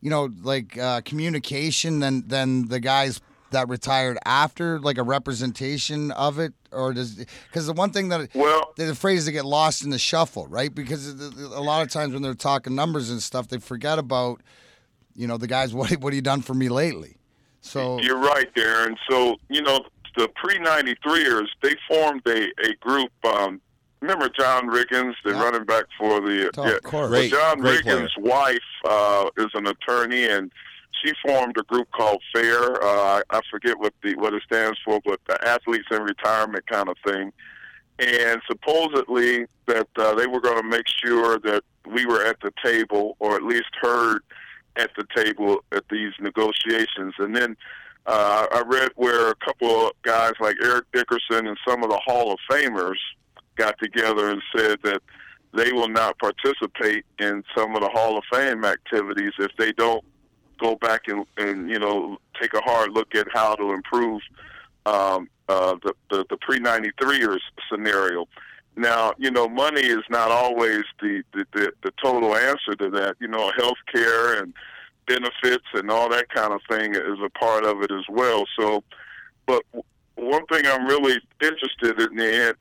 you 0.00 0.10
know, 0.10 0.30
like 0.42 0.78
uh, 0.78 1.02
communication 1.02 2.00
than 2.00 2.26
than 2.26 2.68
the 2.68 2.80
guys 2.80 3.20
that 3.56 3.70
retired 3.70 4.18
after, 4.26 4.78
like 4.78 4.98
a 4.98 5.02
representation 5.02 6.10
of 6.10 6.38
it, 6.38 6.52
or 6.70 6.92
does 6.92 7.24
because 7.48 7.66
the 7.66 7.72
one 7.72 7.90
thing 7.90 8.10
that 8.10 8.28
well 8.34 8.74
they're 8.76 8.90
afraid 8.90 9.16
is 9.16 9.24
to 9.24 9.32
get 9.32 9.46
lost 9.46 9.82
in 9.82 9.88
the 9.88 9.98
shuffle, 9.98 10.46
right? 10.48 10.74
Because 10.74 11.08
a 11.08 11.62
lot 11.62 11.82
of 11.82 11.88
times 11.88 12.12
when 12.12 12.20
they're 12.20 12.34
talking 12.34 12.74
numbers 12.74 13.08
and 13.08 13.22
stuff, 13.22 13.48
they 13.48 13.56
forget 13.56 13.98
about 13.98 14.42
you 15.14 15.26
know 15.26 15.38
the 15.38 15.46
guys. 15.46 15.74
What 15.76 15.90
what 15.92 16.12
have 16.12 16.14
you 16.14 16.20
done 16.20 16.42
for 16.42 16.52
me 16.52 16.68
lately? 16.68 17.16
So 17.62 17.98
you're 18.00 18.20
right, 18.20 18.54
Darren. 18.54 18.94
So 19.08 19.36
you 19.48 19.62
know 19.62 19.80
the 20.18 20.28
pre 20.34 20.58
93ers 20.58 21.48
they 21.62 21.74
formed 21.88 22.22
a 22.26 22.48
a 22.62 22.74
group. 22.80 23.10
Um, 23.24 23.62
remember 24.00 24.28
John 24.38 24.68
Riggins, 24.68 25.14
the 25.24 25.30
yeah. 25.30 25.42
running 25.42 25.64
back 25.64 25.84
for 25.98 26.20
the 26.20 26.50
oh, 26.58 26.66
yeah. 26.66 26.78
Well, 26.92 27.28
John 27.28 27.60
great 27.60 27.84
Riggins' 27.84 28.12
player. 28.16 28.34
wife 28.34 28.58
uh, 28.86 29.30
is 29.38 29.48
an 29.54 29.66
attorney 29.66 30.26
and 30.26 30.52
she 31.02 31.12
formed 31.26 31.56
a 31.58 31.62
group 31.62 31.90
called 31.92 32.22
FAIR. 32.34 32.82
Uh, 32.82 33.22
I 33.30 33.40
forget 33.50 33.78
what 33.78 33.94
the 34.02 34.14
what 34.16 34.34
it 34.34 34.42
stands 34.44 34.78
for, 34.84 35.00
but 35.04 35.20
the 35.28 35.38
Athletes 35.46 35.86
in 35.90 36.02
Retirement 36.02 36.66
kind 36.66 36.88
of 36.88 36.96
thing. 37.06 37.32
And 37.98 38.40
supposedly 38.46 39.46
that 39.66 39.88
uh, 39.96 40.14
they 40.14 40.26
were 40.26 40.40
going 40.40 40.60
to 40.62 40.68
make 40.68 40.86
sure 41.04 41.38
that 41.40 41.62
we 41.86 42.04
were 42.04 42.24
at 42.24 42.36
the 42.40 42.52
table, 42.62 43.16
or 43.20 43.36
at 43.36 43.42
least 43.42 43.70
heard 43.80 44.22
at 44.76 44.90
the 44.96 45.06
table 45.14 45.64
at 45.72 45.84
these 45.90 46.12
negotiations. 46.20 47.14
And 47.18 47.34
then 47.34 47.56
uh, 48.06 48.46
I 48.52 48.62
read 48.66 48.90
where 48.96 49.30
a 49.30 49.34
couple 49.36 49.86
of 49.86 49.92
guys 50.02 50.32
like 50.40 50.56
Eric 50.62 50.84
Dickerson 50.92 51.46
and 51.46 51.56
some 51.66 51.82
of 51.82 51.90
the 51.90 52.00
Hall 52.04 52.32
of 52.32 52.38
Famers 52.50 52.98
got 53.56 53.78
together 53.78 54.30
and 54.30 54.42
said 54.54 54.78
that 54.84 55.00
they 55.54 55.72
will 55.72 55.88
not 55.88 56.18
participate 56.18 57.04
in 57.18 57.42
some 57.56 57.74
of 57.74 57.80
the 57.80 57.88
Hall 57.88 58.18
of 58.18 58.24
Fame 58.30 58.64
activities 58.64 59.32
if 59.38 59.50
they 59.58 59.72
don't 59.72 60.04
go 60.58 60.76
back 60.76 61.08
and, 61.08 61.26
and 61.36 61.70
you 61.70 61.78
know 61.78 62.18
take 62.40 62.54
a 62.54 62.60
hard 62.60 62.92
look 62.92 63.14
at 63.14 63.26
how 63.32 63.54
to 63.54 63.72
improve 63.72 64.20
um, 64.84 65.28
uh, 65.48 65.76
the, 65.82 65.94
the 66.10 66.26
the 66.30 66.36
pre 66.38 66.58
93ers 66.58 67.40
scenario. 67.70 68.26
Now, 68.78 69.14
you 69.16 69.30
know, 69.30 69.48
money 69.48 69.80
is 69.80 70.02
not 70.10 70.30
always 70.30 70.82
the, 71.00 71.22
the, 71.32 71.46
the, 71.54 71.72
the 71.82 71.90
total 72.02 72.36
answer 72.36 72.74
to 72.74 72.90
that. 72.90 73.16
You 73.20 73.28
know, 73.28 73.50
health 73.56 73.78
care 73.90 74.42
and 74.42 74.52
benefits 75.06 75.64
and 75.72 75.90
all 75.90 76.10
that 76.10 76.28
kind 76.28 76.52
of 76.52 76.60
thing 76.68 76.94
is 76.94 77.18
a 77.24 77.30
part 77.30 77.64
of 77.64 77.82
it 77.82 77.90
as 77.90 78.04
well. 78.10 78.44
So, 78.58 78.84
but 79.46 79.62
one 80.16 80.44
thing 80.46 80.66
I'm 80.66 80.86
really 80.86 81.20
interested 81.42 82.00
in 82.00 82.18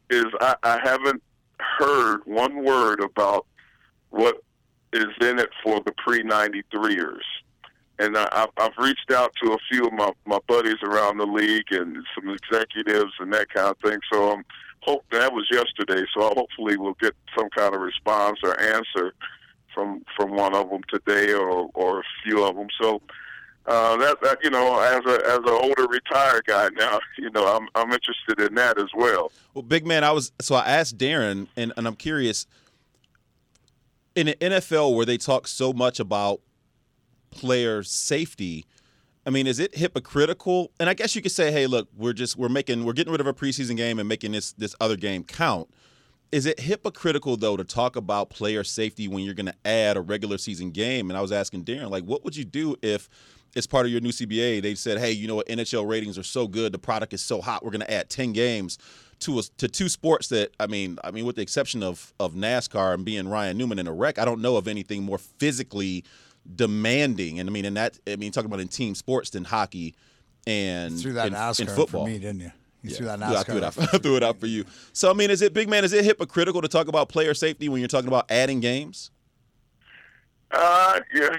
is 0.10 0.26
I, 0.40 0.56
I 0.64 0.80
haven't 0.84 1.22
heard 1.60 2.22
one 2.26 2.64
word 2.64 3.02
about 3.02 3.46
what 4.10 4.42
is 4.94 5.08
in 5.22 5.40
it 5.40 5.50
for 5.64 5.82
the 5.82 5.92
pre 5.98 6.24
93ers 6.24 7.20
and 8.00 8.18
I, 8.18 8.48
I've 8.58 8.78
reached 8.78 9.12
out 9.12 9.34
to 9.42 9.54
a 9.54 9.58
few 9.72 9.88
of 9.88 9.94
my, 9.94 10.12
my 10.26 10.40
buddies 10.48 10.82
around 10.84 11.18
the 11.18 11.26
league 11.26 11.72
and 11.72 11.98
some 12.14 12.30
executives 12.30 13.14
and 13.20 13.34
that 13.34 13.50
kind 13.50 13.70
of 13.70 13.78
thing. 13.80 14.00
So 14.12 14.32
I'm 14.32 14.44
hope 14.86 15.04
that 15.12 15.34
was 15.34 15.48
yesterday. 15.52 16.06
So 16.16 16.22
hopefully 16.36 16.78
we'll 16.78 16.98
get 17.02 17.16
some 17.38 17.50
kind 17.56 17.74
of 17.74 17.82
response 17.82 18.40
or 18.44 18.60
answer 18.60 19.14
from 19.74 20.04
from 20.16 20.32
one 20.32 20.56
of 20.56 20.70
them 20.70 20.82
today 20.90 21.34
or 21.34 21.70
or 21.74 22.00
a 22.00 22.04
few 22.24 22.44
of 22.44 22.56
them. 22.56 22.68
So 22.82 23.02
uh, 23.66 23.98
that 23.98 24.22
that 24.22 24.38
you 24.44 24.50
know, 24.50 24.80
as 24.80 25.02
a 25.06 25.28
as 25.28 25.40
an 25.40 25.50
older 25.50 25.88
retired 25.88 26.46
guy 26.46 26.70
now, 26.76 27.00
you 27.18 27.30
know, 27.32 27.56
I'm 27.56 27.68
I'm 27.76 27.92
interested 27.92 28.40
in 28.40 28.56
that 28.56 28.80
as 28.80 28.90
well. 28.96 29.32
Well, 29.54 29.64
big 29.64 29.86
man, 29.86 30.04
I 30.04 30.12
was 30.12 30.32
so 30.40 30.56
I 30.56 30.66
asked 30.66 30.98
Darren, 30.98 31.48
and, 31.56 31.74
and 31.76 31.88
I'm 31.88 31.96
curious. 31.96 32.48
In 34.16 34.28
the 34.28 34.36
NFL, 34.36 34.96
where 34.96 35.06
they 35.06 35.18
talk 35.18 35.46
so 35.46 35.74
much 35.74 36.00
about 36.00 36.40
player 37.36 37.84
safety. 37.84 38.66
I 39.26 39.30
mean, 39.30 39.46
is 39.46 39.60
it 39.60 39.76
hypocritical? 39.76 40.72
And 40.80 40.90
I 40.90 40.94
guess 40.94 41.16
you 41.16 41.22
could 41.22 41.32
say, 41.32 41.52
hey, 41.52 41.68
look, 41.68 41.88
we're 41.96 42.14
just 42.14 42.38
we're 42.38 42.50
making 42.50 42.86
we're 42.86 42.94
getting 42.94 43.12
rid 43.12 43.22
of 43.22 43.28
a 43.28 43.34
preseason 43.34 43.78
game 43.78 44.00
and 44.00 44.10
making 44.10 44.32
this 44.32 44.54
this 44.54 44.76
other 44.80 44.96
game 44.96 45.24
count. 45.24 45.70
Is 46.32 46.46
it 46.46 46.60
hypocritical 46.60 47.38
though 47.38 47.56
to 47.56 47.64
talk 47.64 47.96
about 47.96 48.30
player 48.30 48.64
safety 48.64 49.08
when 49.08 49.24
you're 49.24 49.34
going 49.34 49.46
to 49.46 49.56
add 49.64 49.98
a 49.98 50.02
regular 50.02 50.38
season 50.38 50.72
game? 50.72 51.10
And 51.10 51.18
I 51.18 51.22
was 51.22 51.32
asking 51.32 51.66
Darren, 51.66 51.90
like, 51.90 52.04
what 52.04 52.24
would 52.24 52.36
you 52.36 52.46
do 52.46 52.76
if 52.82 53.10
it's 53.56 53.68
part 53.68 53.86
of 53.86 53.92
your 53.92 54.02
new 54.02 54.10
CBA? 54.10 54.62
They 54.62 54.76
said, 54.76 54.98
hey, 54.98 55.12
you 55.12 55.28
know 55.28 55.36
what, 55.36 55.48
NHL 55.48 55.88
ratings 55.88 56.18
are 56.18 56.24
so 56.24 56.48
good, 56.48 56.72
the 56.72 56.80
product 56.80 57.14
is 57.14 57.22
so 57.22 57.42
hot, 57.42 57.64
we're 57.64 57.72
going 57.72 57.82
to 57.82 57.94
add 57.94 58.10
ten 58.10 58.34
games 58.34 58.78
to 59.20 59.40
a, 59.40 59.44
to 59.58 59.68
two 59.68 59.90
sports 59.90 60.28
that 60.30 60.54
I 60.60 60.68
mean, 60.68 60.98
I 61.04 61.12
mean, 61.12 61.26
with 61.26 61.36
the 61.36 61.42
exception 61.42 61.84
of 61.84 62.14
of 62.20 62.34
NASCAR 62.34 62.94
and 62.94 63.06
being 63.06 63.28
Ryan 63.28 63.58
Newman 63.58 63.80
in 63.80 63.88
a 63.88 63.94
wreck, 63.94 64.20
I 64.20 64.26
don't 64.26 64.42
know 64.42 64.58
of 64.58 64.68
anything 64.68 65.04
more 65.04 65.18
physically 65.18 66.04
demanding. 66.54 67.40
And 67.40 67.50
I 67.50 67.52
mean, 67.52 67.66
in 67.66 67.76
that, 67.76 67.98
I 68.08 68.16
mean, 68.16 68.32
talking 68.32 68.48
about 68.48 68.60
in 68.60 68.68
team 68.68 68.96
sports 68.96 69.32
than 69.32 69.46
hockey 69.46 69.96
and 70.48 71.00
threw 71.00 71.14
that 71.14 71.28
in, 71.28 71.34
NASCAR 71.34 71.62
in 71.62 71.68
football. 71.68 72.06
for 72.06 72.12
me, 72.12 72.20
didn't 72.20 72.42
you? 72.42 72.52
You 72.82 72.92
yeah. 72.92 72.98
threw 72.98 73.06
that 73.08 73.20
Yeah, 73.20 73.40
I 73.40 73.44
threw 73.44 73.58
it, 73.58 73.64
out, 73.64 73.74
threw 74.04 74.16
it 74.16 74.24
out 74.24 74.40
for 74.40 74.48
you. 74.48 74.66
So 74.94 75.10
I 75.10 75.14
mean, 75.14 75.32
is 75.32 75.42
it 75.42 75.54
big 75.54 75.70
man? 75.70 75.84
Is 75.84 75.94
it 75.94 76.06
hypocritical 76.06 76.62
to 76.62 76.68
talk 76.68 76.88
about 76.88 77.10
player 77.10 77.34
safety 77.34 77.68
when 77.70 77.80
you're 77.80 77.88
talking 77.88 78.08
about 78.08 78.30
adding 78.30 78.60
games? 78.60 79.12
Uh, 80.52 81.00
yeah, 81.14 81.30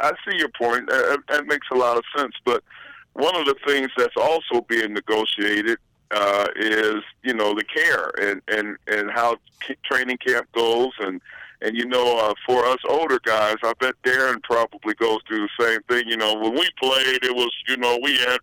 I 0.00 0.12
see 0.26 0.38
your 0.38 0.48
point. 0.58 0.88
That, 0.88 1.20
that 1.28 1.46
makes 1.46 1.66
a 1.70 1.74
lot 1.74 1.98
of 1.98 2.04
sense. 2.16 2.32
But 2.44 2.64
one 3.12 3.36
of 3.36 3.44
the 3.44 3.54
things 3.66 3.90
that's 3.96 4.16
also 4.16 4.62
being 4.68 4.94
negotiated 4.94 5.78
uh, 6.10 6.46
is, 6.56 7.02
you 7.22 7.34
know, 7.34 7.54
the 7.54 7.64
care 7.64 8.10
and 8.20 8.40
and 8.48 8.76
and 8.86 9.10
how 9.10 9.36
training 9.84 10.18
camp 10.26 10.48
goes 10.52 10.92
and 11.00 11.20
and 11.62 11.76
you 11.76 11.86
know, 11.86 12.18
uh, 12.18 12.34
for 12.46 12.64
us 12.66 12.78
older 12.88 13.18
guys, 13.24 13.56
I 13.62 13.72
bet 13.80 13.94
Darren 14.04 14.42
probably 14.42 14.94
goes 14.94 15.18
through 15.26 15.46
the 15.58 15.64
same 15.64 15.80
thing. 15.88 16.08
You 16.08 16.16
know, 16.16 16.34
when 16.34 16.52
we 16.52 16.68
played, 16.80 17.24
it 17.24 17.34
was 17.34 17.50
you 17.68 17.76
know 17.76 17.98
we 18.02 18.16
had 18.18 18.38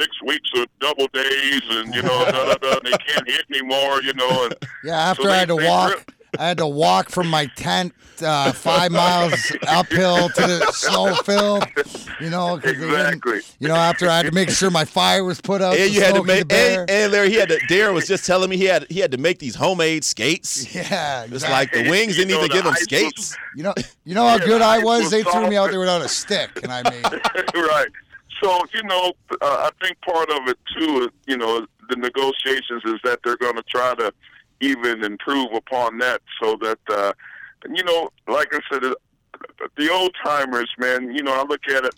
six 0.00 0.10
weeks 0.24 0.48
of 0.56 0.66
double 0.80 1.06
days, 1.12 1.62
and 1.70 1.94
you 1.94 2.02
know, 2.02 2.24
da, 2.24 2.44
da, 2.46 2.54
da, 2.54 2.78
they 2.84 2.90
can't 3.06 3.28
hit 3.28 3.44
anymore. 3.50 4.02
You 4.02 4.14
know, 4.14 4.44
and 4.46 4.54
Yeah, 4.84 5.10
after 5.10 5.24
so 5.24 5.30
I 5.30 5.36
had 5.36 5.48
to 5.48 5.56
they- 5.56 5.68
walk, 5.68 5.90
rip- 5.90 6.12
I 6.38 6.48
had 6.48 6.58
to 6.58 6.66
walk 6.66 7.10
from 7.10 7.28
my 7.28 7.46
tent 7.56 7.92
uh, 8.22 8.52
five 8.52 8.92
miles 8.92 9.34
uphill 9.66 10.28
to 10.28 10.40
the 10.42 10.70
snow 10.72 11.14
field. 11.16 11.64
You 12.20 12.28
know, 12.30 12.58
'cause 12.58 12.76
they 12.78 12.84
Exactly. 12.86 13.40
You 13.58 13.68
know, 13.68 13.74
after 13.76 14.08
I 14.08 14.18
had 14.18 14.26
to 14.26 14.32
make 14.32 14.50
sure 14.50 14.70
my 14.70 14.84
fire 14.84 15.24
was 15.24 15.40
put 15.40 15.62
out. 15.62 15.76
And 15.76 15.90
you 15.92 16.02
had 16.02 16.14
to 16.14 16.22
make. 16.22 16.52
And, 16.52 16.88
and 16.90 17.12
Larry, 17.12 17.30
he 17.30 17.36
had 17.36 17.48
to. 17.48 17.58
Darren 17.68 17.94
was 17.94 18.06
just 18.06 18.26
telling 18.26 18.50
me 18.50 18.56
he 18.58 18.64
had 18.66 18.86
he 18.90 19.00
had 19.00 19.10
to 19.12 19.18
make 19.18 19.38
these 19.38 19.54
homemade 19.54 20.04
skates. 20.04 20.74
yeah, 20.74 21.22
It's 21.24 21.32
exactly. 21.32 21.50
like 21.50 21.72
the 21.72 21.90
wings 21.90 22.18
You 22.18 22.26
didn't 22.26 22.38
even 22.44 22.50
give 22.50 22.64
the 22.64 22.70
him 22.70 22.74
ice 22.74 22.80
was- 22.80 22.84
skates. 22.84 23.36
you 23.56 23.62
know, 23.62 23.74
you 24.04 24.14
know 24.14 24.26
how 24.26 24.36
Yeah, 24.36 24.44
good 24.46 24.62
I 24.62 24.78
was. 24.78 25.02
was 25.04 25.10
They 25.10 25.22
threw 25.22 25.48
me 25.48 25.56
out 25.56 25.70
there 25.70 25.80
without 25.80 26.02
a 26.02 26.08
stick, 26.08 26.60
and 26.62 26.70
I 26.72 26.82
made. 26.82 27.04
it. 27.04 27.54
right. 27.54 27.88
So 28.42 28.60
you 28.74 28.82
know, 28.84 29.12
uh, 29.40 29.70
I 29.70 29.70
think 29.84 29.98
part 30.02 30.30
of 30.30 30.46
it 30.48 30.58
too, 30.78 31.10
you 31.26 31.36
know, 31.38 31.66
the 31.88 31.96
negotiations 31.96 32.82
is 32.84 32.94
that 33.04 33.20
they're 33.24 33.36
going 33.38 33.56
to 33.56 33.62
try 33.64 33.94
to 33.94 34.12
even 34.60 35.04
improve 35.04 35.52
upon 35.52 35.98
that, 35.98 36.20
so 36.42 36.56
that 36.62 36.78
uh, 36.90 37.12
you 37.68 37.84
know, 37.84 38.10
like 38.28 38.54
I 38.54 38.60
said, 38.70 38.82
the 39.76 39.90
old 39.90 40.14
timers, 40.24 40.70
man. 40.78 41.12
You 41.14 41.22
know, 41.22 41.32
I 41.32 41.44
look 41.44 41.66
at 41.68 41.84
it 41.84 41.94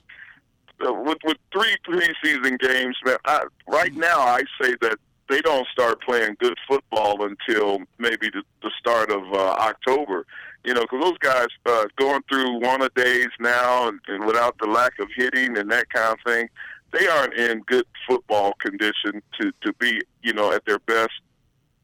uh, 0.87 0.93
with 0.93 1.19
with 1.25 1.37
three 1.53 1.77
preseason 1.87 2.59
games, 2.59 2.97
man. 3.05 3.17
I, 3.25 3.45
right 3.69 3.95
now, 3.95 4.21
I 4.21 4.43
say 4.61 4.75
that 4.81 4.99
they 5.29 5.41
don't 5.41 5.67
start 5.69 6.03
playing 6.03 6.37
good 6.41 6.57
football 6.69 7.25
until 7.25 7.79
maybe 7.99 8.29
the, 8.31 8.43
the 8.63 8.71
start 8.79 9.11
of 9.11 9.23
uh, 9.33 9.57
October. 9.59 10.27
You 10.65 10.75
know, 10.75 10.83
because 10.83 11.03
those 11.03 11.19
guys 11.19 11.47
uh, 11.67 11.87
going 11.97 12.23
through 12.29 12.61
one 12.61 12.83
a 12.83 12.89
days 12.91 13.31
now, 13.41 13.89
and, 13.89 13.99
and 14.09 14.25
without 14.25 14.57
the 14.59 14.69
lack 14.69 14.99
of 15.01 15.09
hitting 15.15 15.57
and 15.59 15.71
that 15.73 15.91
kind 15.91 16.13
of 16.13 16.19
thing, 16.25 16.49
they 16.93 17.07
aren't 17.09 17.35
in 17.35 17.61
good 17.63 17.87
football 18.07 18.53
condition 18.55 19.23
to 19.41 19.53
to 19.63 19.73
be, 19.75 20.01
you 20.23 20.33
know, 20.33 20.53
at 20.53 20.65
their 20.67 20.79
best 20.81 21.13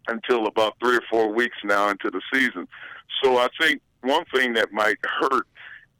until 0.08 0.46
about 0.46 0.74
three 0.80 0.96
or 0.96 1.02
four 1.10 1.32
weeks 1.32 1.56
now 1.64 1.88
into 1.88 2.10
the 2.10 2.20
season. 2.32 2.66
So 3.22 3.38
I 3.38 3.48
think 3.60 3.80
one 4.02 4.24
thing 4.34 4.54
that 4.54 4.72
might 4.72 4.98
hurt 5.20 5.46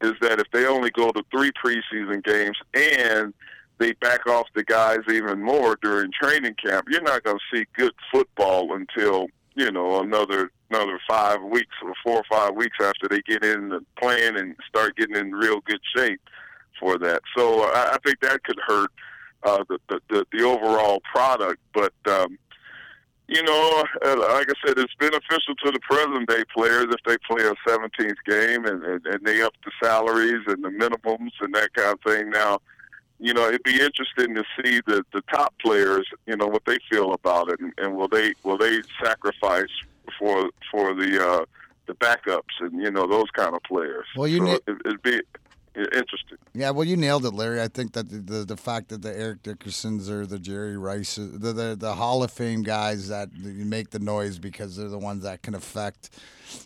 is 0.01 0.13
that 0.21 0.39
if 0.39 0.47
they 0.51 0.65
only 0.65 0.89
go 0.91 1.11
to 1.11 1.23
three 1.31 1.51
preseason 1.51 2.23
games 2.23 2.57
and 2.73 3.33
they 3.77 3.93
back 3.93 4.27
off 4.27 4.47
the 4.55 4.63
guys 4.63 4.99
even 5.09 5.41
more 5.41 5.77
during 5.81 6.11
training 6.11 6.55
camp, 6.63 6.87
you're 6.89 7.01
not 7.01 7.23
going 7.23 7.37
to 7.37 7.57
see 7.57 7.65
good 7.77 7.93
football 8.11 8.73
until 8.73 9.27
you 9.55 9.71
know 9.71 10.01
another 10.01 10.51
another 10.69 10.99
five 11.09 11.41
weeks 11.41 11.75
or 11.83 11.93
four 12.03 12.17
or 12.17 12.23
five 12.29 12.55
weeks 12.55 12.77
after 12.81 13.07
they 13.09 13.21
get 13.21 13.43
in 13.43 13.69
the 13.69 13.83
plan 13.99 14.37
and 14.37 14.55
start 14.67 14.95
getting 14.95 15.15
in 15.15 15.31
real 15.31 15.61
good 15.61 15.81
shape 15.95 16.21
for 16.79 16.97
that. 16.97 17.21
So 17.35 17.63
I, 17.63 17.93
I 17.93 17.97
think 18.05 18.19
that 18.21 18.43
could 18.43 18.59
hurt 18.65 18.91
uh, 19.43 19.63
the, 19.67 19.79
the 19.89 19.99
the 20.09 20.25
the 20.31 20.43
overall 20.43 21.01
product. 21.11 21.59
But 21.73 21.93
um, 22.07 22.37
you 23.29 23.43
know, 23.43 23.83
uh, 24.03 24.17
like 24.17 24.49
I 24.49 24.53
said, 24.65 24.79
it's 24.79 24.93
beneficial 24.95 25.55
to 25.63 25.71
the 25.71 25.79
present 25.81 26.27
day 26.27 26.43
players 26.53 26.87
if 26.89 26.99
they 27.05 27.17
play 27.29 27.45
a 27.45 27.53
17th 27.69 28.15
game 28.25 28.65
and, 28.65 28.83
and, 28.83 29.05
and 29.05 29.25
they 29.25 29.41
up 29.43 29.53
the 29.63 29.71
salaries 29.83 30.43
and 30.47 30.63
the 30.63 30.69
minimums 30.69 31.31
and 31.39 31.53
that 31.53 31.71
kind 31.75 31.93
of 31.93 32.01
thing. 32.01 32.31
Now, 32.31 32.59
you 33.19 33.33
know, 33.33 33.47
it'd 33.47 33.63
be 33.63 33.79
interesting 33.79 34.33
to 34.33 34.43
see 34.57 34.81
the 34.87 35.03
the 35.13 35.21
top 35.31 35.53
players, 35.61 36.07
you 36.25 36.37
know, 36.37 36.47
what 36.47 36.63
they 36.65 36.77
feel 36.89 37.13
about 37.13 37.49
it, 37.49 37.59
and, 37.59 37.73
and 37.77 37.95
will 37.95 38.07
they 38.07 38.33
will 38.43 38.57
they 38.57 38.81
sacrifice 39.03 39.69
for 40.17 40.49
for 40.71 40.95
the 40.95 41.23
uh, 41.23 41.45
the 41.85 41.93
backups 41.95 42.61
and 42.61 42.81
you 42.81 42.89
know 42.89 43.05
those 43.05 43.29
kind 43.35 43.53
of 43.53 43.61
players. 43.63 44.05
Well, 44.15 44.27
you 44.27 44.39
so 44.39 44.45
ne- 44.45 44.53
it, 44.67 44.77
it'd 44.85 45.01
be 45.03 45.21
interesting. 45.75 46.37
Yeah, 46.53 46.71
well, 46.71 46.85
you 46.85 46.97
nailed 46.97 47.25
it, 47.25 47.33
Larry. 47.33 47.61
I 47.61 47.67
think 47.67 47.93
that 47.93 48.09
the, 48.09 48.17
the, 48.17 48.45
the 48.45 48.57
fact 48.57 48.89
that 48.89 49.01
the 49.01 49.17
Eric 49.17 49.43
Dickersons 49.43 50.09
or 50.09 50.25
the 50.25 50.39
Jerry 50.39 50.77
Rices, 50.77 51.39
the, 51.39 51.53
the 51.53 51.75
the 51.79 51.93
Hall 51.95 52.23
of 52.23 52.31
Fame 52.31 52.63
guys 52.63 53.07
that 53.09 53.29
make 53.33 53.91
the 53.91 53.99
noise 53.99 54.39
because 54.39 54.75
they're 54.75 54.89
the 54.89 54.97
ones 54.97 55.23
that 55.23 55.41
can 55.41 55.55
affect, 55.55 56.09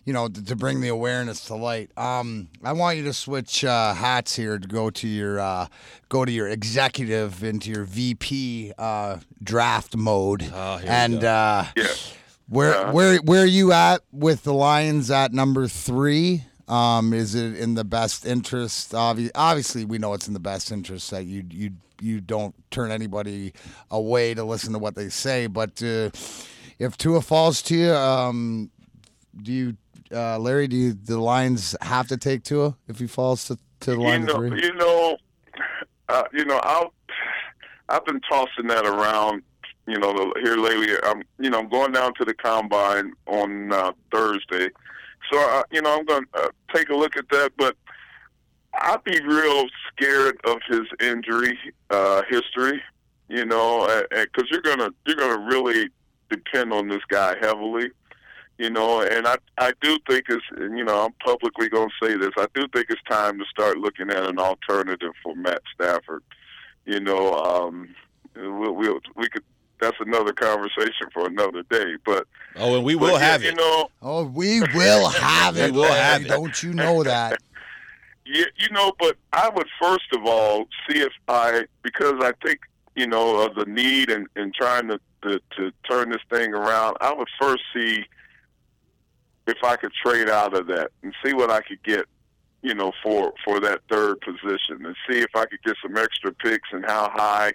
you 0.05 0.13
know, 0.13 0.27
to, 0.27 0.43
to 0.45 0.55
bring 0.55 0.81
the 0.81 0.87
awareness 0.87 1.45
to 1.45 1.55
light. 1.55 1.91
Um, 1.97 2.47
I 2.63 2.73
want 2.73 2.97
you 2.97 3.03
to 3.03 3.13
switch 3.13 3.63
uh, 3.65 3.93
hats 3.93 4.35
here 4.35 4.57
to 4.57 4.67
go 4.67 4.89
to 4.89 5.07
your 5.07 5.39
uh, 5.39 5.67
go 6.09 6.25
to 6.25 6.31
your 6.31 6.47
executive 6.47 7.43
into 7.43 7.69
your 7.69 7.83
VP 7.83 8.73
uh, 8.77 9.17
draft 9.43 9.95
mode, 9.95 10.49
Oh, 10.53 10.77
here 10.77 10.89
and 10.91 11.23
uh, 11.23 11.65
Yeah. 11.75 11.87
where 12.47 12.73
Uh-huh. 12.73 12.91
where 12.93 13.17
where 13.19 13.43
are 13.43 13.45
you 13.45 13.71
at 13.73 14.01
with 14.11 14.43
the 14.43 14.53
Lions 14.53 15.11
at 15.11 15.33
number 15.33 15.67
three? 15.67 16.45
Um, 16.67 17.13
is 17.13 17.35
it 17.35 17.57
in 17.57 17.73
the 17.75 17.83
best 17.83 18.25
interest? 18.25 18.91
Obvi- 18.93 19.31
obviously, 19.35 19.85
we 19.85 19.97
know 19.97 20.13
it's 20.13 20.27
in 20.27 20.33
the 20.33 20.39
best 20.39 20.71
interest 20.71 21.11
that 21.11 21.25
you 21.25 21.43
you 21.49 21.71
you 22.01 22.21
don't 22.21 22.53
turn 22.71 22.91
anybody 22.91 23.53
away 23.91 24.33
to 24.33 24.43
listen 24.43 24.73
to 24.73 24.79
what 24.79 24.95
they 24.95 25.09
say. 25.09 25.47
But 25.47 25.81
uh, 25.83 26.09
if 26.79 26.97
Tua 26.97 27.21
falls 27.21 27.61
to 27.63 27.75
you, 27.75 27.91
um, 27.93 28.71
do 29.41 29.51
you, 29.51 29.77
uh, 30.11 30.37
Larry? 30.39 30.67
Do 30.67 30.75
you, 30.75 30.93
the 30.93 31.17
Lions 31.19 31.75
have 31.81 32.07
to 32.09 32.17
take 32.17 32.43
Tua 32.43 32.75
if 32.87 32.99
he 32.99 33.07
falls 33.07 33.45
to, 33.45 33.57
to 33.81 33.91
the 33.91 33.97
You 33.97 34.03
line 34.03 34.25
know, 34.25 34.35
three? 34.35 34.61
you 34.63 34.73
know, 34.73 35.17
uh, 36.09 36.23
you 36.33 36.45
know, 36.45 36.59
I'll, 36.63 36.93
I've 37.89 38.05
been 38.05 38.21
tossing 38.21 38.67
that 38.67 38.85
around. 38.85 39.43
You 39.85 39.99
know, 39.99 40.33
here 40.41 40.55
lately. 40.55 40.95
I'm, 41.03 41.23
you 41.39 41.49
know, 41.49 41.59
I'm 41.59 41.67
going 41.67 41.91
down 41.91 42.13
to 42.13 42.23
the 42.23 42.33
combine 42.33 43.11
on 43.27 43.73
uh, 43.73 43.91
Thursday, 44.13 44.69
so 45.31 45.39
uh, 45.39 45.63
you 45.71 45.81
know, 45.81 45.97
I'm 45.97 46.05
going 46.05 46.25
to 46.33 46.43
uh, 46.43 46.49
take 46.73 46.89
a 46.89 46.95
look 46.95 47.17
at 47.17 47.29
that. 47.29 47.51
But 47.57 47.75
I'd 48.73 49.03
be 49.03 49.19
real 49.21 49.65
scared 49.91 50.39
of 50.45 50.57
his 50.67 50.81
injury 50.99 51.57
uh, 51.89 52.23
history. 52.29 52.81
You 53.29 53.45
know, 53.45 54.03
because 54.09 54.49
you're 54.51 54.61
gonna 54.61 54.89
you're 55.07 55.15
gonna 55.15 55.45
really 55.47 55.89
depend 56.29 56.73
on 56.73 56.87
this 56.87 57.01
guy 57.09 57.35
heavily 57.41 57.89
you 58.57 58.69
know, 58.69 59.01
and 59.01 59.27
I 59.27 59.35
I 59.57 59.73
do 59.81 59.97
think 60.07 60.25
it's 60.29 60.45
you 60.57 60.83
know 60.83 61.05
I'm 61.05 61.13
publicly 61.25 61.69
going 61.69 61.89
to 61.89 62.05
say 62.05 62.17
this. 62.17 62.31
I 62.37 62.47
do 62.53 62.67
think 62.73 62.87
it's 62.89 63.01
time 63.09 63.39
to 63.39 63.45
start 63.45 63.77
looking 63.77 64.09
at 64.09 64.23
an 64.23 64.39
alternative 64.39 65.11
for 65.23 65.35
Matt 65.35 65.61
Stafford. 65.73 66.23
You 66.85 66.99
know, 66.99 67.33
um, 67.33 67.95
we 68.35 68.69
we 68.69 68.99
we 69.15 69.29
could. 69.29 69.43
That's 69.81 69.97
another 69.99 70.31
conversation 70.33 71.07
for 71.13 71.27
another 71.27 71.63
day. 71.69 71.95
But 72.05 72.25
Oh, 72.55 72.75
and 72.75 72.85
we 72.85 72.95
will 72.95 73.11
but, 73.11 73.21
yeah, 73.21 73.27
have 73.31 73.43
You 73.43 73.49
it. 73.49 73.55
know, 73.57 73.89
Oh, 74.01 74.23
we 74.25 74.61
will 74.61 75.09
have 75.09 75.57
it. 75.57 75.71
We 75.73 75.77
will 75.79 75.91
have 75.91 76.21
it. 76.23 76.27
Don't 76.29 76.61
you 76.63 76.73
know 76.73 77.03
that? 77.03 77.37
Yeah, 78.25 78.45
you 78.57 78.69
know, 78.71 78.93
but 78.99 79.17
I 79.33 79.49
would 79.53 79.67
first 79.81 80.05
of 80.13 80.21
all 80.25 80.63
see 80.89 80.99
if 80.99 81.11
I 81.27 81.65
because 81.81 82.13
I 82.21 82.31
think 82.41 82.59
you 82.95 83.05
know 83.05 83.41
of 83.45 83.53
the 83.55 83.65
need 83.65 84.09
and, 84.09 84.27
and 84.37 84.53
trying 84.53 84.87
to, 84.87 84.99
to 85.23 85.41
to 85.57 85.71
turn 85.89 86.09
this 86.09 86.21
thing 86.29 86.53
around. 86.53 86.95
I 87.01 87.13
would 87.13 87.27
first 87.37 87.63
see 87.75 88.05
if 89.45 89.57
I 89.61 89.75
could 89.75 89.91
trade 89.93 90.29
out 90.29 90.57
of 90.57 90.67
that 90.67 90.91
and 91.03 91.13
see 91.23 91.33
what 91.33 91.49
I 91.51 91.59
could 91.63 91.83
get, 91.83 92.05
you 92.61 92.73
know, 92.73 92.93
for 93.03 93.33
for 93.43 93.59
that 93.59 93.81
third 93.89 94.21
position 94.21 94.85
and 94.85 94.95
see 95.09 95.19
if 95.19 95.35
I 95.35 95.43
could 95.45 95.61
get 95.63 95.75
some 95.81 95.97
extra 95.97 96.31
picks 96.31 96.69
and 96.71 96.85
how 96.85 97.09
high, 97.13 97.51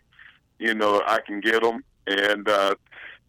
you 0.58 0.74
know, 0.74 1.02
I 1.06 1.20
can 1.26 1.40
get 1.40 1.62
them 1.62 1.82
and. 2.08 2.48
uh 2.48 2.74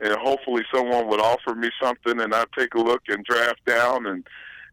and 0.02 0.16
hopefully 0.16 0.64
someone 0.74 1.10
would 1.10 1.20
offer 1.20 1.54
me 1.54 1.70
something 1.82 2.22
and 2.22 2.34
I'd 2.34 2.52
take 2.58 2.74
a 2.74 2.80
look 2.80 3.02
and 3.10 3.22
draft 3.26 3.60
down 3.66 4.06
and 4.06 4.26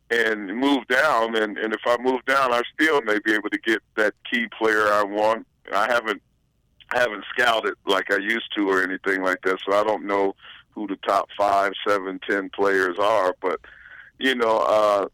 and 0.08 0.56
move 0.56 0.86
down 0.86 1.34
and, 1.34 1.58
and 1.58 1.74
if 1.74 1.80
I 1.84 1.96
move 2.00 2.24
down 2.26 2.52
I 2.52 2.62
still 2.74 3.02
may 3.02 3.18
be 3.24 3.32
able 3.32 3.50
to 3.50 3.58
get 3.58 3.82
that 3.96 4.14
key 4.30 4.46
player 4.56 4.86
I 4.86 5.02
want. 5.02 5.44
I 5.74 5.90
haven't 5.92 6.22
I 6.92 7.00
haven't 7.00 7.24
scouted 7.30 7.74
like 7.86 8.12
I 8.12 8.18
used 8.18 8.54
to 8.56 8.70
or 8.70 8.82
anything 8.82 9.22
like 9.22 9.40
that, 9.42 9.58
so 9.68 9.76
I 9.76 9.82
don't 9.82 10.06
know 10.06 10.34
who 10.70 10.86
the 10.86 10.96
top 11.06 11.28
five, 11.36 11.72
seven, 11.86 12.20
ten 12.28 12.50
players 12.50 12.96
are. 12.98 13.34
But 13.42 13.60
you 14.18 14.34
know, 14.36 14.58
uh, 14.58 15.08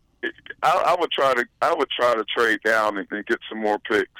I, 0.62 0.82
I 0.88 0.96
would 1.00 1.10
try 1.10 1.32
to 1.34 1.46
I 1.62 1.72
would 1.74 1.88
try 1.88 2.14
to 2.14 2.24
trade 2.36 2.60
down 2.64 2.98
and, 2.98 3.08
and 3.10 3.24
get 3.24 3.38
some 3.48 3.60
more 3.62 3.78
picks. 3.78 4.10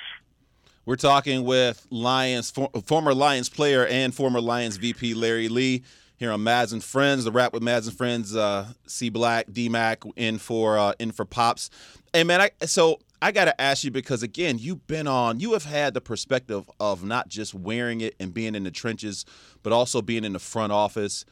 We're 0.84 0.96
talking 0.96 1.44
with 1.44 1.86
Lions 1.90 2.50
for, 2.50 2.68
former 2.84 3.14
Lions 3.14 3.48
player 3.48 3.86
and 3.86 4.12
former 4.12 4.40
Lions 4.40 4.78
VP 4.78 5.14
Larry 5.14 5.48
Lee 5.48 5.84
here 6.16 6.32
on 6.32 6.40
Maz 6.40 6.72
and 6.72 6.82
Friends, 6.82 7.22
the 7.22 7.30
rap 7.30 7.52
with 7.52 7.62
Maz 7.62 7.86
and 7.86 7.96
Friends. 7.96 8.34
Uh, 8.34 8.66
C 8.88 9.08
Black, 9.08 9.46
D 9.52 9.68
Mac 9.68 10.02
in 10.16 10.38
for 10.38 10.76
uh, 10.76 10.92
in 10.98 11.12
for 11.12 11.24
pops. 11.24 11.70
Hey 12.12 12.24
man, 12.24 12.40
I, 12.40 12.50
so 12.66 12.98
I 13.20 13.30
got 13.30 13.44
to 13.44 13.60
ask 13.60 13.84
you 13.84 13.92
because 13.92 14.24
again, 14.24 14.58
you've 14.58 14.84
been 14.88 15.06
on, 15.06 15.38
you 15.38 15.52
have 15.52 15.64
had 15.64 15.94
the 15.94 16.00
perspective 16.00 16.68
of 16.80 17.04
not 17.04 17.28
just 17.28 17.54
wearing 17.54 18.00
it 18.00 18.16
and 18.18 18.34
being 18.34 18.56
in 18.56 18.64
the 18.64 18.72
trenches, 18.72 19.24
but 19.62 19.72
also 19.72 20.02
being 20.02 20.24
in 20.24 20.32
the 20.32 20.40
front 20.40 20.72
office. 20.72 21.24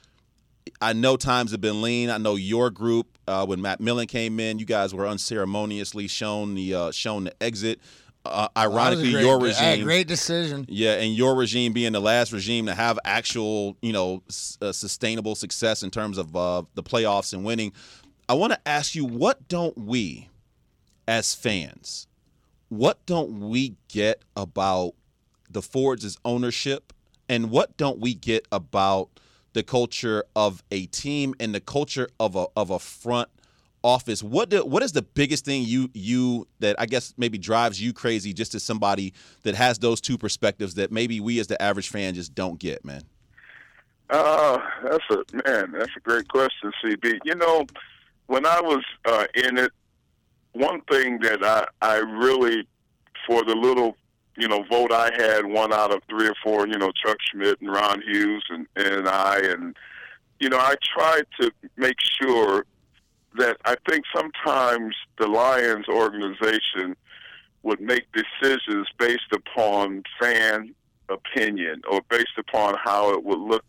I 0.80 0.92
know 0.92 1.16
times 1.16 1.50
have 1.50 1.60
been 1.60 1.82
lean. 1.82 2.08
I 2.08 2.18
know 2.18 2.36
your 2.36 2.70
group 2.70 3.18
uh, 3.26 3.44
when 3.46 3.60
Matt 3.60 3.80
Millen 3.80 4.06
came 4.06 4.38
in, 4.38 4.60
you 4.60 4.64
guys 4.64 4.94
were 4.94 5.08
unceremoniously 5.08 6.06
shown 6.06 6.54
the 6.54 6.72
uh, 6.72 6.90
shown 6.92 7.24
the 7.24 7.42
exit. 7.42 7.80
Uh, 8.24 8.48
That 8.54 8.68
was 8.68 8.74
a 8.74 8.76
ironically, 8.76 9.12
great- 9.12 9.24
your 9.24 9.38
regime, 9.40 9.84
great 9.84 10.06
decision. 10.06 10.66
yeah, 10.68 10.92
and 10.94 11.14
your 11.14 11.34
regime 11.34 11.72
being 11.72 11.92
the 11.92 12.00
last 12.00 12.32
regime 12.32 12.66
to 12.66 12.74
have 12.74 12.98
actual, 13.04 13.76
you 13.80 13.92
know, 13.92 14.22
s- 14.28 14.58
uh, 14.60 14.72
sustainable 14.72 15.34
success 15.34 15.82
in 15.82 15.90
terms 15.90 16.18
of 16.18 16.36
uh, 16.36 16.62
the 16.74 16.82
playoffs 16.82 17.32
and 17.32 17.44
winning. 17.44 17.72
I 18.28 18.34
want 18.34 18.52
to 18.52 18.68
ask 18.68 18.94
you, 18.94 19.04
what 19.06 19.48
don't 19.48 19.76
we, 19.76 20.28
as 21.08 21.34
fans, 21.34 22.06
what 22.68 23.04
don't 23.06 23.48
we 23.48 23.76
get 23.88 24.22
about 24.36 24.92
the 25.50 25.62
Fords' 25.62 26.18
ownership, 26.24 26.92
and 27.28 27.50
what 27.50 27.76
don't 27.76 28.00
we 28.00 28.14
get 28.14 28.46
about 28.52 29.08
the 29.54 29.62
culture 29.62 30.24
of 30.36 30.62
a 30.70 30.86
team 30.86 31.34
and 31.40 31.54
the 31.54 31.60
culture 31.60 32.08
of 32.20 32.36
a 32.36 32.46
of 32.54 32.70
a 32.70 32.78
front 32.78 33.28
office? 33.82 34.22
What 34.22 34.50
do, 34.50 34.64
what 34.64 34.82
is 34.82 34.92
the 34.92 35.02
biggest 35.02 35.44
thing 35.44 35.64
you 35.64 35.90
you 35.94 36.46
that 36.60 36.76
I 36.78 36.86
guess 36.86 37.14
maybe 37.16 37.38
drives 37.38 37.80
you 37.80 37.92
crazy 37.92 38.32
just 38.32 38.54
as 38.54 38.62
somebody 38.62 39.12
that 39.42 39.54
has 39.54 39.78
those 39.78 40.00
two 40.00 40.18
perspectives 40.18 40.74
that 40.74 40.92
maybe 40.92 41.20
we 41.20 41.38
as 41.40 41.46
the 41.46 41.60
average 41.60 41.88
fan 41.88 42.14
just 42.14 42.34
don't 42.34 42.58
get, 42.58 42.84
man? 42.84 43.02
Uh, 44.10 44.58
that's 44.82 45.04
a 45.10 45.16
man. 45.48 45.72
That's 45.72 45.92
a 45.96 46.00
great 46.00 46.28
question, 46.28 46.72
CB. 46.84 47.20
You 47.24 47.36
know, 47.36 47.64
when 48.26 48.44
I 48.44 48.60
was 48.60 48.82
uh, 49.04 49.26
in 49.34 49.58
it, 49.58 49.70
one 50.52 50.80
thing 50.90 51.20
that 51.20 51.44
I 51.44 51.66
I 51.80 51.96
really 51.98 52.66
for 53.26 53.44
the 53.44 53.54
little 53.54 53.96
you 54.36 54.48
know 54.48 54.64
vote 54.70 54.92
I 54.92 55.10
had, 55.16 55.46
one 55.46 55.72
out 55.72 55.94
of 55.94 56.02
three 56.08 56.28
or 56.28 56.34
four, 56.42 56.66
you 56.66 56.78
know, 56.78 56.90
Chuck 57.04 57.18
Schmidt 57.30 57.60
and 57.60 57.70
Ron 57.70 58.02
Hughes 58.02 58.44
and 58.50 58.66
and 58.76 59.08
I 59.08 59.38
and 59.38 59.76
you 60.40 60.48
know 60.48 60.58
I 60.58 60.74
tried 60.96 61.26
to 61.40 61.52
make 61.76 61.96
sure 62.20 62.64
that 63.38 63.56
I 63.64 63.76
think 63.88 64.04
sometimes 64.14 64.94
the 65.18 65.26
Lions 65.26 65.86
organization 65.88 66.96
would 67.62 67.80
make 67.80 68.06
decisions 68.12 68.88
based 68.98 69.32
upon 69.32 70.02
fan 70.20 70.74
opinion 71.08 71.82
or 71.90 72.00
based 72.08 72.38
upon 72.38 72.76
how 72.82 73.12
it 73.12 73.24
would 73.24 73.38
look 73.38 73.64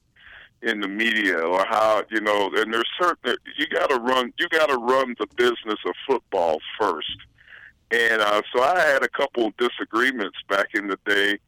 in 0.61 0.79
the 0.79 0.87
media 0.87 1.39
or 1.39 1.65
how 1.65 2.03
you 2.11 2.21
know 2.21 2.51
and 2.55 2.71
there's 2.71 2.87
certain 2.99 3.35
you 3.57 3.65
got 3.67 3.89
to 3.89 3.95
run 3.95 4.31
you 4.37 4.47
got 4.49 4.67
to 4.67 4.75
run 4.75 5.15
the 5.19 5.27
business 5.35 5.79
of 5.85 5.93
football 6.07 6.59
first. 6.79 7.17
And 7.89 8.21
uh, 8.21 8.41
so 8.55 8.63
I 8.63 8.79
had 8.79 9.03
a 9.03 9.09
couple 9.09 9.47
of 9.47 9.57
disagreements 9.57 10.37
back 10.47 10.67
in 10.75 10.87
the 10.87 10.97
day 11.05 11.39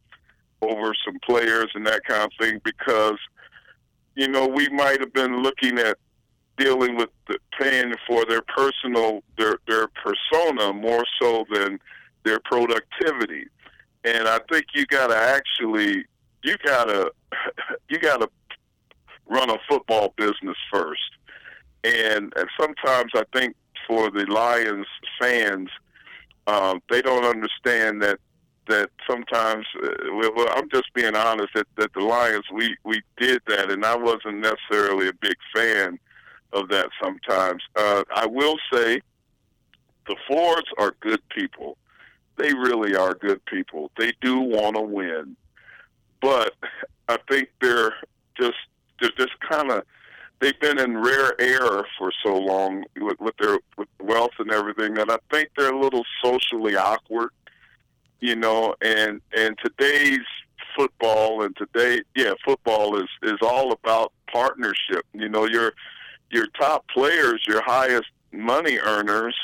over 0.61 0.93
some 1.05 1.17
players 1.19 1.69
and 1.73 1.85
that 1.87 2.01
kind 2.05 2.23
of 2.23 2.31
thing 2.39 2.59
because 2.63 3.17
you 4.15 4.27
know 4.27 4.47
we 4.47 4.67
might 4.69 4.99
have 4.99 5.13
been 5.13 5.41
looking 5.41 5.77
at 5.77 5.97
dealing 6.57 6.95
with 6.95 7.09
the 7.27 7.37
paying 7.59 7.93
for 8.07 8.25
their 8.25 8.41
personal 8.41 9.23
their 9.37 9.57
their 9.67 9.87
persona 9.87 10.73
more 10.73 11.03
so 11.21 11.45
than 11.51 11.79
their 12.23 12.39
productivity 12.45 13.47
and 14.03 14.27
I 14.27 14.39
think 14.51 14.65
you 14.73 14.85
got 14.85 15.07
to 15.07 15.17
actually 15.17 16.05
you 16.43 16.57
got 16.65 16.85
to 16.85 17.11
you 17.89 17.99
got 17.99 18.21
to 18.21 18.29
run 19.27 19.49
a 19.49 19.57
football 19.69 20.13
business 20.17 20.57
first. 20.71 21.01
And, 21.83 22.33
and 22.35 22.47
sometimes 22.59 23.11
I 23.15 23.23
think 23.33 23.55
for 23.87 24.09
the 24.09 24.25
Lions 24.25 24.87
fans, 25.19 25.69
um, 26.47 26.81
they 26.89 27.01
don't 27.01 27.25
understand 27.25 28.01
that 28.01 28.19
that 28.69 28.89
sometimes, 29.09 29.65
uh, 29.83 29.89
well, 30.13 30.47
I'm 30.55 30.69
just 30.69 30.85
being 30.93 31.17
honest 31.17 31.49
that, 31.53 31.67
that 31.75 31.91
the 31.93 31.99
Lions 31.99 32.45
we 32.51 32.77
we 32.85 33.01
did 33.17 33.41
that, 33.47 33.69
and 33.69 33.85
I 33.85 33.95
wasn't 33.95 34.39
necessarily 34.39 35.09
a 35.09 35.13
big 35.13 35.35
fan 35.53 35.99
of 36.53 36.69
that. 36.69 36.89
Sometimes 37.01 37.63
uh, 37.75 38.03
I 38.15 38.25
will 38.25 38.57
say 38.71 39.01
the 40.07 40.15
Fords 40.27 40.67
are 40.77 40.93
good 40.99 41.21
people. 41.29 41.77
They 42.37 42.53
really 42.53 42.95
are 42.95 43.13
good 43.13 43.43
people. 43.45 43.91
They 43.97 44.11
do 44.21 44.39
want 44.39 44.75
to 44.75 44.81
win, 44.81 45.35
but 46.21 46.53
I 47.07 47.17
think 47.29 47.49
they're 47.61 47.93
just 48.39 48.57
they're 48.99 49.11
just 49.17 49.39
kind 49.39 49.71
of 49.71 49.83
they've 50.39 50.59
been 50.59 50.79
in 50.79 50.97
rare 50.97 51.39
air 51.39 51.85
for 51.97 52.11
so 52.25 52.35
long 52.35 52.85
with, 52.99 53.19
with 53.19 53.35
their 53.39 53.59
with 53.77 53.87
wealth 54.01 54.31
and 54.39 54.51
everything 54.51 54.95
that 54.95 55.09
I 55.11 55.17
think 55.31 55.49
they're 55.55 55.73
a 55.73 55.79
little 55.79 56.03
socially 56.23 56.75
awkward 56.75 57.29
you 58.23 58.37
know, 58.37 58.73
and 58.81 59.19
and 59.37 59.57
today's 59.61 60.25
football 60.77 61.43
and 61.43 61.55
today, 61.57 62.01
yeah, 62.15 62.31
football 62.45 62.95
is 62.97 63.09
is 63.21 63.37
all 63.41 63.73
about 63.73 64.13
partnership. 64.31 65.05
You 65.13 65.27
know, 65.27 65.45
your 65.45 65.73
your 66.31 66.47
top 66.59 66.85
players, 66.87 67.43
your 67.47 67.61
highest 67.63 68.07
money 68.31 68.77
earners, 68.79 69.35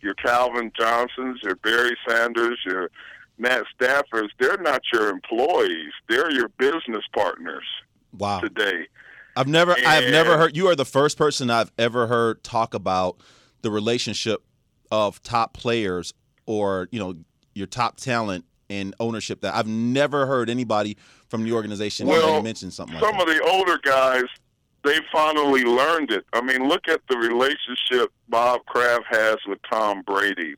your 0.00 0.14
Calvin 0.14 0.70
Johnsons, 0.78 1.40
your 1.42 1.56
Barry 1.56 1.96
Sanders, 2.08 2.58
your 2.64 2.90
Matt 3.38 3.64
Staffords, 3.78 4.28
they're 4.38 4.56
not 4.58 4.80
your 4.92 5.08
employees. 5.10 5.92
They're 6.08 6.30
your 6.32 6.48
business 6.50 7.04
partners. 7.14 7.64
Wow. 8.16 8.40
Today. 8.40 8.86
I've 9.36 9.48
never 9.48 9.72
And- 9.76 9.86
I've 9.86 10.10
never 10.10 10.38
heard 10.38 10.56
you 10.56 10.68
are 10.68 10.76
the 10.76 10.86
first 10.86 11.18
person 11.18 11.50
I've 11.50 11.70
ever 11.78 12.06
heard 12.06 12.42
talk 12.42 12.72
about 12.72 13.16
the 13.62 13.70
relationship 13.70 14.42
of 14.90 15.22
top 15.22 15.52
players 15.52 16.14
or, 16.46 16.88
you 16.92 16.98
know, 16.98 17.14
your 17.54 17.66
top 17.66 17.96
talent 17.96 18.44
and 18.70 18.94
ownership 19.00 19.40
that 19.42 19.54
I've 19.54 19.66
never 19.66 20.26
heard 20.26 20.48
anybody 20.48 20.96
from 21.28 21.44
the 21.44 21.52
organization 21.52 22.06
Well, 22.06 22.42
mention 22.42 22.70
something 22.70 22.94
like 22.94 23.04
some 23.04 23.18
that. 23.18 23.28
of 23.28 23.34
the 23.34 23.40
older 23.50 23.78
guys, 23.82 24.24
they 24.86 25.00
finally 25.12 25.64
learned 25.64 26.12
it. 26.12 26.24
I 26.32 26.40
mean, 26.40 26.68
look 26.68 26.88
at 26.88 27.00
the 27.08 27.16
relationship 27.16 28.12
Bob 28.28 28.64
Kraft 28.66 29.04
has 29.10 29.36
with 29.46 29.58
Tom 29.70 30.02
Brady. 30.02 30.54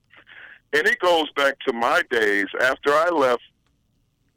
And 0.74 0.86
it 0.86 0.98
goes 1.00 1.30
back 1.32 1.58
to 1.60 1.72
my 1.72 2.02
days. 2.10 2.46
After 2.60 2.92
I 2.92 3.08
left 3.08 3.42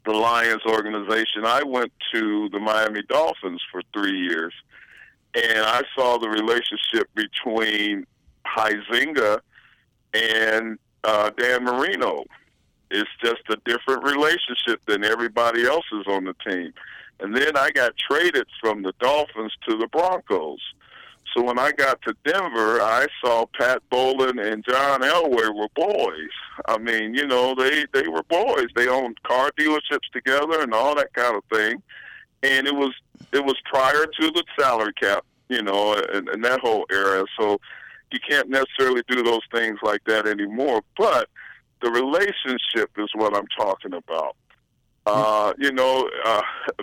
the 0.06 0.12
Lions 0.12 0.62
organization, 0.66 1.44
I 1.44 1.62
went 1.62 1.92
to 2.14 2.48
the 2.48 2.58
Miami 2.58 3.02
Dolphins 3.08 3.60
for 3.70 3.82
three 3.92 4.18
years. 4.18 4.54
And 5.34 5.58
I 5.58 5.82
saw 5.94 6.18
the 6.18 6.28
relationship 6.28 7.08
between 7.14 8.06
Huizenga 8.46 9.40
and 10.14 10.78
uh, 11.04 11.30
Dan 11.36 11.64
Marino. 11.64 12.24
It's 12.90 13.10
just 13.22 13.42
a 13.50 13.56
different 13.64 14.04
relationship 14.04 14.80
than 14.86 15.04
everybody 15.04 15.64
else's 15.66 16.06
on 16.06 16.24
the 16.24 16.34
team. 16.46 16.72
And 17.22 17.36
then 17.36 17.56
I 17.56 17.70
got 17.70 17.92
traded 17.96 18.46
from 18.60 18.82
the 18.82 18.92
Dolphins 18.98 19.52
to 19.68 19.76
the 19.76 19.86
Broncos. 19.86 20.60
So 21.34 21.42
when 21.42 21.58
I 21.58 21.72
got 21.72 22.02
to 22.02 22.14
Denver, 22.24 22.82
I 22.82 23.06
saw 23.24 23.46
Pat 23.58 23.80
Bowlen 23.90 24.38
and 24.38 24.64
John 24.68 25.00
Elway 25.00 25.54
were 25.54 25.68
boys. 25.74 26.30
I 26.66 26.78
mean, 26.78 27.14
you 27.14 27.26
know, 27.26 27.54
they 27.54 27.86
they 27.94 28.08
were 28.08 28.24
boys. 28.24 28.66
They 28.74 28.88
owned 28.88 29.22
car 29.22 29.50
dealerships 29.58 30.10
together 30.12 30.60
and 30.60 30.74
all 30.74 30.94
that 30.96 31.14
kind 31.14 31.36
of 31.36 31.44
thing. 31.50 31.82
And 32.42 32.66
it 32.66 32.74
was 32.74 32.92
it 33.32 33.44
was 33.44 33.56
prior 33.64 34.04
to 34.04 34.30
the 34.30 34.44
salary 34.58 34.92
cap, 35.00 35.24
you 35.48 35.62
know, 35.62 35.94
and, 35.94 36.28
and 36.28 36.44
that 36.44 36.60
whole 36.60 36.84
era. 36.90 37.24
So 37.38 37.60
you 38.12 38.18
can't 38.28 38.50
necessarily 38.50 39.02
do 39.08 39.22
those 39.22 39.46
things 39.54 39.78
like 39.82 40.02
that 40.06 40.26
anymore. 40.26 40.82
But 40.98 41.28
the 41.80 41.90
relationship 41.90 42.90
is 42.98 43.08
what 43.14 43.34
I'm 43.34 43.48
talking 43.56 43.94
about. 43.94 44.36
Uh, 45.04 45.52
you 45.58 45.72
know, 45.72 46.08
uh, 46.24 46.42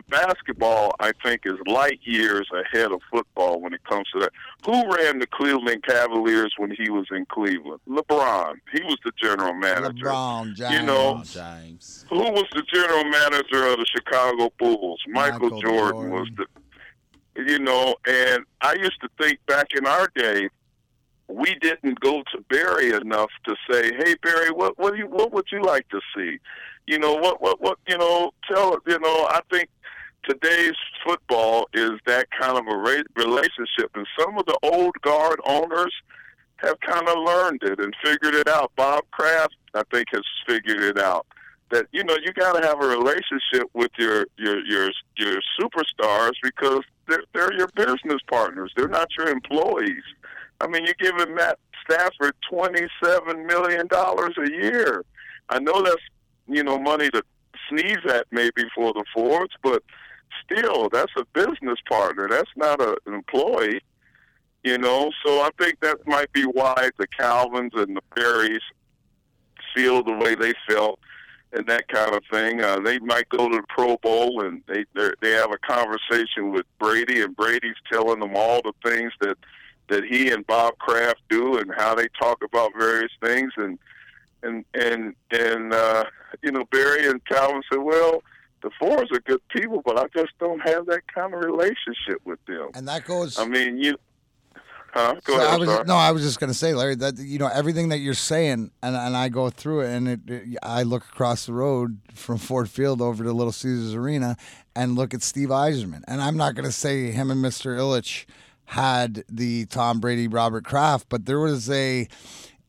basketball, 0.10 0.94
I 1.00 1.14
think, 1.24 1.42
is 1.46 1.56
light 1.68 2.00
years 2.04 2.50
ahead 2.54 2.92
of 2.92 3.00
football 3.10 3.62
when 3.62 3.74
it 3.74 3.82
comes 3.86 4.08
to 4.12 4.20
that. 4.20 4.32
Who 4.66 4.74
ran 4.94 5.20
the 5.20 5.28
Cleveland 5.28 5.84
Cavaliers 5.84 6.54
when 6.58 6.72
he 6.72 6.90
was 6.90 7.06
in 7.12 7.26
Cleveland? 7.28 7.80
LeBron. 7.88 8.56
He 8.74 8.84
was 8.84 8.98
the 9.06 9.14
general 9.22 9.54
manager. 9.54 10.08
LeBron 10.08 10.54
James. 10.54 10.74
You 10.74 10.84
know, 10.84 11.24
James. 11.24 12.06
Who 12.10 12.20
was 12.20 12.46
the 12.52 12.64
general 12.74 13.06
manager 13.06 13.68
of 13.68 13.78
the 13.78 13.86
Chicago 13.86 14.52
Bulls? 14.60 15.02
Michael, 15.08 15.50
Michael 15.50 15.62
Jordan, 15.62 16.02
Jordan. 16.02 16.12
was 16.12 16.28
the. 16.36 16.46
You 17.48 17.60
know, 17.60 17.96
and 18.06 18.44
I 18.60 18.74
used 18.74 19.00
to 19.00 19.10
think 19.18 19.40
back 19.46 19.68
in 19.74 19.86
our 19.86 20.10
day, 20.14 20.50
we 21.30 21.56
didn't 21.62 22.00
go 22.02 22.22
to 22.34 22.44
Barry 22.50 22.92
enough 22.92 23.30
to 23.46 23.56
say, 23.70 23.94
"Hey, 23.98 24.16
Barry, 24.22 24.52
what 24.52 24.78
what 24.78 24.92
do 24.92 25.00
you 25.00 25.08
what 25.08 25.32
would 25.32 25.46
you 25.52 25.62
like 25.62 25.88
to 25.90 26.02
see?" 26.14 26.38
You 26.90 26.98
know, 26.98 27.14
what 27.14 27.40
what 27.40 27.62
what 27.62 27.78
you 27.88 28.00
know, 28.00 28.32
tell 28.52 28.76
you 28.88 28.98
know. 28.98 29.28
I 29.30 29.42
think 29.52 29.70
today's 30.28 30.74
football 31.06 31.70
is 31.72 31.92
that 32.08 32.32
kind 32.32 32.58
of 32.58 32.66
a 32.66 32.78
relationship, 33.16 33.92
and 33.94 34.08
some 34.20 34.40
of 34.40 34.48
the 34.48 34.58
old 34.64 34.96
guard 35.04 35.40
owners 35.46 35.94
have 36.56 36.80
kind 36.80 37.08
of 37.08 37.16
learned 37.20 37.62
it 37.62 37.80
and 37.80 37.96
figured 38.04 38.34
it 38.34 38.48
out. 38.48 38.72
Bob 38.76 39.04
Kraft, 39.12 39.56
I 39.76 39.84
think, 39.92 40.08
has 40.14 40.24
figured 40.48 40.82
it 40.82 40.98
out 40.98 41.28
that 41.70 41.86
you 41.92 42.04
know 42.04 42.18
you 42.24 42.34
got 42.34 42.60
to 42.60 42.68
have 42.68 42.82
a 42.82 42.88
relationship 42.88 43.70
with 43.76 43.92
your 44.00 44.26
your 44.40 44.66
your 44.66 44.90
your 45.16 45.40
superstars 45.62 46.32
because 46.42 46.82
they're 47.08 47.22
they're 47.36 47.54
your 47.54 47.70
business 47.76 48.22
partners. 48.28 48.74
They're 48.76 48.88
not 48.88 49.10
your 49.16 49.28
employees. 49.28 50.02
I 50.60 50.66
mean, 50.66 50.86
you're 50.86 50.96
giving 51.00 51.36
Matt 51.36 51.60
Stafford 51.86 52.34
twenty 52.50 52.88
seven 53.04 53.46
million 53.46 53.86
dollars 53.86 54.34
a 54.40 54.50
year. 54.50 55.06
I 55.50 55.60
know 55.60 55.84
that's 55.84 56.02
you 56.50 56.64
know 56.64 56.80
money 56.80 57.10
to 57.12 57.24
sneeze 57.70 58.06
at 58.10 58.26
maybe 58.32 58.66
for 58.76 58.94
the 58.94 59.06
Fords, 59.14 59.54
but 59.62 59.84
still, 60.44 60.90
that's 60.90 61.14
a 61.18 61.26
business 61.34 61.80
partner. 61.88 62.28
That's 62.30 62.52
not 62.56 62.82
a, 62.82 62.98
an 63.06 63.14
employee. 63.14 63.82
You 64.64 64.78
know, 64.78 65.10
so 65.26 65.40
I 65.42 65.50
think 65.58 65.80
that 65.80 66.06
might 66.06 66.32
be 66.34 66.44
why 66.44 66.90
the 66.98 67.08
Calvins 67.08 67.72
and 67.76 67.96
the 67.96 68.02
Barrys 68.14 68.60
feel 69.74 70.04
the 70.04 70.18
way 70.18 70.36
they 70.36 70.54
felt 70.68 71.00
and 71.54 71.66
that 71.68 71.88
kind 71.88 72.14
of 72.14 72.22
thing. 72.32 72.62
Uh, 72.62 72.80
they 72.80 73.00
might 73.00 73.30
go 73.30 73.50
to 73.50 73.56
the 73.56 73.64
Pro 73.70 73.98
Bowl 73.98 74.42
and 74.46 74.62
they 74.68 74.86
they 75.22 75.32
have 75.32 75.52
a 75.52 75.58
conversation 75.58 76.52
with 76.52 76.66
Brady, 76.80 77.22
and 77.22 77.36
Brady's 77.36 77.76
telling 77.92 78.20
them 78.20 78.34
all 78.36 78.62
the 78.62 78.74
things 78.84 79.14
that 79.22 79.38
that 79.90 80.04
he 80.04 80.32
and 80.32 80.46
Bob 80.46 80.78
Kraft 80.78 81.22
do 81.30 81.58
and 81.58 81.72
how 81.76 81.96
they 81.96 82.08
talk 82.20 82.44
about 82.44 82.72
various 82.78 83.12
things 83.24 83.52
and 83.58 83.80
and 84.44 84.66
and 84.74 85.16
and 85.32 85.74
uh, 85.74 86.06
you 86.42 86.52
know 86.52 86.64
Barry 86.72 87.08
and 87.08 87.24
Calvin 87.26 87.62
said, 87.72 87.80
well. 87.82 88.22
The 88.62 88.70
Fords 88.78 89.10
are 89.14 89.22
good 89.22 89.40
people, 89.48 89.82
but 89.86 89.98
I 89.98 90.08
just 90.14 90.34
don't 90.38 90.60
have 90.60 90.86
that 90.88 91.04
kind 91.16 91.34
of 91.34 91.40
relationship 91.40 92.20
with 92.26 92.40
them. 92.46 92.68
And 92.76 92.90
that 92.90 93.06
goes. 93.06 93.40
I 93.40 93.48
mean, 93.48 93.78
you. 93.78 93.96
Huh? 94.92 95.16
Go 95.24 95.38
So 95.38 95.40
ahead. 95.40 95.54
I 95.54 95.58
was 95.58 95.88
no, 95.88 95.96
I 95.96 96.12
was 96.12 96.24
just 96.24 96.42
gonna 96.42 96.54
say, 96.54 96.74
Larry, 96.74 96.96
that 96.96 97.18
you 97.20 97.40
know 97.40 97.48
everything 97.48 97.88
that 97.88 98.00
you're 98.00 98.14
saying, 98.14 98.72
and 98.84 98.96
and 98.98 99.16
I 99.16 99.30
go 99.30 99.50
through 99.50 99.84
it, 99.84 99.92
and 99.96 100.10
it, 100.10 100.20
it- 100.28 100.58
I 100.62 100.84
look 100.84 101.04
across 101.06 101.46
the 101.46 101.54
road 101.54 102.00
from 102.14 102.38
Ford 102.38 102.70
Field 102.70 103.02
over 103.02 103.24
to 103.24 103.32
Little 103.32 103.54
Caesars 103.54 103.94
Arena, 103.96 104.36
and 104.76 104.94
look 104.96 105.14
at 105.14 105.22
Steve 105.22 105.48
Yzerman, 105.50 106.04
and 106.10 106.20
I'm 106.22 106.36
not 106.36 106.56
gonna 106.56 106.74
say 106.74 107.12
him 107.12 107.32
and 107.32 107.42
Mr. 107.42 107.78
Ilitch 107.78 108.26
had 108.66 109.24
the 109.30 109.68
Tom 109.68 110.02
Brady 110.02 110.28
Robert 110.28 110.66
Kraft, 110.66 111.06
but 111.08 111.26
there 111.28 111.40
was 111.40 111.70
a 111.70 112.10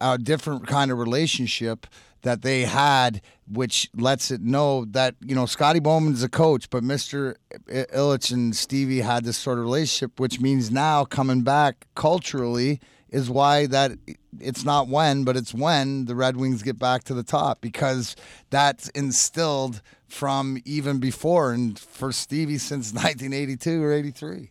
a 0.00 0.18
different 0.18 0.66
kind 0.66 0.90
of 0.90 0.98
relationship 0.98 1.86
that 2.22 2.42
they 2.42 2.62
had, 2.62 3.22
which 3.50 3.88
lets 3.94 4.30
it 4.30 4.42
know 4.42 4.84
that 4.86 5.14
you 5.20 5.34
know 5.34 5.46
Scotty 5.46 5.80
Bowman's 5.80 6.22
a 6.22 6.28
coach, 6.28 6.68
but 6.70 6.82
Mister 6.84 7.36
Ilitch 7.68 8.32
and 8.32 8.54
Stevie 8.54 9.00
had 9.00 9.24
this 9.24 9.36
sort 9.36 9.58
of 9.58 9.64
relationship, 9.64 10.20
which 10.20 10.40
means 10.40 10.70
now 10.70 11.04
coming 11.04 11.42
back 11.42 11.86
culturally 11.94 12.80
is 13.10 13.28
why 13.28 13.66
that 13.66 13.92
it's 14.38 14.64
not 14.64 14.88
when, 14.88 15.24
but 15.24 15.36
it's 15.36 15.52
when 15.52 16.04
the 16.04 16.14
Red 16.14 16.36
Wings 16.36 16.62
get 16.62 16.78
back 16.78 17.04
to 17.04 17.14
the 17.14 17.24
top 17.24 17.60
because 17.60 18.14
that's 18.50 18.88
instilled 18.90 19.82
from 20.06 20.60
even 20.64 20.98
before 20.98 21.52
and 21.52 21.78
for 21.78 22.12
Stevie 22.12 22.58
since 22.58 22.92
1982 22.92 23.82
or 23.82 23.92
83. 23.92 24.50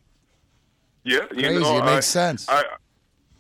Yeah, 1.04 1.20
you 1.32 1.42
Crazy, 1.42 1.60
know, 1.60 1.78
it 1.78 1.86
makes 1.86 1.96
I, 1.96 2.00
sense. 2.00 2.50
I, 2.50 2.64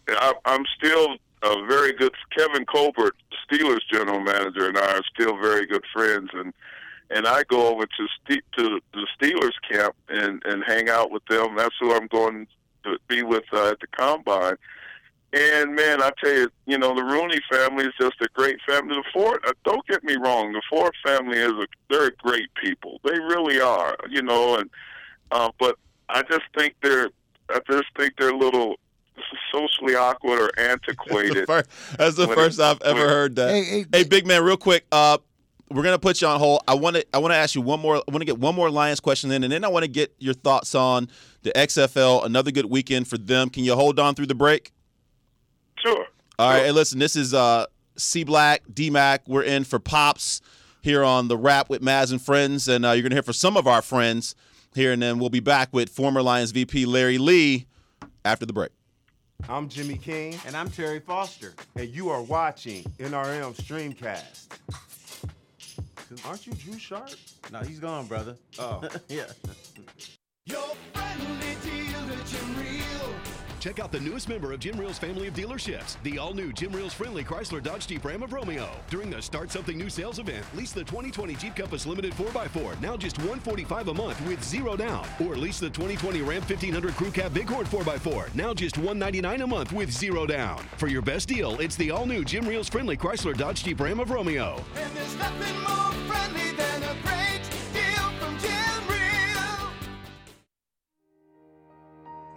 I, 0.07 0.33
I'm 0.45 0.63
still 0.77 1.17
a 1.41 1.65
very 1.67 1.93
good 1.93 2.13
Kevin 2.35 2.65
Colbert, 2.65 3.15
Steelers 3.49 3.81
general 3.91 4.19
manager, 4.19 4.67
and 4.67 4.77
I 4.77 4.97
are 4.97 5.03
still 5.13 5.37
very 5.37 5.65
good 5.65 5.83
friends, 5.93 6.29
and 6.33 6.53
and 7.11 7.27
I 7.27 7.43
go 7.43 7.67
over 7.67 7.85
to 7.85 8.35
to 8.57 8.79
the 8.93 9.07
Steelers 9.19 9.53
camp 9.69 9.95
and 10.09 10.43
and 10.45 10.63
hang 10.65 10.89
out 10.89 11.11
with 11.11 11.25
them. 11.25 11.55
That's 11.55 11.75
who 11.79 11.93
I'm 11.93 12.07
going 12.07 12.47
to 12.83 12.97
be 13.07 13.23
with 13.23 13.45
uh, 13.53 13.69
at 13.69 13.79
the 13.79 13.87
combine. 13.87 14.55
And 15.31 15.75
man, 15.75 16.01
I 16.01 16.09
tell 16.23 16.33
you, 16.33 16.49
you 16.65 16.77
know, 16.79 16.95
the 16.95 17.03
Rooney 17.03 17.39
family 17.51 17.85
is 17.85 17.93
just 18.01 18.15
a 18.19 18.27
great 18.33 18.57
family. 18.67 18.95
The 18.95 19.03
Ford, 19.13 19.39
uh, 19.47 19.53
don't 19.63 19.85
get 19.85 20.03
me 20.03 20.15
wrong, 20.15 20.53
the 20.53 20.61
Ford 20.67 20.93
family 21.05 21.37
is 21.37 21.51
a 21.51 21.67
they're 21.89 22.11
great 22.17 22.49
people. 22.55 22.99
They 23.03 23.19
really 23.19 23.61
are, 23.61 23.95
you 24.09 24.23
know, 24.23 24.55
and 24.55 24.69
uh, 25.31 25.51
but 25.59 25.77
I 26.09 26.23
just 26.23 26.45
think 26.57 26.75
they're 26.81 27.09
I 27.49 27.59
just 27.69 27.85
think 27.95 28.13
they're 28.17 28.29
a 28.29 28.37
little 28.37 28.79
socially 29.51 29.95
awkward 29.95 30.39
or 30.39 30.51
antiquated. 30.59 31.45
First- 31.47 31.69
that's 31.97 32.15
the 32.15 32.27
first 32.27 32.59
it- 32.59 32.63
I've 32.63 32.81
ever 32.81 32.99
when- 32.99 33.09
heard 33.09 33.35
that. 33.37 33.49
Hey, 33.51 33.63
Hey, 33.63 33.85
hey, 33.91 34.03
big 34.03 34.25
man, 34.27 34.43
real 34.43 34.57
quick. 34.57 34.85
Uh, 34.91 35.17
we're 35.71 35.83
gonna 35.83 35.99
put 35.99 36.19
you 36.21 36.27
on 36.27 36.39
hold. 36.39 36.61
I 36.67 36.73
want 36.73 36.95
to 36.95 37.05
I 37.13 37.19
want 37.19 37.31
to 37.31 37.37
ask 37.37 37.53
you 37.53 37.61
one 37.61 37.79
more. 37.79 37.97
I 37.97 38.01
want 38.11 38.21
to 38.21 38.25
get 38.25 38.39
one 38.39 38.55
more 38.55 38.71
Lions 38.71 38.99
question 38.99 39.31
in, 39.31 39.43
and 39.43 39.53
then 39.53 39.63
I 39.63 39.67
want 39.67 39.83
to 39.83 39.87
get 39.87 40.15
your 40.17 40.33
thoughts 40.33 40.73
on 40.73 41.07
the 41.43 41.51
XFL. 41.51 42.25
Another 42.25 42.49
good 42.49 42.65
weekend 42.65 43.07
for 43.07 43.19
them. 43.19 43.49
Can 43.51 43.63
you 43.63 43.75
hold 43.75 43.99
on 43.99 44.15
through 44.15 44.25
the 44.25 44.33
break? 44.35 44.71
Sure. 45.77 46.05
All 46.39 46.49
right. 46.49 46.63
Hey, 46.63 46.71
listen. 46.71 46.97
This 46.97 47.15
is 47.15 47.35
uh, 47.35 47.67
C 47.97 48.23
Black, 48.23 48.63
D 48.73 48.89
Mac. 48.89 49.27
We're 49.27 49.43
in 49.43 49.63
for 49.63 49.77
pops 49.77 50.41
here 50.81 51.03
on 51.03 51.27
the 51.27 51.37
Rap 51.37 51.69
with 51.69 51.81
Maz 51.83 52.11
and 52.11 52.19
friends, 52.21 52.67
and 52.67 52.83
uh, 52.83 52.91
you're 52.93 53.03
gonna 53.03 53.13
hear 53.15 53.21
from 53.21 53.33
some 53.35 53.55
of 53.55 53.67
our 53.67 53.83
friends 53.83 54.33
here, 54.73 54.91
and 54.91 55.01
then 55.01 55.19
we'll 55.19 55.29
be 55.29 55.39
back 55.39 55.69
with 55.71 55.89
former 55.89 56.23
Lions 56.23 56.49
VP 56.49 56.85
Larry 56.87 57.19
Lee 57.19 57.67
after 58.25 58.45
the 58.47 58.53
break. 58.53 58.71
I'm 59.47 59.69
Jimmy 59.69 59.97
King, 59.97 60.35
And 60.45 60.55
I'm 60.55 60.69
Terry 60.69 60.99
Foster. 60.99 61.53
and 61.75 61.87
you 61.89 62.09
are 62.09 62.21
watching 62.21 62.83
NRM 62.99 63.55
Streamcast. 63.55 64.47
Aren't 66.25 66.45
you 66.47 66.53
Drew 66.53 66.77
Sharp? 66.77 67.09
No, 67.51 67.59
he's 67.59 67.79
gone, 67.79 68.05
brother. 68.07 68.35
Oh. 68.57 68.81
yeah. 69.07 69.25
Check 73.59 73.79
out 73.79 73.91
the 73.91 73.99
newest 73.99 74.29
member 74.29 74.53
of 74.53 74.61
Jim 74.61 74.79
Riehl's 74.79 74.97
family 74.97 75.27
of 75.27 75.33
dealerships, 75.33 76.01
the 76.03 76.17
all-new 76.17 76.53
Jim 76.53 76.71
Riehl's 76.71 76.93
friendly 76.93 77.25
Chrysler 77.25 77.61
Dodge 77.61 77.87
Jeep 77.87 78.05
Ram 78.05 78.23
of 78.23 78.31
Romeo. 78.31 78.69
During 78.89 79.09
the 79.09 79.21
Start 79.21 79.51
Something 79.51 79.77
New 79.77 79.89
sales 79.89 80.17
event, 80.17 80.45
lease 80.55 80.71
the 80.71 80.85
2020 80.85 81.35
Jeep 81.35 81.57
Compass 81.57 81.85
Limited 81.85 82.13
4x4, 82.13 82.79
now 82.81 82.95
just 82.95 83.17
145 83.17 83.89
a 83.89 83.93
month 83.93 84.25
with 84.25 84.41
zero 84.41 84.77
down. 84.77 85.05
Or 85.19 85.35
lease 85.35 85.59
the 85.59 85.69
2020 85.69 86.21
Ram 86.21 86.41
1500 86.41 86.93
Crew 86.95 87.11
Cab 87.11 87.33
Bighorn 87.33 87.65
4x4, 87.65 88.33
now 88.33 88.53
just 88.53 88.77
199 88.77 89.41
a 89.41 89.47
month 89.47 89.73
with 89.73 89.91
zero 89.91 90.25
down. 90.25 90.59
For 90.77 90.87
your 90.87 91.01
best 91.01 91.27
deal, 91.27 91.59
it's 91.59 91.75
the 91.75 91.91
all-new 91.91 92.23
Jim 92.23 92.47
Riehl's 92.47 92.69
friendly 92.69 92.95
Chrysler 92.95 93.35
Dodge 93.35 93.65
Jeep 93.65 93.81
Ram 93.81 93.99
of 93.99 94.09
Romeo. 94.09 94.63
And 94.77 94.95
there's 94.95 95.17
nothing 95.17 95.59
more 95.59 95.91
friendly 96.09 96.51
than 96.53 96.83
a 96.83 96.95
great 97.03 97.48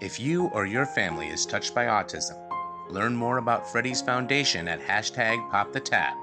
If 0.02 0.18
you 0.18 0.46
or 0.46 0.66
your 0.66 0.84
family 0.84 1.28
is 1.28 1.46
touched 1.46 1.76
by 1.76 1.84
autism, 1.84 2.36
learn 2.90 3.14
more 3.14 3.38
about 3.38 3.70
Freddy's 3.70 4.02
Foundation 4.02 4.66
at 4.66 4.80
hashtag 4.80 5.48
PopTheTap 5.48 6.14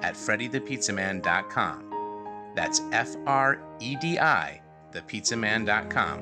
at 0.00 0.14
freddythepizzaman.com. 0.14 2.52
That's 2.56 2.80
F 2.90 3.14
R 3.24 3.62
E 3.78 3.94
D 3.94 4.18
I, 4.18 4.60
thepizzaman.com, 4.92 6.20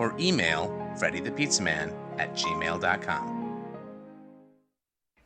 or 0.00 0.16
email 0.18 0.66
freddythepizzaman 0.98 1.94
at 2.18 2.34
gmail.com. 2.34 3.38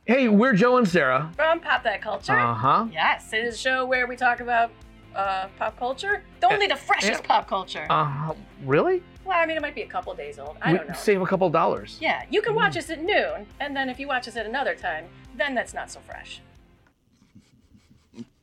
Hey, 0.05 0.29
we're 0.29 0.53
Joe 0.53 0.77
and 0.77 0.87
Sarah. 0.87 1.31
From 1.35 1.61
Pop 1.61 1.83
That 1.83 2.03
Culture. 2.03 2.37
Uh 2.37 2.53
huh. 2.53 2.85
Yes, 2.91 3.33
it 3.33 3.43
is 3.43 3.55
a 3.55 3.57
show 3.57 3.87
where 3.87 4.05
we 4.05 4.15
talk 4.15 4.39
about 4.39 4.69
uh, 5.17 5.47
pop 5.57 5.77
culture. 5.77 6.23
Only 6.43 6.67
the 6.67 6.75
freshest 6.75 7.23
eh, 7.23 7.27
pop 7.27 7.47
culture. 7.47 7.87
Uh, 7.89 8.33
really? 8.63 9.03
well, 9.25 9.37
I 9.37 9.45
mean, 9.45 9.57
it 9.57 9.61
might 9.61 9.75
be 9.75 9.81
a 9.81 9.87
couple 9.87 10.13
days 10.13 10.39
old. 10.39 10.57
I 10.61 10.71
we 10.71 10.77
don't 10.77 10.87
know. 10.89 10.93
save 10.95 11.21
a 11.21 11.25
couple 11.25 11.49
dollars. 11.49 11.97
yeah, 11.99 12.23
you 12.29 12.41
can 12.41 12.55
watch 12.55 12.77
us 12.77 12.89
at 12.89 13.03
noon, 13.03 13.47
and 13.59 13.75
then 13.75 13.89
if 13.89 13.99
you 13.99 14.07
watch 14.07 14.27
us 14.27 14.37
at 14.37 14.45
another 14.45 14.75
time, 14.75 15.05
then 15.35 15.55
that's 15.55 15.73
not 15.73 15.91
so 15.91 15.99
fresh. 15.99 16.41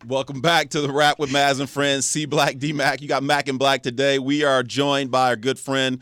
Welcome 0.07 0.43
back 0.43 0.69
to 0.71 0.83
the 0.83 0.93
Rap 0.93 1.19
with 1.19 1.31
Maz 1.31 1.61
and 1.61 1.71
Friends. 1.71 2.07
C 2.07 2.27
Black, 2.27 2.59
D 2.59 2.73
Mac. 2.75 3.01
You 3.01 3.09
got 3.09 3.23
Mac 3.23 3.49
and 3.49 3.59
Black 3.59 3.83
today. 3.83 4.19
We 4.19 4.45
are 4.45 4.63
joined 4.63 5.11
by 5.11 5.29
our 5.29 5.37
good 5.37 5.59
friend, 5.59 6.01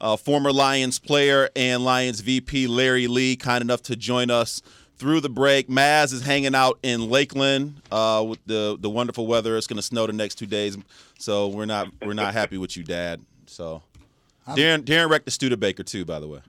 uh, 0.00 0.16
former 0.16 0.52
Lions 0.52 0.98
player 0.98 1.48
and 1.54 1.84
Lions 1.84 2.20
VP 2.20 2.66
Larry 2.66 3.06
Lee, 3.06 3.36
kind 3.36 3.62
enough 3.62 3.82
to 3.82 3.94
join 3.94 4.30
us 4.30 4.60
through 4.96 5.20
the 5.20 5.28
break. 5.28 5.68
Maz 5.68 6.12
is 6.12 6.22
hanging 6.22 6.54
out 6.54 6.78
in 6.82 7.08
Lakeland 7.10 7.80
uh, 7.90 8.24
with 8.26 8.38
the 8.46 8.76
the 8.80 8.90
wonderful 8.90 9.26
weather. 9.26 9.56
It's 9.56 9.66
going 9.66 9.76
to 9.76 9.82
snow 9.82 10.06
the 10.06 10.12
next 10.12 10.36
two 10.36 10.46
days, 10.46 10.76
so 11.18 11.48
we're 11.48 11.66
not 11.66 11.88
we're 12.02 12.14
not 12.14 12.32
happy 12.34 12.58
with 12.58 12.76
you, 12.76 12.84
Dad. 12.84 13.20
So. 13.46 13.82
Darren, 14.46 14.82
Darren 14.82 15.08
wrecked 15.08 15.24
the 15.24 15.30
Studebaker 15.30 15.82
too, 15.82 16.04
by 16.04 16.20
the 16.20 16.28
way. 16.28 16.40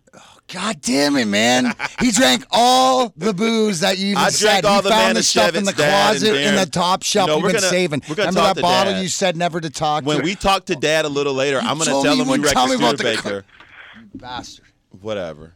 God 0.49 0.81
damn 0.81 1.15
it, 1.15 1.27
man! 1.29 1.73
He 2.01 2.12
drank 2.12 2.43
all 2.51 3.13
the 3.15 3.34
booze 3.34 3.79
that 3.79 3.97
you 3.97 4.08
even 4.08 4.17
I 4.17 4.27
said. 4.31 4.45
drank 4.45 4.65
all 4.65 4.75
he 4.81 4.81
the 4.81 4.89
found 4.89 5.15
the 5.15 5.23
stuff 5.23 5.55
in 5.55 5.63
the 5.63 5.71
closet 5.71 6.36
in 6.36 6.55
the 6.58 6.65
top 6.65 7.03
shelf. 7.03 7.29
You 7.29 7.36
know, 7.38 7.41
we're 7.41 7.53
been 7.53 7.62
gonna- 7.62 7.69
saving. 7.69 8.01
Remember 8.10 8.41
that 8.41 8.58
bottle 8.62 8.91
Dad. 8.91 9.01
you 9.01 9.08
said 9.08 9.38
never 9.38 9.62
to 9.62 9.69
talk 9.69 10.03
When 10.03 10.17
to? 10.17 10.23
we 10.25 10.36
talk 10.36 10.65
to 10.65 10.75
Dad 10.75 11.05
a 11.05 11.08
little 11.08 11.34
later, 11.34 11.58
I'm 11.60 11.77
going 11.77 11.86
to 11.86 12.01
tell 12.03 12.15
him 12.19 12.25
you 12.27 12.31
we 12.34 12.39
wrecked 12.39 12.55
the 12.55 12.67
me 12.67 12.75
about 12.75 12.97
the 12.97 13.13
Studebaker. 13.15 13.45
bastard. 14.13 14.65
Whatever. 14.99 15.53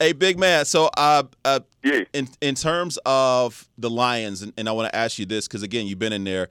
Hey, 0.00 0.12
big 0.14 0.38
man. 0.38 0.64
So, 0.64 0.88
uh, 0.96 1.24
uh, 1.44 1.60
Yeah. 1.84 2.04
in 2.14 2.26
in 2.40 2.54
terms 2.54 2.98
of 3.04 3.68
the 3.76 3.90
Lions, 3.90 4.40
and, 4.40 4.54
and 4.56 4.66
I 4.66 4.72
want 4.72 4.90
to 4.90 4.96
ask 4.96 5.18
you 5.18 5.26
this 5.26 5.46
because 5.46 5.62
again, 5.62 5.86
you've 5.86 5.98
been 5.98 6.14
in 6.14 6.24
there. 6.24 6.48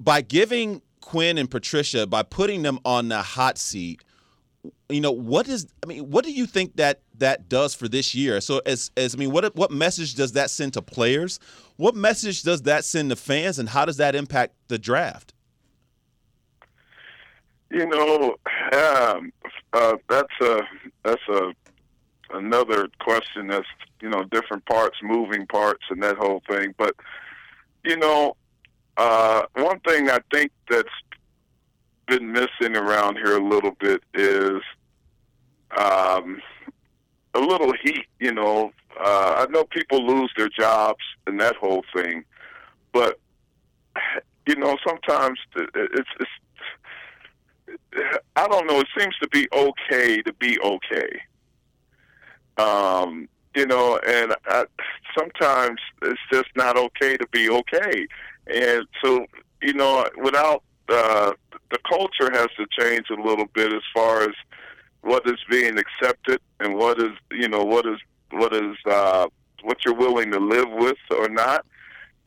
By 0.00 0.22
giving 0.22 0.80
Quinn 1.02 1.36
and 1.36 1.50
Patricia, 1.50 2.06
by 2.06 2.22
putting 2.22 2.62
them 2.62 2.78
on 2.86 3.08
the 3.08 3.20
hot 3.20 3.58
seat, 3.58 4.02
you 4.88 5.02
know 5.02 5.12
what 5.12 5.46
is? 5.46 5.66
I 5.82 5.86
mean, 5.86 6.10
what 6.10 6.24
do 6.24 6.32
you 6.32 6.46
think 6.46 6.76
that 6.76 7.02
that 7.18 7.50
does 7.50 7.74
for 7.74 7.86
this 7.86 8.14
year? 8.14 8.40
So, 8.40 8.62
as 8.64 8.90
as 8.96 9.14
I 9.14 9.18
mean, 9.18 9.30
what 9.30 9.54
what 9.54 9.70
message 9.70 10.14
does 10.14 10.32
that 10.32 10.48
send 10.48 10.72
to 10.74 10.82
players? 10.82 11.38
What 11.76 11.94
message 11.94 12.42
does 12.44 12.62
that 12.62 12.86
send 12.86 13.10
to 13.10 13.16
fans, 13.16 13.58
and 13.58 13.68
how 13.68 13.84
does 13.84 13.98
that 13.98 14.14
impact 14.14 14.54
the 14.68 14.78
draft? 14.78 15.34
You 17.70 17.86
know, 17.86 18.36
um, 18.72 19.32
uh, 19.74 19.96
that's 20.08 20.40
a 20.40 20.60
that's 21.04 21.22
a 21.28 21.52
another 22.32 22.88
question. 23.00 23.48
That's 23.48 23.66
you 24.00 24.08
know 24.08 24.24
different 24.24 24.64
parts, 24.66 24.98
moving 25.02 25.46
parts, 25.46 25.84
and 25.90 26.02
that 26.02 26.16
whole 26.16 26.42
thing. 26.48 26.74
But 26.78 26.94
you 27.84 27.96
know, 27.96 28.36
uh, 28.96 29.42
one 29.54 29.80
thing 29.80 30.10
I 30.10 30.18
think 30.32 30.52
that's 30.68 30.88
been 32.06 32.32
missing 32.32 32.76
around 32.76 33.16
here 33.16 33.36
a 33.36 33.44
little 33.44 33.72
bit 33.78 34.02
is 34.14 34.60
um, 35.78 36.40
a 37.34 37.40
little 37.40 37.72
heat. 37.82 38.06
You 38.18 38.32
know, 38.32 38.72
uh, 38.98 39.46
I 39.46 39.50
know 39.50 39.64
people 39.64 40.06
lose 40.06 40.30
their 40.36 40.48
jobs 40.48 41.02
and 41.26 41.40
that 41.40 41.56
whole 41.56 41.84
thing, 41.94 42.24
but 42.92 43.18
you 44.46 44.56
know 44.56 44.76
sometimes 44.86 45.38
it's 45.56 46.10
it's 46.20 46.30
I 48.36 48.46
don't 48.48 48.66
know. 48.66 48.80
It 48.80 48.88
seems 48.98 49.16
to 49.22 49.28
be 49.28 49.48
okay 49.52 50.22
to 50.22 50.32
be 50.34 50.58
okay. 50.60 51.20
Um, 52.60 53.28
you 53.54 53.66
know, 53.66 53.98
and 54.06 54.34
I, 54.46 54.64
sometimes 55.18 55.80
it's 56.02 56.20
just 56.32 56.48
not 56.56 56.76
okay 56.76 57.16
to 57.16 57.26
be 57.28 57.50
okay. 57.50 58.06
And 58.46 58.86
so, 59.02 59.26
you 59.62 59.74
know, 59.74 60.06
without 60.22 60.62
uh, 60.88 61.32
the 61.70 61.78
culture 61.88 62.30
has 62.32 62.48
to 62.56 62.66
change 62.78 63.06
a 63.10 63.20
little 63.20 63.46
bit 63.46 63.72
as 63.72 63.82
far 63.94 64.22
as 64.22 64.34
what 65.02 65.26
is 65.26 65.38
being 65.50 65.78
accepted 65.78 66.40
and 66.60 66.76
what 66.76 66.98
is, 67.00 67.12
you 67.30 67.48
know, 67.48 67.64
what 67.64 67.86
is 67.86 67.98
what 68.32 68.52
is 68.54 68.76
uh, 68.86 69.26
what 69.62 69.84
you're 69.84 69.94
willing 69.94 70.30
to 70.30 70.38
live 70.38 70.70
with 70.70 70.98
or 71.10 71.28
not. 71.28 71.64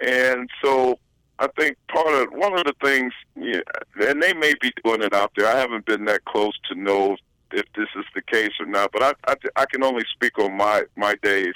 And 0.02 0.50
so, 0.62 1.00
I 1.39 1.48
think 1.58 1.78
part 1.88 2.13
of 2.13 2.28
one 2.34 2.58
of 2.58 2.65
the 2.65 2.74
things, 2.84 3.13
yeah, 3.36 3.62
and 4.08 4.22
they 4.22 4.34
may 4.34 4.54
be 4.60 4.72
doing 4.84 5.02
it 5.02 5.13
out 5.13 5.32
there. 5.36 5.48
I 5.48 5.58
haven't 5.58 5.86
been 5.86 6.06
that 6.06 6.26
close 6.26 6.54
to 6.69 6.76
know 6.76 7.15
if 7.54 7.66
this 7.76 7.89
is 7.96 8.06
the 8.16 8.22
case 8.22 8.52
or 8.60 8.66
not, 8.66 8.92
but 8.92 9.04
I 9.04 9.13
I, 9.28 9.36
I 9.56 9.66
can 9.66 9.84
only 9.84 10.04
speak 10.13 10.38
on 10.39 10.56
my 10.58 10.84
my 10.96 11.16
days. 11.22 11.54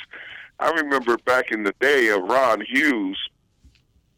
I 0.60 0.72
remember 0.72 1.18
back 1.18 1.52
in 1.52 1.64
the 1.64 1.74
day 1.80 2.10
of 2.10 2.24
Ron 2.24 2.62
Hughes. 2.62 3.20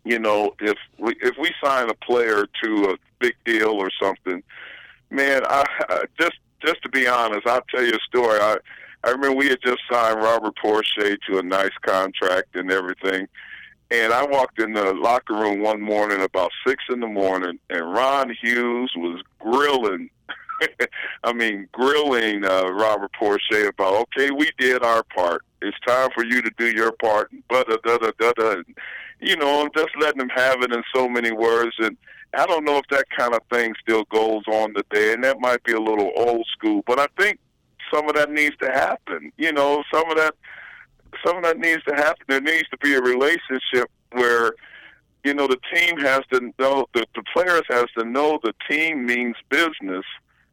You 0.05 0.19
know, 0.19 0.55
if 0.59 0.77
we 0.97 1.15
if 1.21 1.35
we 1.37 1.51
sign 1.63 1.89
a 1.89 1.93
player 1.93 2.47
to 2.63 2.91
a 2.91 2.97
big 3.19 3.35
deal 3.45 3.71
or 3.71 3.89
something, 4.01 4.41
man, 5.09 5.43
I, 5.45 5.65
I 5.89 6.03
just 6.19 6.37
just 6.65 6.81
to 6.83 6.89
be 6.89 7.07
honest, 7.07 7.47
I'll 7.47 7.61
tell 7.69 7.83
you 7.83 7.93
a 7.93 7.99
story. 8.07 8.39
I 8.39 8.57
I 9.03 9.11
remember 9.11 9.37
we 9.37 9.49
had 9.49 9.61
just 9.63 9.81
signed 9.91 10.21
Robert 10.21 10.55
Porcher 10.57 11.17
to 11.17 11.37
a 11.39 11.43
nice 11.43 11.77
contract 11.81 12.55
and 12.55 12.71
everything. 12.71 13.27
And 13.91 14.13
I 14.13 14.23
walked 14.25 14.59
in 14.59 14.73
the 14.73 14.93
locker 14.93 15.33
room 15.33 15.61
one 15.61 15.81
morning 15.81 16.21
about 16.21 16.51
six 16.65 16.83
in 16.89 16.99
the 16.99 17.07
morning, 17.07 17.59
and 17.69 17.93
Ron 17.93 18.35
Hughes 18.41 18.91
was 18.95 19.23
grilling. 19.39 20.09
I 21.23 21.33
mean, 21.33 21.67
grilling 21.71 22.45
uh, 22.45 22.69
Robert 22.71 23.11
Porcher 23.13 23.67
about, 23.67 23.95
okay, 24.01 24.31
we 24.31 24.51
did 24.57 24.83
our 24.83 25.03
part. 25.03 25.43
It's 25.61 25.77
time 25.85 26.09
for 26.13 26.25
you 26.25 26.41
to 26.41 26.51
do 26.57 26.71
your 26.71 26.91
part. 26.93 27.31
But 27.49 27.67
da 27.67 27.77
da 27.83 27.97
da 27.97 28.11
da 28.19 28.31
da. 28.33 28.61
You 29.19 29.35
know, 29.35 29.63
and 29.63 29.71
just 29.75 29.89
letting 29.99 30.19
them 30.19 30.29
have 30.29 30.61
it 30.61 30.71
in 30.71 30.83
so 30.95 31.09
many 31.09 31.31
words. 31.31 31.75
And 31.79 31.97
I 32.33 32.45
don't 32.45 32.63
know 32.63 32.77
if 32.77 32.85
that 32.89 33.05
kind 33.17 33.33
of 33.33 33.41
thing 33.51 33.73
still 33.81 34.05
goes 34.05 34.43
on 34.47 34.73
today, 34.73 35.13
and 35.13 35.23
that 35.23 35.41
might 35.41 35.63
be 35.63 35.73
a 35.73 35.79
little 35.79 36.11
old 36.15 36.47
school. 36.53 36.83
But 36.87 36.99
I 36.99 37.07
think 37.19 37.39
some 37.93 38.07
of 38.07 38.15
that 38.15 38.31
needs 38.31 38.55
to 38.61 38.67
happen. 38.71 39.31
You 39.37 39.51
know, 39.51 39.83
some 39.91 40.09
of 40.09 40.17
that 40.17 40.35
some 41.25 41.37
of 41.37 41.43
that 41.43 41.57
needs 41.57 41.83
to 41.85 41.95
happen. 41.95 42.25
There 42.27 42.41
needs 42.41 42.69
to 42.69 42.77
be 42.77 42.93
a 42.93 43.01
relationship 43.01 43.89
where, 44.11 44.53
you 45.23 45.33
know, 45.33 45.47
the 45.47 45.59
team 45.73 45.97
has 45.99 46.21
to 46.31 46.53
know 46.59 46.85
the, 46.93 47.05
the 47.15 47.23
players 47.33 47.63
has 47.69 47.85
to 47.97 48.05
know 48.05 48.39
the 48.43 48.53
team 48.69 49.05
means 49.05 49.35
business 49.49 50.05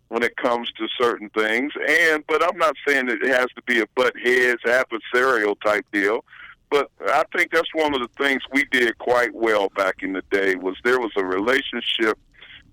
when 0.09 0.22
it 0.22 0.36
comes 0.36 0.70
to 0.72 0.86
certain 0.98 1.28
things. 1.30 1.72
And 1.88 2.24
but 2.26 2.42
I'm 2.42 2.59
not 2.59 2.76
saying 2.86 3.07
that 3.07 3.22
it 3.22 3.28
has 3.28 3.48
to 3.57 3.62
be 3.66 3.80
a 3.80 3.86
butt 3.94 4.14
heads 4.18 4.62
adversarial 4.64 5.61
type 5.61 5.84
deal. 5.92 6.24
but 6.70 6.90
I 7.09 7.24
think 7.34 7.52
that's 7.52 7.74
one 7.74 7.94
of 7.94 8.00
the 8.00 8.22
things 8.22 8.42
we 8.52 8.64
did 8.70 8.98
quite 8.98 9.34
well 9.34 9.68
back 9.76 9.96
in 10.02 10.12
the 10.12 10.22
day 10.30 10.57
was 10.57 10.76
there 10.84 11.00
was 11.00 11.12
a 11.16 11.24
relationship 11.24 12.18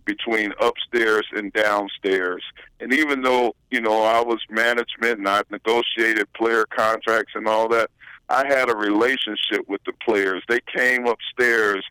between 0.05 0.53
upstairs 0.59 1.25
and 1.33 1.53
downstairs. 1.53 2.43
And 2.79 2.93
even 2.93 3.21
though, 3.21 3.55
you 3.71 3.79
know, 3.79 4.03
I 4.03 4.21
was 4.21 4.39
management 4.49 5.19
and 5.19 5.27
I 5.27 5.43
negotiated 5.49 6.31
player 6.33 6.65
contracts 6.65 7.33
and 7.35 7.47
all 7.47 7.69
that, 7.69 7.89
I 8.29 8.45
had 8.47 8.69
a 8.69 8.75
relationship 8.75 9.67
with 9.67 9.81
the 9.85 9.93
players. 10.05 10.43
They 10.49 10.59
came 10.75 11.07
upstairs. 11.07 11.85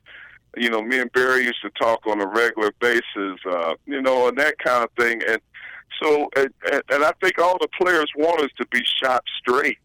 You 0.57 0.71
know, 0.71 0.83
me 0.83 1.01
and 1.01 1.13
Barry 1.13 1.45
used 1.45 1.63
to 1.63 1.71
talk 1.71 2.07
on 2.07 2.21
a 2.21 2.27
regular 2.27 2.73
basis, 2.81 3.39
uh, 3.51 3.75
you 3.87 4.03
know, 4.03 4.29
and 4.29 4.39
that 4.39 4.59
kind 4.59 4.85
of 4.85 4.91
thing. 4.99 5.23
And 5.27 5.41
so, 6.03 6.29
and, 6.37 6.53
and 6.91 7.05
I 7.05 7.13
think 7.23 7.39
all 7.39 7.59
the 7.59 7.69
players 7.81 8.11
want 8.17 8.43
us 8.43 8.51
to 8.59 8.67
be 8.67 8.83
shot 9.03 9.25
straight. 9.39 9.79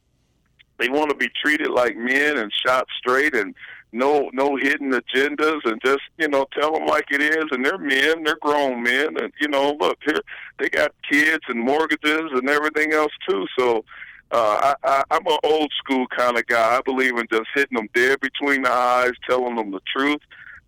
They 0.78 0.90
want 0.90 1.10
to 1.10 1.16
be 1.16 1.30
treated 1.42 1.70
like 1.70 1.96
men 1.96 2.38
and 2.38 2.52
shot 2.66 2.88
straight 3.00 3.36
and 3.36 3.56
no 3.94 4.30
no 4.34 4.58
hidden 4.58 4.92
agendas 4.92 5.62
and 5.64 5.82
just 5.84 6.02
you 6.18 6.28
know 6.28 6.46
tell 6.60 6.74
them 6.74 6.86
like 6.86 7.06
it 7.10 7.22
is 7.22 7.46
and 7.52 7.66
they're 7.66 7.78
men 7.78 8.22
they're 8.22 8.38
grown 8.42 8.84
men 8.84 9.16
and 9.18 9.32
you 9.40 9.48
know 9.48 9.78
look 9.80 9.98
here 10.06 10.22
they 10.60 10.68
got 10.68 10.92
kids 11.10 11.44
and 11.48 11.58
mortgages 11.58 12.30
and 12.34 12.50
everything 12.50 12.92
else 12.92 13.14
too 13.28 13.46
so 13.58 13.84
uh, 14.32 14.74
I, 14.84 14.90
I, 14.90 15.04
I'm 15.12 15.26
an 15.26 15.38
old 15.44 15.72
school 15.78 16.06
kind 16.08 16.38
of 16.38 16.46
guy. 16.48 16.78
I 16.78 16.82
believe 16.82 17.18
in 17.18 17.28
just 17.32 17.48
hitting 17.56 17.78
them 17.78 17.88
dead 17.94 18.20
between 18.20 18.64
the 18.64 18.72
eyes, 18.72 19.14
telling 19.30 19.56
them 19.56 19.72
the 19.72 19.80
truth. 19.96 20.20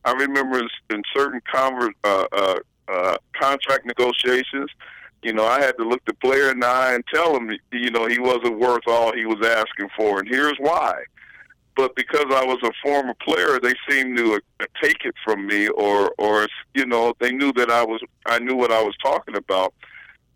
I 0.05 0.11
remember 0.13 0.59
in, 0.59 0.69
in 0.89 1.03
certain 1.15 1.41
conver- 1.53 1.93
uh, 2.03 2.25
uh, 2.31 2.59
uh, 2.87 3.17
contract 3.39 3.85
negotiations, 3.85 4.69
you 5.21 5.33
know, 5.33 5.45
I 5.45 5.61
had 5.61 5.77
to 5.77 5.83
look 5.83 6.03
the 6.05 6.13
player 6.13 6.49
in 6.51 6.59
the 6.59 6.67
eye 6.67 6.93
and 6.93 7.03
tell 7.13 7.35
him, 7.35 7.51
you 7.71 7.91
know, 7.91 8.07
he 8.07 8.19
wasn't 8.19 8.59
worth 8.59 8.87
all 8.87 9.13
he 9.13 9.25
was 9.25 9.45
asking 9.45 9.89
for, 9.95 10.19
and 10.19 10.27
here's 10.27 10.57
why. 10.59 11.03
But 11.75 11.95
because 11.95 12.25
I 12.29 12.43
was 12.43 12.57
a 12.63 12.71
former 12.83 13.13
player, 13.21 13.59
they 13.59 13.73
seemed 13.89 14.17
to 14.17 14.35
uh, 14.59 14.65
take 14.81 15.05
it 15.05 15.15
from 15.23 15.45
me, 15.45 15.67
or, 15.69 16.11
or 16.17 16.47
you 16.73 16.85
know, 16.85 17.13
they 17.19 17.31
knew 17.31 17.53
that 17.53 17.69
I 17.69 17.83
was, 17.83 18.01
I 18.25 18.39
knew 18.39 18.55
what 18.55 18.71
I 18.71 18.81
was 18.81 18.95
talking 19.03 19.35
about, 19.35 19.73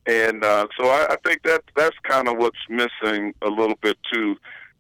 and 0.06 0.44
uh, 0.44 0.68
so 0.78 0.88
I, 0.88 1.08
I 1.12 1.18
think 1.26 1.44
that 1.44 1.64
that's 1.76 1.98
kind 2.04 2.28
of 2.28 2.38
what's 2.38 2.58
missing 2.70 3.34
a 3.42 3.50
little 3.50 3.78
bit 3.82 3.98
too. 4.12 4.36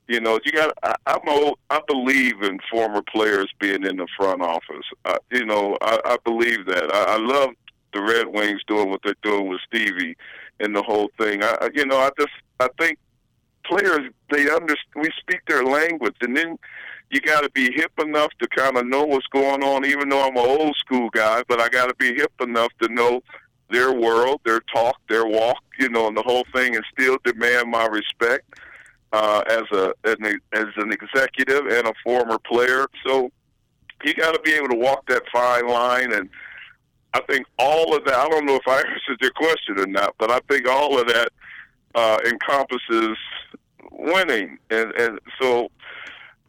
You 0.07 0.19
know, 0.19 0.39
you 0.43 0.51
got. 0.51 0.73
I, 0.83 0.95
I'm 1.07 1.27
old, 1.27 1.59
I 1.69 1.79
believe 1.87 2.41
in 2.41 2.59
former 2.69 3.01
players 3.01 3.49
being 3.59 3.85
in 3.85 3.97
the 3.97 4.07
front 4.17 4.41
office. 4.41 4.85
Uh, 5.05 5.17
you 5.31 5.45
know, 5.45 5.77
I, 5.81 5.99
I 6.05 6.17
believe 6.25 6.65
that. 6.65 6.93
I, 6.93 7.15
I 7.15 7.17
love 7.17 7.51
the 7.93 8.01
Red 8.01 8.27
Wings 8.27 8.61
doing 8.67 8.89
what 8.89 9.01
they're 9.03 9.15
doing 9.23 9.47
with 9.47 9.61
Stevie 9.67 10.17
and 10.59 10.75
the 10.75 10.81
whole 10.83 11.09
thing. 11.17 11.43
I, 11.43 11.57
I- 11.61 11.69
you 11.73 11.85
know, 11.85 11.97
I 11.99 12.09
just 12.19 12.33
I 12.59 12.67
think 12.79 12.97
players 13.65 14.11
they 14.29 14.49
under 14.49 14.75
we 14.95 15.09
speak 15.19 15.39
their 15.47 15.63
language, 15.63 16.15
and 16.21 16.35
then 16.35 16.57
you 17.09 17.21
got 17.21 17.41
to 17.41 17.49
be 17.51 17.71
hip 17.71 17.91
enough 17.99 18.31
to 18.39 18.47
kind 18.49 18.75
of 18.77 18.85
know 18.85 19.03
what's 19.05 19.27
going 19.27 19.63
on. 19.63 19.85
Even 19.85 20.09
though 20.09 20.27
I'm 20.27 20.35
an 20.35 20.45
old 20.45 20.75
school 20.75 21.09
guy, 21.11 21.43
but 21.47 21.61
I 21.61 21.69
got 21.69 21.87
to 21.87 21.95
be 21.95 22.13
hip 22.13 22.33
enough 22.41 22.71
to 22.81 22.89
know 22.89 23.21
their 23.69 23.93
world, 23.93 24.41
their 24.43 24.59
talk, 24.73 24.97
their 25.07 25.25
walk, 25.25 25.63
you 25.79 25.87
know, 25.89 26.07
and 26.07 26.17
the 26.17 26.21
whole 26.23 26.45
thing, 26.53 26.75
and 26.75 26.83
still 26.91 27.17
demand 27.23 27.71
my 27.71 27.85
respect 27.85 28.43
uh, 29.13 29.43
as 29.47 29.63
a 29.71 29.93
as 30.03 30.15
an, 30.19 30.39
as 30.51 30.65
an 30.77 30.91
executive 30.91 31.67
and 31.67 31.87
a 31.87 31.93
former 32.03 32.37
player. 32.39 32.87
So 33.05 33.31
you 34.03 34.13
got 34.13 34.33
to 34.33 34.41
be 34.41 34.51
able 34.51 34.69
to 34.69 34.75
walk 34.77 35.07
that 35.07 35.23
fine 35.31 35.67
line 35.67 36.11
and. 36.13 36.29
I 37.15 37.21
think 37.29 37.45
all 37.59 37.95
of 37.95 38.03
that. 38.05 38.15
I 38.15 38.27
don't 38.27 38.43
know 38.43 38.55
if 38.55 38.67
I 38.67 38.77
answered 38.77 39.19
your 39.21 39.29
question 39.33 39.77
or 39.77 39.85
not, 39.85 40.15
but 40.17 40.31
I 40.31 40.39
think 40.49 40.67
all 40.67 40.99
of 40.99 41.07
that 41.09 41.29
uh, 41.93 42.17
encompasses 42.25 43.15
winning, 43.91 44.57
and 44.71 44.91
and 44.93 45.19
so 45.39 45.69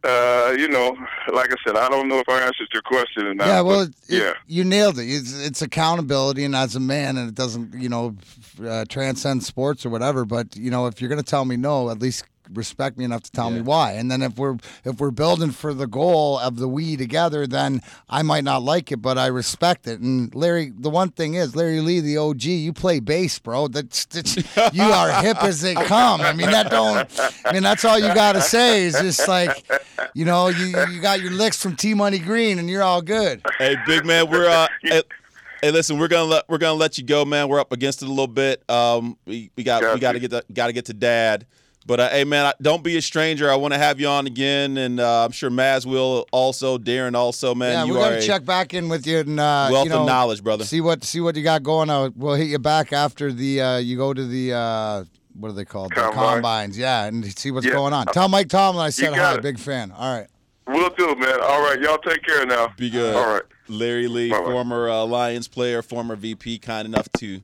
uh, 0.05 0.55
you 0.59 0.69
know, 0.69 0.97
like 1.33 1.51
I 1.51 1.57
said, 1.67 1.77
I 1.77 1.89
don't 1.89 2.09
know 2.09 2.19
if 2.19 2.29
I 2.29 2.41
answered 2.41 2.69
your 2.73 2.83
question 2.83 3.27
or 3.27 3.35
not. 3.35 3.47
Yeah, 3.47 3.61
well, 3.63 3.83
it, 3.83 3.95
yeah, 4.07 4.35
you 4.47 4.63
nailed 4.63 4.99
it. 4.99 5.05
It's, 5.05 5.39
it's 5.39 5.63
accountability, 5.63 6.45
and 6.45 6.55
as 6.55 6.77
a 6.77 6.81
man, 6.81 7.17
and 7.17 7.29
it 7.29 7.35
doesn't, 7.35 7.75
you 7.75 7.89
know, 7.89 8.15
uh, 8.63 8.85
transcend 8.87 9.45
sports 9.45 9.87
or 9.87 9.89
whatever. 9.89 10.27
But 10.27 10.57
you 10.57 10.71
know, 10.71 10.87
if 10.87 11.01
you're 11.01 11.09
going 11.09 11.23
to 11.23 11.29
tell 11.29 11.47
me 11.47 11.57
no, 11.57 11.89
at 11.89 12.01
least 12.01 12.25
respect 12.53 12.99
me 12.99 13.05
enough 13.05 13.23
to 13.23 13.31
tell 13.31 13.51
me 13.51 13.61
why. 13.61 13.93
And 13.93 14.11
then 14.11 14.23
if 14.23 14.37
we're 14.37 14.57
if 14.85 14.99
we're 14.99 15.11
building 15.11 15.51
for 15.51 15.75
the 15.75 15.87
goal 15.87 16.39
of 16.39 16.57
the 16.57 16.69
we 16.69 16.97
together, 16.97 17.47
then 17.47 17.83
I 18.09 18.23
might 18.23 18.45
not 18.45 18.63
like 18.63 18.93
it, 18.93 18.99
but 18.99 19.19
I 19.19 19.27
respect 19.27 19.87
it. 19.87 20.01
And 20.01 20.35
Larry, 20.35 20.73
the 20.77 20.91
one 20.91 21.11
thing 21.11 21.35
is, 21.35 21.57
Larry 21.57 21.81
Lee, 21.81 22.01
the 22.01 22.17
OG, 22.17 22.43
you 22.43 22.73
play 22.73 23.01
bass, 23.01 23.39
bro. 23.39 23.69
That's, 23.69 24.05
that's 24.07 24.37
you 24.73 24.83
are 24.83 25.23
hip 25.23 25.43
as 25.43 25.61
they 25.61 25.75
come. 25.75 26.21
I 26.21 26.33
mean, 26.33 26.51
that 26.51 26.71
don't. 26.71 27.09
I 27.45 27.53
mean, 27.53 27.63
that's 27.63 27.85
all 27.85 27.99
you 27.99 28.15
got 28.15 28.33
to 28.33 28.41
say 28.41 28.85
is 28.85 28.95
just 28.95 29.27
like, 29.29 29.65
you 30.15 30.25
know, 30.25 30.49
you 30.49 30.67
you 30.91 31.01
got 31.01 31.21
your 31.21 31.33
licks 31.33 31.61
from 31.61 31.77
T 31.77 31.95
Money 31.95 32.19
Green, 32.19 32.59
and 32.59 32.69
you're 32.69 32.83
all 32.83 33.03
good. 33.03 33.43
Hey, 33.59 33.77
big 33.87 34.05
man, 34.05 34.31
we're 34.31 34.49
uh, 34.49 34.69
hey, 34.83 35.03
hey, 35.63 35.71
listen, 35.71 35.99
we're 35.99 36.09
gonna 36.09 36.25
let 36.25 36.49
we're 36.49 36.59
gonna 36.59 36.75
let 36.75 36.99
you 36.99 37.05
go, 37.05 37.25
man. 37.25 37.49
We're 37.49 37.61
up 37.61 37.73
against 37.73 38.03
it 38.03 38.07
a 38.07 38.11
little 38.11 38.27
bit. 38.27 38.63
Um, 38.69 39.17
we, 39.25 39.51
we 39.57 39.65
got 39.65 39.95
we 39.95 40.01
got 40.01 40.13
to 40.13 40.21
get 40.21 40.31
the, 40.31 40.45
got 40.53 40.67
to 40.67 40.73
get 40.73 40.87
to 40.87 40.95
Dad. 40.95 41.47
But 41.87 42.01
uh, 42.01 42.09
hey, 42.09 42.25
man, 42.25 42.51
don't 42.63 42.83
be 42.83 42.97
a 42.97 43.03
stranger. 43.03 43.51
I 43.51 43.57
want 43.57 43.75
to 43.75 43.79
have 43.79 44.01
you 44.01 44.07
on 44.09 44.27
again, 44.27 44.79
and 44.79 44.99
uh, 44.99 45.25
I'm 45.27 45.33
sure 45.33 45.51
Maz 45.51 45.85
will 45.85 46.27
also, 46.33 46.79
Darren 46.79 47.15
also, 47.15 47.55
man. 47.55 47.73
yeah, 47.73 47.85
you 47.85 47.93
we're 47.93 48.01
gonna 48.01 48.23
check 48.23 48.45
back 48.47 48.73
in 48.73 48.89
with 48.89 49.07
you 49.07 49.19
and 49.19 49.39
uh, 49.39 49.69
wealth 49.71 49.85
you 49.85 49.91
know, 49.91 50.01
of 50.01 50.07
knowledge, 50.07 50.43
brother. 50.43 50.65
See 50.65 50.81
what 50.81 51.05
see 51.05 51.21
what 51.21 51.37
you 51.37 51.43
got 51.43 51.63
going 51.63 51.91
on. 51.91 52.15
We'll 52.17 52.37
hit 52.37 52.47
you 52.49 52.59
back 52.59 52.93
after 52.95 53.31
the 53.33 53.61
uh, 53.61 53.77
you 53.79 53.99
go 53.99 54.15
to 54.15 54.25
the 54.27 54.55
uh, 54.55 55.05
what 55.39 55.51
are 55.51 55.53
they 55.53 55.67
called? 55.67 55.93
The 55.95 56.11
combines, 56.11 56.79
yeah, 56.79 57.05
and 57.05 57.23
see 57.39 57.51
what's 57.51 57.67
Yeah. 57.67 57.73
going 57.73 57.93
on. 57.93 58.07
Tell 58.07 58.29
Mike 58.29 58.49
Tomlin 58.49 58.87
I 58.87 58.91
said 58.91 59.13
hi, 59.13 59.35
it. 59.35 59.43
big 59.43 59.59
fan. 59.59 59.91
All 59.93 60.17
right. 60.17 60.29
we'll 60.67 60.89
do, 60.91 61.15
man. 61.17 61.39
All 61.43 61.61
right, 61.63 61.79
y'all 61.83 61.99
take 61.99 62.23
care 62.23 62.47
now. 62.47 62.73
Be 62.79 62.89
good. 62.89 63.15
All 63.15 63.35
right. 63.35 63.43
Larry 63.69 64.09
Lee, 64.09 64.31
Bye-bye. 64.31 64.45
former 64.45 64.89
uh, 64.89 65.05
Lions 65.05 65.49
player, 65.49 65.83
former 65.83 66.17
VP, 66.17 66.59
kind 66.61 66.87
enough 66.87 67.09
to 67.19 67.41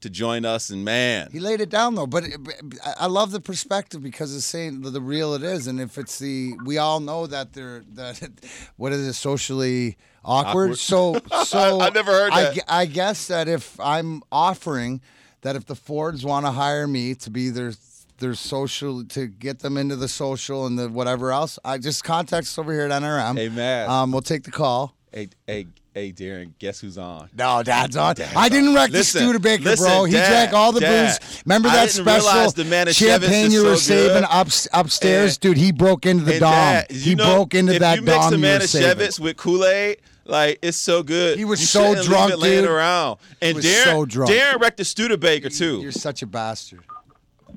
to 0.00 0.10
join 0.10 0.44
us, 0.44 0.70
and 0.70 0.84
man, 0.84 1.28
He 1.32 1.40
laid 1.40 1.60
it 1.60 1.68
down 1.70 1.94
though, 1.94 2.06
but 2.06 2.24
it, 2.24 2.36
I- 2.84 2.94
I 3.00 3.06
love 3.06 3.30
the 3.32 3.40
perspective 3.40 4.02
because 4.02 4.34
it's 4.34 4.44
saying 4.46 4.82
the, 4.82 4.90
the 4.90 5.00
real 5.00 5.34
it 5.34 5.42
is, 5.42 5.66
and 5.66 5.80
if 5.80 5.98
it's 5.98 6.18
the 6.18 6.54
we 6.64 6.78
all 6.78 7.00
know 7.00 7.26
that 7.26 7.52
they're 7.52 7.82
that 7.94 8.20
what 8.76 8.92
is 8.92 9.06
it 9.06 9.12
socially 9.14 9.96
awkward. 10.24 10.72
Awkward. 10.72 10.78
So 10.78 11.20
so 11.44 11.80
I 11.80 11.90
never 11.90 12.12
heard 12.12 12.32
I 12.32 12.42
that. 12.42 12.54
gue- 12.54 12.62
I 12.68 12.86
guess 12.86 13.26
that 13.28 13.48
if 13.48 13.78
I'm 13.80 14.22
offering 14.32 15.00
that 15.42 15.56
if 15.56 15.64
the 15.66 15.74
Fords 15.76 16.24
want 16.24 16.44
to 16.46 16.52
hire 16.52 16.86
me 16.86 17.14
to 17.16 17.30
be 17.30 17.50
their 17.50 17.72
their 18.18 18.34
social 18.34 19.02
to 19.06 19.26
get 19.26 19.60
them 19.60 19.78
into 19.78 19.96
the 19.96 20.06
social 20.08 20.66
and 20.66 20.78
the 20.78 20.88
whatever 20.90 21.32
else, 21.32 21.58
I 21.64 21.78
just 21.78 22.04
contact 22.04 22.46
us 22.48 22.58
over 22.58 22.70
here 22.72 22.82
at 22.82 22.90
NRM. 22.90 23.36
Hey, 23.38 23.48
Matt. 23.48 23.88
um, 23.88 24.12
we'll 24.12 24.20
take 24.20 24.42
the 24.42 24.50
call. 24.50 24.94
hey, 25.12 25.28
hey, 25.46 25.66
hey, 25.94 26.12
Darren, 26.12 26.52
guess 26.58 26.80
who's 26.80 26.96
on? 26.98 27.28
No, 27.36 27.62
Dad's 27.62 27.96
on. 27.96 28.14
Dad's 28.14 28.34
I 28.36 28.48
didn't 28.48 28.74
wreck 28.74 28.90
Listen, 28.90 29.20
the 29.20 29.26
Studebaker, 29.28 29.64
listen, 29.64 29.86
bro. 29.86 30.04
He 30.04 30.12
Dad, 30.12 30.28
drank 30.28 30.52
all 30.52 30.72
the 30.72 30.80
Dad. 30.80 31.18
booze. 31.20 31.42
Remember 31.44 31.68
I 31.68 31.72
that 31.76 31.86
didn't 31.92 32.04
special 32.06 32.28
realize 32.30 32.54
the 32.54 32.62
Manischewitz 32.64 32.94
champagne 32.98 33.50
you 33.50 33.64
were 33.64 33.76
so 33.76 33.94
saving 33.94 34.24
up, 34.30 34.48
upstairs, 34.72 35.32
And- 35.36 35.40
dude? 35.40 35.56
He 35.56 35.72
broke 35.72 36.06
into 36.06 36.24
the 36.24 36.32
And 36.32 36.40
dom. 36.40 36.52
Dad, 36.52 36.90
he 36.90 37.14
know, 37.14 37.34
broke 37.36 37.54
into 37.54 37.78
that 37.78 37.96
you 37.96 38.02
mix 38.02 38.16
dom 38.16 38.30
the 38.32 38.38
you 38.38 38.54
were 38.54 38.60
saving. 38.60 38.98
Manischewitz 39.06 39.20
with 39.20 39.36
Kool 39.36 39.64
Aid, 39.64 39.98
like 40.24 40.58
it's 40.62 40.76
so 40.76 41.02
good. 41.02 41.38
He 41.38 41.44
was 41.44 41.60
You 41.60 41.66
so 41.66 41.80
shouldn't 41.80 41.98
leave 42.00 42.08
drunk, 42.08 42.32
it 42.32 42.38
laying 42.38 42.60
dude. 42.62 42.70
around. 42.70 43.18
And 43.42 43.56
was 43.56 43.64
Darren, 43.64 43.84
so 43.84 44.04
drunk. 44.04 44.30
Darren 44.32 44.60
wrecked 44.60 44.76
the 44.78 44.84
Studebaker 44.84 45.48
too. 45.50 45.80
You're 45.80 45.92
such 45.92 46.22
a 46.22 46.26
bastard. 46.26 46.80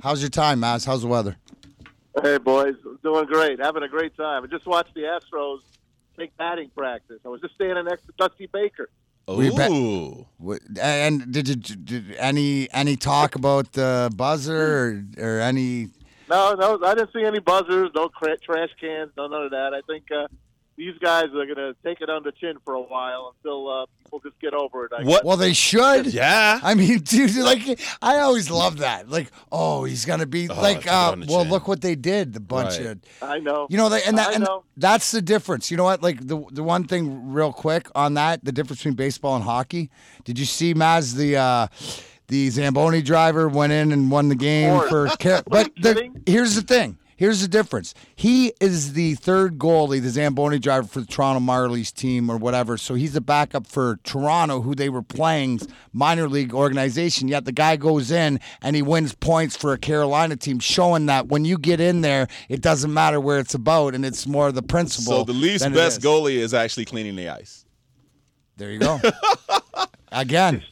How's 0.02 0.22
your 0.22 0.30
time, 0.30 0.60
Maz? 0.62 0.86
How's 0.86 1.02
the 1.02 1.08
weather? 1.08 1.38
Hey, 2.22 2.38
boys. 2.38 2.76
Doing 3.04 3.26
great. 3.26 3.60
Having 3.60 3.84
a 3.84 3.88
great 3.88 4.16
time. 4.18 4.44
I 4.44 4.48
just 4.48 4.66
watched 4.66 4.94
the 4.96 5.02
Astros 5.02 5.60
take 6.18 6.36
batting 6.38 6.70
practice. 6.76 7.20
I 7.26 7.30
was 7.30 7.42
just 7.42 7.56
standing 7.56 7.86
next 7.86 8.06
to 8.06 8.14
Dusty 8.18 8.48
Baker. 8.48 8.90
Were 9.28 9.44
Ooh. 9.70 10.26
What- 10.38 10.62
And 10.82 11.32
did 11.32 11.48
you 11.48 11.56
did 11.56 12.16
any 12.18 12.68
any 12.74 12.96
talk 12.98 13.36
about 13.36 13.72
the 13.74 14.12
buzzer 14.16 15.06
or, 15.18 15.26
or 15.26 15.40
any? 15.40 15.88
No, 16.30 16.54
no, 16.56 16.80
I 16.86 16.96
didn't 16.96 17.14
see 17.14 17.24
any 17.24 17.40
buzzers, 17.40 17.90
no 17.96 18.10
cra- 18.10 18.38
trash 18.40 18.70
cans, 18.80 19.12
no 19.18 19.28
none 19.28 19.44
of 19.44 19.52
that. 19.52 19.74
I 19.74 19.82
think 19.88 20.06
uh, 20.12 20.28
these 20.76 20.98
guys 21.00 21.26
are 21.26 21.46
going 21.46 21.56
to 21.56 21.76
take 21.86 22.02
it 22.02 22.10
on 22.10 22.24
the 22.24 22.32
chin 22.32 22.58
for 22.66 22.74
a 22.74 22.82
while 22.82 23.36
until 23.38 23.70
uh, 23.70 23.86
people 24.04 24.20
just 24.20 24.40
get 24.40 24.54
over 24.56 24.86
it. 24.86 24.92
I 24.98 25.04
What? 25.04 25.24
Well, 25.24 25.38
they 25.38 25.54
should. 25.54 26.08
Yeah. 26.14 26.60
I 26.64 26.74
mean, 26.74 27.00
dude, 27.04 27.36
like 27.38 27.80
I 28.02 28.20
always 28.20 28.50
love 28.50 28.80
that. 28.80 29.08
Like, 29.10 29.32
oh, 29.52 29.84
he's 29.84 30.06
gonna 30.06 30.26
be 30.26 30.50
Oh, 30.50 30.60
like, 30.60 30.88
uh, 30.88 31.16
well, 31.28 31.44
chin. 31.44 31.52
look 31.52 31.68
what 31.68 31.82
they 31.82 31.96
did. 31.96 32.34
The 32.34 32.40
bunch 32.40 32.78
Right. 32.80 32.88
of 32.88 33.00
I 33.22 33.40
know. 33.40 33.68
You 33.70 33.78
know, 33.78 33.90
they, 33.90 34.02
and 34.04 34.18
that, 34.18 34.34
and 34.34 34.44
know. 34.46 34.64
that's 34.78 35.12
the 35.12 35.22
difference. 35.22 35.70
You 35.70 35.78
know 35.78 35.84
what? 35.84 36.02
Like 36.02 36.26
the 36.26 36.44
the 36.52 36.64
one 36.64 36.86
thing, 36.86 37.32
real 37.32 37.54
quick 37.54 37.88
on 37.94 38.16
that, 38.16 38.44
the 38.44 38.52
difference 38.52 38.80
between 38.80 38.96
baseball 38.96 39.36
and 39.36 39.44
hockey. 39.44 39.90
Did 40.24 40.40
you 40.40 40.46
see 40.46 40.74
Maz 40.74 41.16
the 41.16 41.38
uh, 41.38 41.68
the 42.30 42.50
Zamboni 42.50 43.02
driver 43.04 43.48
went 43.48 43.74
in 43.74 43.92
and 43.92 44.10
won 44.10 44.30
the 44.30 44.36
game 44.36 44.80
for? 44.90 45.08
Car- 45.20 45.44
but 45.48 45.72
the, 45.76 46.10
here's 46.26 46.56
the 46.56 46.62
thing. 46.64 46.98
Here's 47.16 47.42
the 47.42 47.48
difference. 47.48 47.94
He 48.16 48.54
is 48.60 48.94
the 48.94 49.16
third 49.16 49.58
goalie, 49.58 50.02
the 50.02 50.10
Zamboni 50.10 50.60
driver 50.60 50.88
for 50.88 51.02
the 51.02 51.06
Toronto 51.06 51.40
Marlies 51.40 51.94
team 51.94 52.30
or 52.30 52.38
whatever. 52.38 52.78
So 52.78 52.96
he's 52.96 53.14
the 53.14 53.22
backup 53.22 53.68
for 53.68 54.00
Toronto, 54.04 54.62
who 54.62 54.76
they 54.76 54.90
were 54.90 55.02
playing 55.04 55.62
minor 55.92 56.28
league 56.28 56.54
organization. 56.54 57.28
Yet 57.28 57.46
the 57.46 57.52
guy 57.52 57.76
goes 57.76 58.12
in 58.12 58.40
and 58.62 58.76
he 58.76 58.82
wins 58.82 59.14
points 59.14 59.56
for 59.56 59.74
a 59.74 59.78
Carolina 59.78 60.36
team, 60.36 60.60
showing 60.60 61.06
that 61.06 61.28
when 61.28 61.46
you 61.46 61.58
get 61.58 61.80
in 61.80 62.02
there, 62.02 62.28
it 62.50 62.62
doesn't 62.62 62.94
matter 62.94 63.20
where 63.20 63.40
it's 63.40 63.54
about, 63.54 63.94
and 63.94 64.06
it's 64.06 64.26
more 64.26 64.52
the 64.52 64.64
principle. 64.64 65.20
So 65.20 65.24
the 65.24 65.34
least 65.34 65.64
best 65.72 66.00
is. 66.00 66.04
goalie 66.04 66.38
is 66.38 66.54
actually 66.54 66.86
cleaning 66.86 67.16
the 67.16 67.30
ice. 67.30 67.66
There 68.58 68.72
you 68.72 68.80
go. 68.80 69.00
Again. 70.12 70.64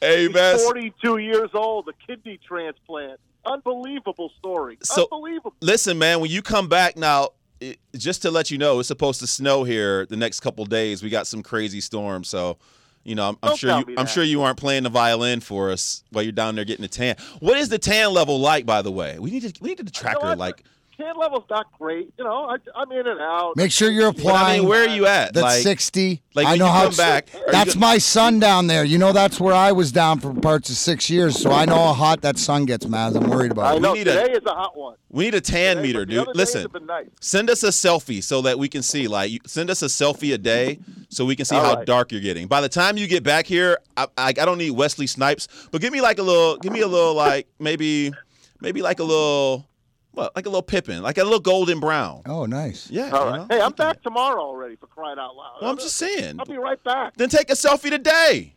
Hey, 0.00 0.28
He's 0.28 0.62
42 0.64 1.18
years 1.18 1.50
old, 1.52 1.88
a 1.88 1.92
kidney 2.06 2.38
transplant. 2.46 3.20
Unbelievable 3.52 4.30
story. 4.38 4.78
So- 4.82 5.08
Unbelievable. 5.10 5.54
Listen, 5.60 5.98
man, 5.98 6.20
when 6.20 6.30
you 6.30 6.42
come 6.42 6.68
back 6.68 6.96
now, 6.96 7.30
it, 7.60 7.78
just 7.96 8.22
to 8.22 8.30
let 8.30 8.50
you 8.50 8.58
know, 8.58 8.78
it's 8.78 8.88
supposed 8.88 9.20
to 9.20 9.26
snow 9.26 9.64
here 9.64 10.06
the 10.06 10.16
next 10.16 10.40
couple 10.40 10.64
days. 10.64 11.02
We 11.02 11.10
got 11.10 11.26
some 11.26 11.42
crazy 11.42 11.80
storms, 11.80 12.28
so 12.28 12.58
you 13.04 13.14
know, 13.14 13.28
I'm, 13.30 13.38
I'm 13.42 13.56
sure 13.56 13.70
you, 13.78 13.94
I'm 13.96 14.06
sure 14.06 14.22
you 14.22 14.42
aren't 14.42 14.58
playing 14.58 14.82
the 14.82 14.90
violin 14.90 15.40
for 15.40 15.70
us 15.70 16.04
while 16.10 16.22
you're 16.22 16.30
down 16.32 16.54
there 16.56 16.64
getting 16.64 16.84
a 16.84 16.88
tan. 16.88 17.16
What 17.40 17.56
is 17.56 17.68
the 17.68 17.78
tan 17.78 18.12
level 18.12 18.38
like, 18.38 18.66
by 18.66 18.82
the 18.82 18.92
way? 18.92 19.18
We 19.18 19.30
need 19.30 19.42
to 19.42 19.52
we 19.62 19.70
need 19.70 19.78
to 19.78 19.90
track 19.90 20.20
her 20.20 20.36
like. 20.36 20.62
Tan 21.00 21.16
level's 21.16 21.44
not 21.48 21.66
great. 21.78 22.12
You 22.18 22.24
know, 22.24 22.46
I, 22.50 22.56
I'm 22.74 22.90
in 22.90 23.06
and 23.06 23.20
out. 23.20 23.52
Make 23.56 23.70
sure 23.70 23.88
you're 23.88 24.12
But 24.12 24.18
I 24.26 24.30
applying. 24.30 24.60
mean, 24.62 24.68
where 24.68 24.82
are 24.82 24.92
you 24.92 25.06
at? 25.06 25.32
That's 25.32 25.44
like, 25.44 25.62
60. 25.62 26.22
like 26.34 26.46
I 26.48 26.56
know 26.56 26.66
how 26.66 26.86
come 26.86 26.96
back, 26.96 27.28
are 27.34 27.38
you 27.38 27.44
That's 27.52 27.74
go- 27.74 27.80
my 27.80 27.98
son 27.98 28.40
down 28.40 28.66
there. 28.66 28.82
You 28.82 28.98
know, 28.98 29.12
that's 29.12 29.38
where 29.38 29.54
I 29.54 29.70
was 29.70 29.92
down 29.92 30.18
for 30.18 30.34
parts 30.34 30.70
of 30.70 30.76
six 30.76 31.08
years. 31.08 31.38
So 31.40 31.52
I 31.52 31.66
know 31.66 31.76
how 31.76 31.92
hot 31.92 32.22
that 32.22 32.36
sun 32.36 32.64
gets, 32.64 32.84
Maz. 32.86 33.14
I'm 33.14 33.30
worried 33.30 33.52
about 33.52 33.66
I 33.66 33.76
it. 33.76 33.80
know 33.82 33.92
need 33.94 34.08
a- 34.08 34.20
today 34.24 34.32
is 34.32 34.44
a 34.44 34.50
hot 34.54 34.76
one. 34.76 34.96
We 35.10 35.24
need 35.24 35.36
a 35.36 35.40
tan 35.40 35.76
Today, 35.76 35.86
meter, 35.88 36.04
dude. 36.04 36.28
Listen, 36.34 36.66
nice. 36.84 37.06
send 37.20 37.48
us 37.48 37.62
a 37.62 37.68
selfie 37.68 38.20
so 38.22 38.42
that 38.42 38.58
we 38.58 38.68
can 38.68 38.82
see. 38.82 39.06
Like, 39.06 39.30
send 39.46 39.70
us 39.70 39.82
a 39.82 39.86
selfie 39.86 40.34
a 40.34 40.38
day 40.38 40.80
so 41.10 41.24
we 41.24 41.36
can 41.36 41.46
see 41.46 41.54
All 41.56 41.64
how 41.64 41.74
right. 41.76 41.86
dark 41.86 42.10
you're 42.10 42.20
getting. 42.20 42.48
By 42.48 42.60
the 42.60 42.68
time 42.68 42.96
you 42.98 43.06
get 43.06 43.22
back 43.22 43.46
here, 43.46 43.78
I, 43.96 44.08
I, 44.18 44.28
I 44.28 44.32
don't 44.32 44.58
need 44.58 44.72
Wesley 44.72 45.06
Snipes, 45.06 45.46
but 45.70 45.80
give 45.80 45.92
me 45.92 46.00
like 46.00 46.18
a 46.18 46.22
little, 46.24 46.56
give 46.56 46.72
me 46.72 46.80
a 46.80 46.88
little 46.88 47.14
like 47.14 47.46
maybe, 47.60 48.12
maybe 48.60 48.82
like 48.82 48.98
a 48.98 49.04
little, 49.04 49.64
what, 50.12 50.34
like 50.34 50.46
a 50.46 50.48
little 50.48 50.62
Pippin, 50.62 51.02
like 51.02 51.18
a 51.18 51.24
little 51.24 51.40
golden 51.40 51.80
brown. 51.80 52.22
Oh, 52.26 52.46
nice. 52.46 52.90
Yeah. 52.90 53.10
All 53.10 53.30
you 53.30 53.36
know? 53.38 53.46
Hey, 53.48 53.60
I'm 53.60 53.72
back 53.72 54.02
tomorrow 54.02 54.40
already 54.40 54.76
for 54.76 54.86
crying 54.86 55.18
out 55.18 55.36
loud. 55.36 55.58
Well, 55.60 55.70
I'm 55.70 55.78
just 55.78 55.96
saying. 55.96 56.36
I'll 56.38 56.46
be 56.46 56.58
right 56.58 56.82
back. 56.82 57.16
Then 57.16 57.28
take 57.28 57.50
a 57.50 57.54
selfie 57.54 57.90
today. 57.90 58.54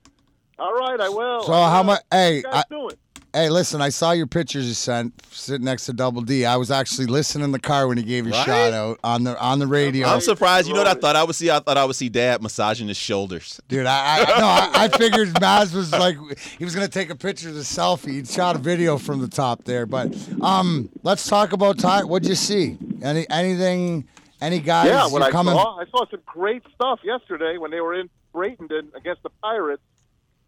All 0.58 0.74
right, 0.74 1.00
I 1.00 1.10
will. 1.10 1.44
So 1.44 1.54
I 1.54 1.70
how 1.72 1.84
much? 1.84 2.02
Hey, 2.12 2.40
I, 2.40 2.42
guys 2.42 2.64
doing? 2.70 2.96
Hey, 3.34 3.50
listen. 3.50 3.82
I 3.82 3.90
saw 3.90 4.12
your 4.12 4.28
pictures 4.28 4.68
you 4.68 4.74
sent 4.74 5.14
sitting 5.34 5.66
next 5.66 5.86
to 5.88 5.94
Double 5.94 6.22
D. 6.22 6.46
I 6.46 6.58
was 6.58 6.72
actually 6.72 7.08
listening 7.08 7.46
in 7.46 7.52
the 7.52 7.60
car 7.60 7.88
when 7.88 7.98
he 7.98 8.04
gave 8.04 8.26
your 8.26 8.34
Right? 8.36 8.46
shout 8.46 8.74
out 8.74 9.00
on 9.04 9.24
the 9.24 9.40
on 9.40 9.60
the 9.60 9.68
radio. 9.68 10.08
I'm 10.08 10.22
surprised. 10.22 10.68
You 10.68 10.74
know 10.74 10.80
what 10.82 10.88
I 10.88 10.94
thought 11.00 11.16
I 11.16 11.24
would 11.24 11.36
see? 11.36 11.50
I 11.50 11.60
thought 11.60 11.78
I 11.78 11.86
would 11.86 11.96
see 11.96 12.10
Dad 12.10 12.42
massaging 12.42 12.88
his 12.88 12.98
shoulders. 12.98 13.60
Dude, 13.68 13.86
I, 13.86 14.22
I 14.22 14.40
no, 14.40 14.46
I, 14.46 14.72
I 14.86 14.88
figured 14.90 15.30
Maz 15.36 15.74
was 15.74 15.92
like 15.92 16.18
he 16.58 16.64
was 16.66 16.74
gonna 16.76 16.88
take 16.88 17.10
a 17.10 17.16
picture 17.16 17.50
of 17.50 17.56
the 17.56 17.62
selfie. 17.62 18.12
He 18.12 18.26
shot 18.26 18.56
a 18.56 18.60
video 18.60 18.98
from 18.98 19.20
the 19.22 19.28
top 19.28 19.64
there, 19.64 19.86
but 19.86 20.16
um, 20.42 20.90
let's 21.04 21.28
talk 21.28 21.54
about 21.54 21.80
Ty. 21.80 22.04
What'd 22.04 22.28
you 22.28 22.36
see? 22.36 22.78
Any 23.02 23.30
anything? 23.30 24.08
Any 24.42 24.60
guys? 24.60 24.88
Yeah, 24.88 25.08
what 25.08 25.22
I 25.22 25.30
coming? 25.30 25.54
saw, 25.54 25.78
I 25.80 25.86
saw 25.92 26.04
some 26.10 26.20
great 26.26 26.64
stuff 26.74 27.00
yesterday 27.04 27.58
when 27.60 27.70
they 27.70 27.80
were 27.80 27.94
in 27.94 28.10
Bradenton 28.34 28.92
against 28.96 29.22
the 29.22 29.30
Pirates. 29.44 29.84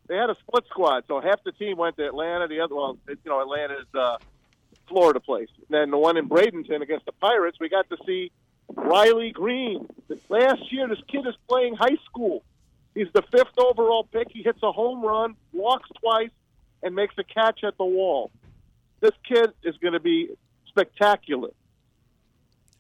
They 0.07 0.15
had 0.15 0.29
a 0.29 0.35
split 0.45 0.65
squad, 0.69 1.05
so 1.07 1.21
half 1.21 1.43
the 1.43 1.51
team 1.53 1.77
went 1.77 1.97
to 1.97 2.05
Atlanta. 2.05 2.47
The 2.47 2.59
other, 2.59 2.75
well, 2.75 2.97
you 3.07 3.17
know, 3.25 3.41
Atlanta's 3.41 3.87
uh, 3.93 4.17
Florida 4.87 5.19
place. 5.19 5.49
And 5.57 5.67
then 5.69 5.91
the 5.91 5.97
one 5.97 6.17
in 6.17 6.27
Bradenton 6.27 6.81
against 6.81 7.05
the 7.05 7.13
Pirates, 7.13 7.57
we 7.59 7.69
got 7.69 7.89
to 7.89 7.97
see 8.05 8.31
Riley 8.69 9.31
Greene. 9.31 9.87
Last 10.29 10.71
year, 10.71 10.87
this 10.87 10.99
kid 11.07 11.25
is 11.27 11.35
playing 11.47 11.75
high 11.75 11.97
school. 12.05 12.43
He's 12.93 13.07
the 13.13 13.23
fifth 13.31 13.57
overall 13.57 14.03
pick. 14.03 14.27
He 14.31 14.43
hits 14.43 14.59
a 14.61 14.71
home 14.71 15.03
run, 15.03 15.35
walks 15.51 15.89
twice, 16.01 16.29
and 16.83 16.93
makes 16.95 17.15
a 17.17 17.23
catch 17.23 17.63
at 17.63 17.77
the 17.77 17.85
wall. 17.85 18.29
This 18.99 19.11
kid 19.27 19.51
is 19.63 19.75
going 19.77 19.93
to 19.93 19.99
be 19.99 20.29
spectacular. 20.67 21.49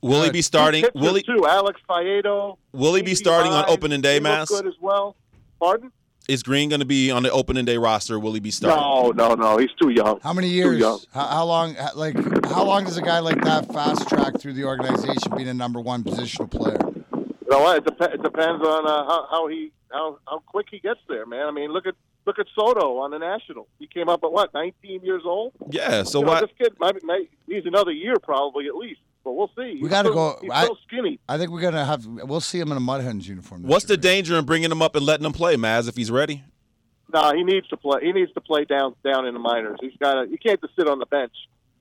Will 0.01 0.23
he 0.23 0.31
be 0.31 0.41
starting? 0.41 0.83
Will 0.93 1.15
he? 1.15 1.23
too. 1.23 1.45
Alex 1.47 1.79
Faedo. 1.89 2.57
Will 2.73 2.93
he 2.93 3.01
be 3.01 3.15
starting 3.15 3.53
on 3.53 3.63
opening 3.69 4.01
day, 4.01 4.19
Maz? 4.19 4.49
Good 4.49 4.67
as 4.67 4.73
well. 4.81 5.15
Pardon? 5.59 5.91
Is 6.29 6.41
Greene 6.41 6.69
going 6.69 6.79
to 6.79 6.85
be 6.85 7.11
on 7.11 7.23
the 7.23 7.31
opening 7.31 7.65
day 7.65 7.77
roster? 7.77 8.17
Will 8.19 8.33
he 8.33 8.39
be 8.39 8.51
starting? 8.51 8.81
No, 8.81 9.11
no, 9.11 9.35
no. 9.35 9.57
He's 9.57 9.71
too 9.81 9.89
young. 9.89 10.19
How 10.21 10.31
many 10.33 10.49
Too 10.49 10.55
years? 10.55 10.79
young. 10.79 10.99
How, 11.13 11.27
how 11.27 11.45
long? 11.45 11.75
Like 11.95 12.15
how 12.45 12.63
long 12.63 12.85
does 12.85 12.97
a 12.97 13.01
guy 13.01 13.19
like 13.19 13.41
that 13.43 13.71
fast 13.73 14.07
track 14.07 14.39
through 14.39 14.53
the 14.53 14.63
organization, 14.63 15.35
being 15.35 15.49
a 15.49 15.53
number 15.53 15.81
one 15.81 16.03
positional 16.03 16.49
player? 16.49 16.77
You 17.13 17.49
know 17.49 17.59
what? 17.61 17.77
It, 17.77 17.85
dep- 17.97 18.13
it 18.13 18.23
depends 18.23 18.65
on 18.65 18.87
uh, 18.87 19.03
how, 19.05 19.27
how 19.29 19.47
he 19.47 19.71
how 19.91 20.17
how 20.27 20.39
quick 20.45 20.67
he 20.71 20.79
gets 20.79 21.01
there, 21.09 21.25
man. 21.25 21.45
I 21.47 21.51
mean, 21.51 21.71
look 21.71 21.85
at 21.85 21.95
look 22.25 22.39
at 22.39 22.45
Soto 22.55 22.99
on 22.99 23.11
the 23.11 23.19
National. 23.19 23.67
He 23.79 23.87
came 23.87 24.07
up 24.07 24.23
at 24.23 24.31
what, 24.31 24.53
19 24.53 25.01
years 25.03 25.23
old? 25.25 25.51
Yeah. 25.69 26.03
So 26.03 26.19
You 26.19 26.25
know, 26.25 26.31
why? 26.31 26.39
this 26.39 26.51
kid 26.57 26.73
might, 26.79 27.03
might 27.03 27.29
he's 27.47 27.65
another 27.65 27.91
year 27.91 28.15
probably 28.23 28.67
at 28.67 28.75
least, 28.75 29.01
but 29.23 29.33
we'll 29.33 29.51
see. 29.57 29.77
He's 29.79 29.89
gotta 29.89 30.09
go- 30.11 30.37
He's 30.41 30.49
I- 30.51 30.65
so 30.65 30.77
skinny. 30.87 31.19
I 31.29 31.37
think 31.37 31.51
we're 31.51 31.61
gonna 31.61 31.85
have. 31.85 32.05
We'll 32.05 32.41
see 32.41 32.59
him 32.59 32.71
in 32.71 32.77
a 32.77 32.81
Mudhens 32.81 33.27
uniform. 33.27 33.61
this 33.63 33.69
What's 33.71 33.85
the 33.85 33.93
year. 33.93 34.01
danger 34.01 34.37
in 34.37 34.45
bringing 34.45 34.71
him 34.71 34.81
up 34.81 34.95
and 34.95 35.05
letting 35.05 35.25
him 35.25 35.33
play, 35.33 35.55
Maz, 35.55 35.87
if 35.87 35.95
he's 35.95 36.11
ready? 36.11 36.43
No, 37.13 37.31
he 37.33 37.43
needs 37.43 37.67
to 37.67 37.77
play. 37.77 38.01
He 38.03 38.11
needs 38.11 38.31
to 38.33 38.41
play 38.41 38.65
down 38.65 38.95
down 39.03 39.25
in 39.27 39.33
the 39.33 39.39
minors. 39.39 39.77
He's 39.81 39.95
got 39.99 40.13
to. 40.23 40.29
You 40.29 40.37
can't 40.37 40.59
just 40.61 40.75
sit 40.75 40.87
on 40.87 40.99
the 40.99 41.05
bench. 41.05 41.33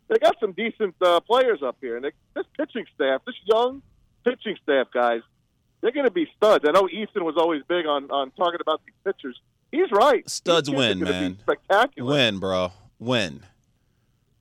They 0.08 0.18
got 0.18 0.36
some 0.40 0.52
decent 0.52 0.94
uh, 1.00 1.20
players 1.20 1.62
up 1.62 1.76
here, 1.80 1.96
and 1.96 2.04
they, 2.04 2.10
this 2.34 2.44
pitching 2.58 2.84
staff, 2.94 3.22
this 3.24 3.34
young 3.46 3.80
pitching 4.24 4.56
staff, 4.62 4.88
guys, 4.92 5.22
they're 5.80 5.90
going 5.92 6.04
to 6.04 6.12
be 6.12 6.28
studs. 6.36 6.66
I 6.68 6.72
know 6.72 6.86
Easton 6.86 7.24
was 7.24 7.36
always 7.38 7.62
big 7.66 7.86
on 7.86 8.10
on 8.10 8.30
talking 8.32 8.60
about 8.60 8.82
these 8.84 8.94
pitchers. 9.04 9.40
He's 9.70 9.90
right. 9.90 10.28
Studs 10.28 10.68
These 10.68 10.76
win, 10.76 10.98
gonna 10.98 11.12
be 11.12 11.18
man. 11.20 11.38
spectacular 11.40 12.12
Win, 12.12 12.38
bro? 12.38 12.72
Win. 12.98 13.40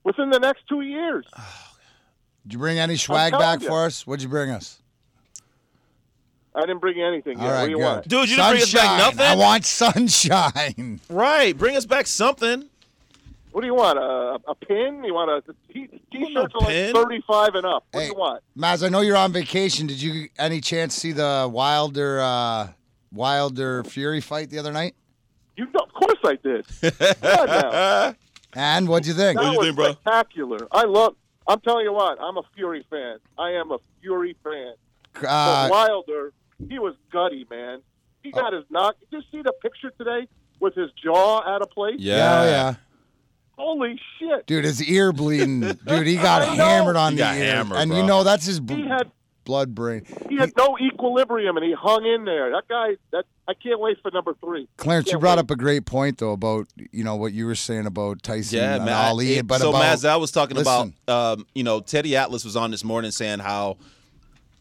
within 0.03 0.29
the 0.29 0.39
next 0.39 0.63
two 0.67 0.81
years. 0.81 1.25
Did 2.43 2.53
you 2.53 2.59
bring 2.59 2.79
any 2.79 2.95
swag 2.97 3.33
back 3.33 3.61
you. 3.61 3.67
for 3.67 3.85
us? 3.85 4.05
What'd 4.07 4.23
you 4.23 4.29
bring 4.29 4.49
us? 4.49 4.79
I 6.53 6.61
didn't 6.61 6.79
bring 6.79 6.97
you 6.97 7.05
anything 7.05 7.39
All 7.39 7.45
yet. 7.45 7.51
right, 7.53 7.59
what 7.61 7.65
do 7.65 7.71
you 7.71 7.77
good. 7.77 7.83
want? 7.83 8.07
Dude, 8.07 8.29
you 8.29 8.35
didn't 8.35 8.51
bring 8.51 8.61
us 8.63 8.73
back 8.73 8.97
nothing? 8.97 9.21
I 9.21 9.35
want 9.35 9.65
sunshine. 9.65 10.99
Right. 11.09 11.57
Bring 11.57 11.75
us 11.77 11.85
back 11.85 12.07
something. 12.07 12.65
What 13.51 13.61
do 13.61 13.67
you 13.67 13.73
want? 13.75 13.97
A, 13.99 14.39
a 14.49 14.55
pin? 14.55 15.03
You 15.03 15.13
want 15.13 15.29
a 15.29 15.53
t- 15.73 15.87
t-shirts 16.11 16.33
no 16.33 16.41
are 16.41 16.49
like 16.61 16.67
pin. 16.69 16.93
thirty-five 16.93 17.55
and 17.55 17.65
up. 17.65 17.85
What 17.91 17.99
Hey. 18.01 18.07
do 18.07 18.13
you 18.13 18.19
want? 18.19 18.43
Maz, 18.57 18.85
I 18.85 18.89
know 18.89 19.01
you're 19.01 19.17
on 19.17 19.31
vacation. 19.33 19.87
Did 19.87 20.01
you 20.01 20.29
any 20.39 20.61
chance 20.61 20.95
see 20.95 21.11
the 21.11 21.49
Wilder 21.51 22.21
uh, 22.21 22.69
Wilder 23.13 23.83
Fury 23.83 24.21
fight 24.21 24.49
the 24.49 24.57
other 24.59 24.71
night? 24.71 24.95
You 25.57 25.65
know, 25.65 25.81
of 25.81 25.93
course 25.93 26.17
I 26.23 26.35
did. 26.41 26.65
Come 27.21 27.47
now. 27.47 28.15
And 28.53 28.89
what'd 28.89 29.07
you 29.07 29.13
think? 29.13 29.39
That 29.39 29.45
What 29.45 29.49
do 29.51 29.53
you 29.53 29.57
was 29.59 29.67
think, 29.67 29.75
bro? 29.77 29.91
spectacular. 29.93 30.67
I 30.73 30.83
love. 30.83 31.15
I'm 31.51 31.59
telling 31.61 31.85
you 31.85 31.93
what. 31.93 32.19
I'm 32.21 32.37
a 32.37 32.43
Fury 32.55 32.85
fan. 32.89 33.17
I 33.37 33.51
am 33.51 33.71
a 33.71 33.77
Fury 34.01 34.35
fan. 34.43 34.73
Uh, 35.17 35.67
but 35.67 35.71
Wilder, 35.71 36.33
he 36.69 36.79
was 36.79 36.95
gutty, 37.11 37.45
man. 37.49 37.81
He 38.23 38.31
got 38.31 38.53
his 38.53 38.63
knock. 38.69 38.95
Did 38.99 39.07
you 39.17 39.21
see 39.31 39.41
the 39.41 39.51
picture 39.61 39.91
today 39.97 40.27
with 40.59 40.75
his 40.75 40.89
jaw 41.03 41.41
out 41.45 41.61
of 41.61 41.69
place? 41.71 41.95
Yeah. 41.99 42.15
yeah, 42.17 42.41
oh, 42.41 42.45
yeah. 42.45 42.75
Holy 43.57 43.99
shit! 44.17 44.47
Dude, 44.47 44.63
his 44.63 44.81
ear 44.81 45.11
bleeding. 45.11 45.59
Dude, 45.87 46.07
he 46.07 46.15
got 46.15 46.47
hammered 46.47 46.95
on 46.95 47.11
He 47.11 47.17
the 47.17 47.23
got 47.23 47.35
ear. 47.35 47.43
hammered, 47.55 47.77
and 47.79 47.89
bro. 47.91 47.99
you 47.99 48.05
know 48.05 48.23
that's 48.23 48.45
his 48.45 48.59
b- 48.59 48.75
He 48.75 48.87
had 48.87 49.11
blood 49.43 49.73
brain. 49.75 50.05
he 50.29 50.37
had 50.37 50.51
no 50.57 50.77
equilibrium, 50.79 51.57
and 51.57 51.65
he 51.65 51.73
hung 51.73 52.05
in 52.05 52.25
there. 52.25 52.51
That 52.51 52.67
guy. 52.67 52.97
That 53.11 53.25
I 53.47 53.53
can't 53.53 53.79
wait 53.79 53.97
for 54.01 54.11
number 54.11 54.33
three. 54.39 54.67
Clarence, 54.77 55.07
you 55.07 55.13
Can't 55.13 55.21
brought 55.21 55.37
wait. 55.37 55.43
up 55.45 55.51
a 55.51 55.55
great 55.57 55.85
point 55.85 56.19
though 56.19 56.31
about 56.31 56.67
you 56.91 57.03
know 57.03 57.15
what 57.15 57.33
you 57.33 57.45
were 57.45 57.55
saying 57.55 57.85
about 57.85 58.23
Tyson 58.23 58.59
Yeah, 58.59 58.75
and 58.75 58.85
man. 58.85 58.93
Ali, 58.93 59.33
It- 59.37 59.47
but 59.47 59.59
so, 59.61 59.69
about 59.69 59.83
Maz, 59.83 60.07
I 60.07 60.15
was 60.15 60.31
talking 60.31 60.55
listen. 60.55 60.93
about, 61.07 61.33
um, 61.39 61.47
you 61.53 61.63
know, 61.63 61.79
Teddy 61.81 62.15
Atlas 62.15 62.45
was 62.45 62.55
on 62.55 62.71
this 62.71 62.83
morning 62.83 63.11
saying 63.11 63.39
how, 63.39 63.77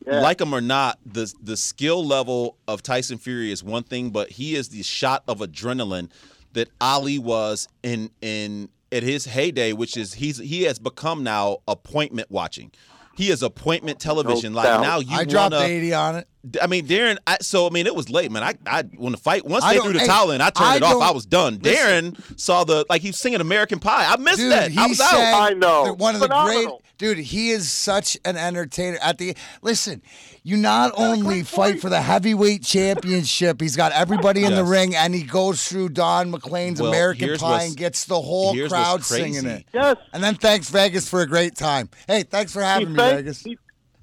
Yeah. 0.06 0.20
like 0.20 0.40
him 0.40 0.52
or 0.54 0.60
not, 0.60 0.98
the 1.06 1.32
the 1.42 1.56
skill 1.56 2.04
level 2.04 2.56
of 2.66 2.82
Tyson 2.82 3.18
Fury 3.18 3.52
is 3.52 3.62
one 3.62 3.82
thing, 3.84 4.10
but 4.10 4.30
he 4.30 4.54
is 4.56 4.70
the 4.70 4.82
shot 4.82 5.22
of 5.28 5.38
adrenaline 5.38 6.08
that 6.54 6.68
Ali 6.80 7.18
was 7.18 7.68
in 7.82 8.10
in 8.22 8.70
at 8.90 9.04
his 9.04 9.26
heyday, 9.26 9.72
which 9.72 9.96
is 9.96 10.14
he's 10.14 10.38
he 10.38 10.62
has 10.62 10.80
become 10.80 11.22
now 11.22 11.58
appointment 11.68 12.28
watching. 12.30 12.72
He 13.20 13.30
is 13.30 13.42
appointment 13.42 14.00
television. 14.00 14.54
like 14.54 14.80
now 14.80 14.98
you 14.98 15.14
I 15.14 15.24
dropped 15.24 15.52
wanna, 15.52 15.66
eighty 15.66 15.92
on 15.92 16.16
it. 16.16 16.26
I 16.62 16.66
mean, 16.68 16.86
Darren. 16.86 17.18
I, 17.26 17.36
so 17.42 17.66
I 17.66 17.70
mean, 17.70 17.86
it 17.86 17.94
was 17.94 18.08
late, 18.08 18.32
man. 18.32 18.42
I, 18.42 18.54
I 18.66 18.84
when 18.96 19.12
the 19.12 19.18
fight 19.18 19.44
once 19.44 19.62
I 19.62 19.74
they 19.74 19.80
threw 19.80 19.92
the 19.92 19.98
hey, 19.98 20.06
towel 20.06 20.30
in, 20.30 20.40
I 20.40 20.48
turned 20.48 20.70
I 20.70 20.76
it 20.76 20.82
off. 20.82 21.02
I 21.02 21.10
was 21.10 21.26
done. 21.26 21.58
listen. 21.62 22.12
Darren 22.12 22.40
saw 22.40 22.64
the 22.64 22.86
like 22.88 23.02
he 23.02 23.08
was 23.10 23.18
singing 23.18 23.42
American 23.42 23.78
Pie. 23.78 24.06
I 24.10 24.16
missed 24.16 24.38
Dude, 24.38 24.52
that. 24.52 24.70
he 24.70 24.78
I 24.78 24.86
was 24.86 24.96
sang 24.96 25.34
out. 25.34 25.42
I 25.42 25.52
know. 25.52 25.92
one 25.98 26.14
of 26.14 26.22
the 26.22 26.28
great 26.28 26.66
Dude, 27.00 27.16
he 27.16 27.48
is 27.48 27.70
such 27.70 28.18
an 28.26 28.36
entertainer. 28.36 28.98
At 29.00 29.16
the 29.16 29.34
listen, 29.62 30.02
you 30.42 30.58
not 30.58 30.92
only 30.98 31.42
fight 31.42 31.80
for 31.80 31.88
the 31.88 32.02
heavyweight 32.02 32.62
championship, 32.62 33.58
he's 33.58 33.74
got 33.74 33.92
everybody 33.92 34.44
in 34.44 34.50
the 34.52 34.58
Yes. 34.60 34.68
ring, 34.68 34.94
and 34.94 35.14
he 35.14 35.22
goes 35.22 35.66
through 35.66 35.88
Don 35.88 36.30
McLean's 36.30 36.78
Well, 36.78 36.90
American 36.90 37.24
here's 37.28 37.40
Pie 37.40 37.50
what's- 37.52 37.66
and 37.68 37.76
gets 37.78 38.04
the 38.04 38.20
whole 38.20 38.52
here's 38.52 38.70
what's 38.70 38.82
crowd 38.84 39.00
crazy. 39.00 39.32
singing 39.32 39.50
it. 39.50 39.64
Yes. 39.72 39.96
And 40.12 40.22
then 40.22 40.34
thanks 40.34 40.68
Vegas 40.68 41.08
for 41.08 41.22
a 41.22 41.26
great 41.26 41.56
time. 41.56 41.88
Hey, 42.06 42.22
thanks 42.22 42.52
for 42.52 42.60
He 42.60 42.66
having 42.66 42.92
me, 42.92 42.96
thanks, 42.98 43.16
Vegas. 43.16 43.40
he, 43.44 43.58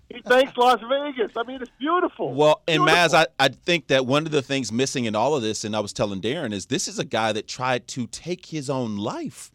he 0.09 0.21
thanks 0.27 0.57
Las 0.57 0.79
Vegas. 0.89 1.31
I 1.37 1.43
mean, 1.43 1.61
it's 1.61 1.69
beautiful. 1.77 2.33
Well, 2.33 2.63
and 2.67 2.83
Beautiful. 2.83 2.95
Maz, 3.09 3.13
I, 3.13 3.27
I 3.39 3.49
think 3.49 3.89
that 3.89 4.07
one 4.07 4.25
of 4.25 4.31
the 4.31 4.41
things 4.41 4.71
missing 4.71 5.05
in 5.05 5.15
all 5.15 5.35
of 5.35 5.43
this, 5.43 5.63
and 5.63 5.75
I 5.75 5.81
was 5.81 5.93
telling 5.93 6.19
Darren, 6.19 6.51
is 6.51 6.65
this 6.65 6.87
is 6.87 6.97
a 6.97 7.05
guy 7.05 7.31
that 7.31 7.47
tried 7.47 7.87
to 7.89 8.07
take 8.07 8.47
his 8.47 8.71
own 8.71 8.97
life. 8.97 9.51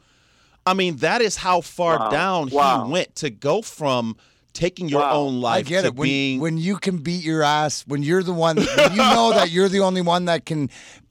I 0.66 0.74
mean, 0.74 0.96
that 0.96 1.20
is 1.22 1.36
how 1.36 1.60
far 1.60 1.98
Wow. 1.98 2.10
down 2.10 2.48
Wow. 2.50 2.84
he 2.86 2.90
went 2.92 3.14
to 3.16 3.30
go 3.30 3.62
from 3.62 4.16
taking 4.52 4.88
your 4.88 5.00
Wow. 5.00 5.12
own 5.22 5.40
life 5.40 5.66
I 5.66 5.68
get 5.68 5.80
to 5.82 5.86
it. 5.88 5.94
When, 5.96 6.06
being. 6.06 6.40
when 6.40 6.58
you 6.58 6.76
can 6.76 6.98
beat 6.98 7.24
your 7.24 7.42
ass, 7.42 7.84
when 7.86 8.02
you're 8.02 8.22
the 8.22 8.32
one, 8.34 8.56
when 8.56 8.90
you 8.92 8.98
know 8.98 9.30
that 9.32 9.50
you're 9.50 9.68
the 9.68 9.80
only 9.80 10.02
one 10.02 10.26
that 10.26 10.44
can 10.46 10.70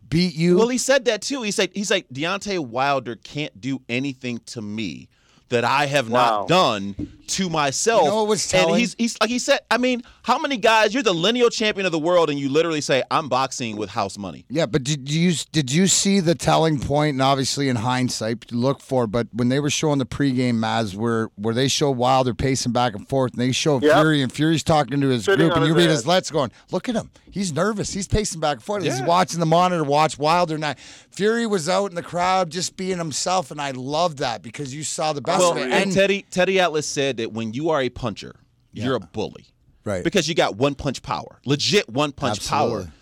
beat 0.10 0.36
you. 0.36 0.58
well, 0.58 0.68
he 0.68 0.78
said 0.78 1.06
that 1.06 1.22
too. 1.22 1.42
He 1.42 1.52
said 1.52 1.70
he's 1.74 1.90
like 1.90 2.08
Deontay 2.10 2.60
Wilder 2.60 3.16
can't 3.16 3.60
do 3.60 3.82
anything 3.90 4.40
to 4.48 4.62
me 4.62 5.08
that 5.52 5.64
I 5.64 5.86
have 5.86 6.10
Wow. 6.10 6.40
not 6.42 6.48
done 6.48 7.08
to 7.28 7.50
myself. 7.50 8.02
You 8.04 8.10
know 8.10 8.16
what 8.18 8.28
was 8.28 8.54
and 8.54 8.76
he's 8.76 8.94
he's 8.98 9.16
like 9.22 9.30
he 9.30 9.40
said. 9.40 9.60
I 9.70 9.78
mean, 9.78 10.02
how 10.24 10.38
many 10.38 10.58
guys? 10.58 10.94
You're 10.94 11.02
the 11.04 11.14
lineal 11.14 11.50
champion 11.50 11.86
of 11.86 11.94
the 11.94 12.00
world, 12.00 12.30
and 12.30 12.38
you 12.38 12.50
literally 12.50 12.82
say 12.82 13.04
I'm 13.10 13.30
boxing 13.30 13.78
with 13.78 13.90
house 13.92 14.18
money. 14.18 14.46
Yeah, 14.50 14.66
but 14.66 14.84
did 14.84 15.10
you 15.10 15.34
did 15.54 15.72
you 15.72 15.88
see 15.88 16.20
the 16.20 16.36
telling 16.36 16.78
point? 16.80 17.14
And 17.14 17.22
obviously, 17.22 17.70
in 17.70 17.78
hindsight, 17.78 18.42
to 18.50 18.56
look 18.56 18.82
for. 18.82 19.08
But 19.08 19.28
when 19.32 19.48
they 19.48 19.62
were 19.62 19.70
showing 19.70 20.00
the 20.00 20.06
pregame 20.06 20.56
Maz, 20.56 20.94
where 20.94 21.30
where 21.36 21.54
they 21.54 21.70
show 21.70 21.90
Wilder 21.92 22.34
pacing 22.34 22.74
back 22.74 22.96
and 22.96 23.08
forth, 23.08 23.32
and 23.32 23.42
they 23.42 23.54
show 23.54 23.80
Yep. 23.80 23.94
Fury, 23.94 24.22
and 24.22 24.32
Fury's 24.32 24.64
talking 24.64 25.00
to 25.00 25.08
his 25.08 25.24
Sitting 25.24 25.48
group, 25.48 25.56
and 25.56 25.66
you 25.66 25.74
read 25.74 25.90
his 25.90 26.06
let's 26.06 26.32
going, 26.32 26.52
look 26.72 26.90
at 26.90 26.96
him, 26.96 27.12
he's 27.30 27.54
nervous, 27.54 27.94
he's 27.94 28.08
pacing 28.10 28.42
back 28.42 28.58
and 28.58 28.64
forth, 28.64 28.84
he's 28.84 29.02
watching 29.04 29.40
the 29.40 29.46
monitor, 29.46 29.84
watch 29.86 30.18
Wilder. 30.18 30.58
Now 30.58 30.74
Fury 31.12 31.48
was 31.48 31.70
out 31.70 31.90
in 31.92 31.96
the 31.96 32.04
crowd 32.04 32.50
just 32.50 32.76
being 32.76 32.98
himself, 32.98 33.52
and 33.52 33.62
I 33.62 33.72
love 33.72 34.18
that 34.18 34.42
because 34.42 34.76
you 34.76 34.84
saw 34.84 35.14
the 35.14 35.22
best 35.22 35.41
Well, 35.42 35.58
and 35.58 35.92
Teddy 35.92 36.26
Teddy 36.30 36.60
Atlas 36.60 36.88
said 36.88 37.18
that 37.18 37.32
when 37.34 37.54
you 37.54 37.70
are 37.70 37.82
a 37.82 37.90
puncher, 37.90 38.36
you're 38.74 38.96
a 38.96 39.00
bully. 39.00 39.48
Right. 39.84 40.04
Because 40.04 40.30
you 40.30 40.36
got 40.36 40.56
one 40.58 40.76
punch 40.76 41.02
power. 41.02 41.40
Legit 41.46 41.90
one 41.90 42.12
punch 42.12 42.38
Absolutely. 42.38 42.84
power. 42.86 42.94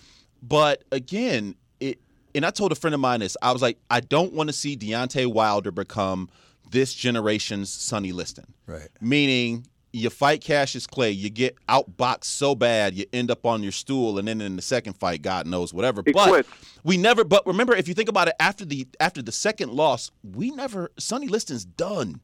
But 0.41 0.83
again, 0.91 1.55
it 1.79 1.99
and 2.33 2.45
I 2.45 2.51
told 2.51 2.71
a 2.71 2.75
friend 2.75 2.93
of 2.93 2.99
mine 3.01 3.19
this. 3.19 3.35
I 3.41 3.51
was 3.51 3.61
like, 3.61 3.77
I 3.89 3.99
don't 3.99 4.33
want 4.33 4.47
to 4.49 4.53
see 4.53 4.77
Deontay 4.77 5.27
Wilder 5.27 5.71
become 5.71 6.29
this 6.71 6.93
generation's 6.93 7.69
Sonny 7.71 8.11
Liston. 8.11 8.53
Right. 8.65 8.87
Meaning 9.01 9.65
you 9.91 10.09
fight 10.09 10.41
Cassius 10.41 10.87
Clay, 10.87 11.11
you 11.11 11.29
get 11.29 11.55
outboxed 11.67 12.25
so 12.25 12.55
bad, 12.55 12.93
you 12.95 13.05
end 13.13 13.31
up 13.31 13.45
on 13.45 13.63
your 13.63 13.71
stool, 13.71 14.19
and 14.19 14.27
then 14.27 14.41
in 14.41 14.55
the 14.55 14.61
second 14.61 14.93
fight, 14.93 15.21
God 15.21 15.47
knows 15.47 15.73
whatever. 15.73 16.03
He 16.05 16.11
but 16.11 16.29
quits. 16.29 16.49
we 16.83 16.97
never. 16.97 17.23
But 17.23 17.45
remember, 17.45 17.75
if 17.75 17.87
you 17.87 17.93
think 17.93 18.09
about 18.09 18.27
it, 18.27 18.35
after 18.39 18.65
the 18.65 18.87
after 18.99 19.21
the 19.21 19.31
second 19.31 19.71
loss, 19.71 20.11
we 20.23 20.51
never. 20.51 20.91
Sonny 20.97 21.27
Liston's 21.27 21.65
done 21.65 22.21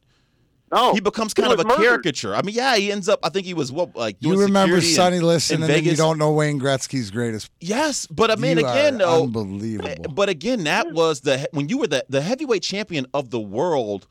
no, 0.72 0.94
he 0.94 1.00
becomes 1.00 1.32
kind 1.32 1.52
of 1.52 1.60
a 1.60 1.64
murdered. 1.64 1.80
caricature. 1.80 2.34
I 2.34 2.42
mean, 2.42 2.54
yeah, 2.54 2.76
he 2.76 2.90
ends 2.90 3.08
up. 3.08 3.20
I 3.22 3.28
think 3.28 3.46
he 3.46 3.54
was 3.54 3.70
what 3.70 3.94
like 3.94 4.16
you 4.20 4.40
remember 4.40 4.80
Sonny 4.80 5.20
Liston, 5.20 5.56
in 5.58 5.62
and 5.62 5.72
then 5.72 5.84
you 5.84 5.94
don't 5.94 6.18
know 6.18 6.32
Wayne 6.32 6.58
Gretzky's 6.58 7.10
greatest. 7.10 7.50
Yes, 7.60 8.06
but 8.06 8.32
I 8.32 8.36
mean, 8.36 8.58
You 8.58 8.66
again, 8.66 8.96
are 8.96 8.98
though, 8.98 9.22
unbelievable. 9.24 10.12
But 10.12 10.28
again, 10.28 10.64
that 10.64 10.92
was 10.92 11.20
the 11.20 11.48
when 11.52 11.68
you 11.68 11.78
were 11.78 11.86
the 11.86 12.04
the 12.08 12.20
heavyweight 12.20 12.62
champion 12.62 13.06
of 13.14 13.30
the 13.30 13.38
world 13.38 14.08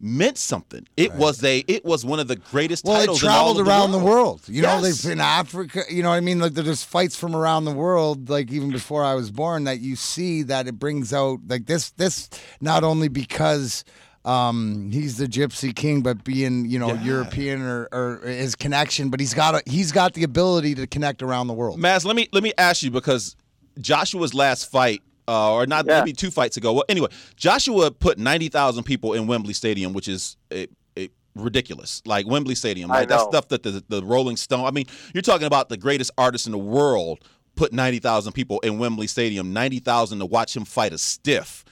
meant 0.00 0.38
something. 0.38 0.86
It 0.96 1.12
was 1.14 1.42
a 1.42 1.64
it 1.66 1.84
was 1.84 2.04
one 2.04 2.20
of 2.20 2.28
the 2.28 2.36
greatest 2.36 2.84
Well, 2.84 2.96
it 2.96 3.00
titles 3.00 3.22
in 3.22 3.28
all 3.28 3.34
traveled 3.34 3.60
of 3.60 3.66
the 3.66 3.70
around 3.70 3.92
the 3.92 3.98
world. 3.98 4.42
You 4.46 4.62
know, 4.62 4.80
Yes. 4.80 5.02
they've 5.02 5.12
in 5.12 5.20
Africa. 5.20 5.82
You 5.90 6.02
know 6.02 6.10
what 6.10 6.16
I 6.16 6.20
mean? 6.20 6.38
Like 6.38 6.54
there's 6.54 6.84
fights 6.84 7.16
from 7.16 7.34
around 7.34 7.64
the 7.64 7.72
world. 7.72 8.28
Like 8.28 8.50
even 8.52 8.70
before 8.70 9.04
I 9.04 9.14
was 9.14 9.30
born, 9.30 9.64
that 9.64 9.80
you 9.80 9.96
see 9.96 10.42
that 10.44 10.66
it 10.68 10.78
brings 10.78 11.12
out 11.12 11.40
like 11.48 11.66
this. 11.66 11.90
This 11.90 12.28
not 12.60 12.84
only 12.84 13.08
because 13.08 13.84
um, 14.24 14.90
he's 14.92 15.16
the 15.16 15.26
Gypsy 15.26 15.74
King, 15.74 16.02
but 16.02 16.22
being 16.24 16.66
you 16.66 16.78
know 16.78 16.92
European 16.94 17.62
or, 17.62 17.88
or 17.92 18.20
his 18.24 18.54
connection, 18.54 19.08
but 19.08 19.20
he's 19.20 19.34
got 19.34 19.54
a, 19.54 19.62
he's 19.70 19.90
got 19.90 20.14
the 20.14 20.22
ability 20.24 20.74
to 20.76 20.86
connect 20.86 21.22
around 21.22 21.46
the 21.46 21.54
world. 21.54 21.80
Maz, 21.80 22.04
let 22.04 22.14
me 22.14 22.28
let 22.32 22.42
me 22.42 22.52
ask 22.58 22.82
you 22.82 22.90
because 22.90 23.36
Joshua's 23.80 24.34
last 24.34 24.70
fight, 24.70 25.02
uh, 25.28 25.52
or 25.52 25.66
not 25.66 25.84
Yeah. 25.86 26.00
maybe 26.00 26.12
two 26.12 26.30
fights 26.30 26.56
ago. 26.56 26.72
Well, 26.72 26.84
anyway, 26.88 27.08
Joshua 27.36 27.90
put 27.90 28.18
ninety 28.18 28.48
thousand 28.48 28.84
people 28.84 29.12
in 29.12 29.26
Wembley 29.26 29.52
Stadium, 29.52 29.92
which 29.92 30.08
is 30.08 30.36
eh, 30.50 30.66
eh, 30.96 31.08
ridiculous. 31.34 32.02
Like 32.06 32.26
Wembley 32.26 32.54
Stadium, 32.54 32.90
right? 32.90 33.08
That's 33.08 33.24
stuff 33.24 33.48
that 33.48 33.62
the 33.62 33.84
the 33.88 34.02
Rolling 34.02 34.36
Stone. 34.36 34.64
I 34.64 34.70
mean, 34.70 34.86
you're 35.14 35.22
talking 35.22 35.46
about 35.46 35.68
the 35.68 35.76
greatest 35.76 36.10
artist 36.18 36.46
in 36.46 36.52
the 36.52 36.58
world 36.58 37.22
put 37.54 37.72
ninety 37.72 37.98
thousand 37.98 38.32
people 38.32 38.58
in 38.60 38.78
Wembley 38.78 39.06
Stadium, 39.06 39.52
ninety 39.52 39.78
thousand 39.80 40.20
to 40.20 40.26
watch 40.26 40.56
him 40.56 40.64
fight 40.64 40.92
a 40.92 40.98
stiff. 40.98 41.64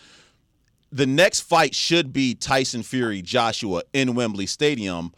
The 0.92 1.06
next 1.06 1.40
fight 1.40 1.74
should 1.74 2.12
be 2.12 2.34
Tyson 2.34 2.82
Fury 2.82 3.20
Joshua 3.22 3.82
in 3.92 4.14
Wembley 4.14 4.46
Stadium. 4.46 5.12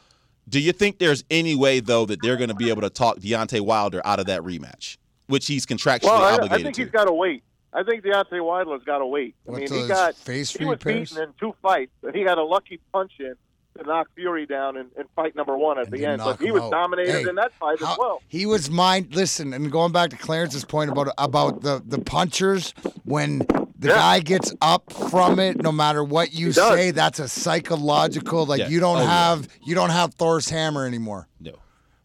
Do 0.49 0.61
you 0.61 0.73
think 0.73 0.99
there's 0.99 1.25
any 1.31 1.55
way 1.55 1.81
though 1.81 2.07
that 2.07 2.23
they're 2.23 2.37
going 2.37 2.49
to 2.49 2.55
be 2.55 2.71
able 2.71 2.83
to 2.83 2.91
talk 2.91 3.19
Deontay 3.19 3.61
Wilder 3.61 4.01
out 4.05 4.19
of 4.19 4.27
that 4.27 4.41
rematch, 4.43 4.97
which 5.27 5.47
he's 5.47 5.67
contractually 5.67 6.09
obligated 6.09 6.41
to. 6.41 6.49
Well, 6.49 6.53
I, 6.53 6.55
I 6.55 6.63
think 6.63 6.75
to? 6.77 6.83
he's 6.83 6.91
got 6.91 7.05
to 7.05 7.13
wait. 7.13 7.43
I 7.73 7.83
think 7.83 8.03
Deontay 8.05 8.43
Wilder's 8.45 8.83
got 8.85 8.99
to 8.99 9.07
wait. 9.07 9.35
I 9.47 9.51
What, 9.53 9.61
mean, 9.61 9.83
he 9.83 9.87
got 9.89 10.15
face 10.15 10.53
he 10.57 10.65
was 10.65 10.79
repairs? 10.79 11.11
beaten 11.11 11.25
in 11.29 11.35
two 11.39 11.55
fights. 11.63 11.93
and 12.03 12.15
He 12.15 12.25
got 12.25 12.39
a 12.39 12.45
lucky 12.45 12.81
punch 12.93 13.13
in 13.21 13.35
to 13.79 13.85
knock 13.85 14.09
Fury 14.15 14.47
down 14.47 14.77
in, 14.77 14.87
in 14.99 15.05
fight 15.15 15.37
number 15.37 15.57
one 15.57 15.79
at 15.79 15.85
And 15.89 15.93
the 15.93 16.07
end. 16.07 16.19
knock 16.19 16.39
But 16.39 16.45
he 16.47 16.51
was 16.51 16.63
out. 16.63 16.71
dominated 16.71 17.13
Hey, 17.13 17.29
in 17.29 17.35
that 17.37 17.53
fight 17.61 17.79
How- 17.81 17.93
as 17.93 17.99
well. 17.99 18.23
He 18.27 18.47
was 18.47 18.71
mind. 18.71 19.15
Listen, 19.15 19.53
and 19.53 19.71
going 19.71 19.93
back 19.93 20.11
to 20.11 20.17
Clarence's 20.17 20.65
point 20.65 20.91
about 20.91 21.09
about 21.19 21.61
the 21.61 21.83
the 21.87 21.99
punchers 22.01 22.73
when 23.05 23.41
the 23.79 23.89
Yeah. 23.89 23.95
guy 23.97 24.21
gets 24.21 24.53
up 24.63 24.91
from 24.93 25.39
it, 25.39 25.63
no 25.63 25.71
matter 25.71 26.03
what 26.03 26.33
you 26.33 26.53
say, 26.53 26.91
that's 26.91 27.21
a 27.21 27.29
psychological. 27.29 28.47
Like 28.47 28.61
Yeah. 28.61 28.69
you 28.69 28.81
don't 28.81 28.97
Oh, 28.99 29.03
yeah. 29.03 29.29
have 29.31 29.49
you 29.63 29.75
don't 29.75 29.91
have 29.91 30.15
Thor's 30.15 30.49
hammer 30.49 30.85
anymore, 30.87 31.29
no. 31.39 31.53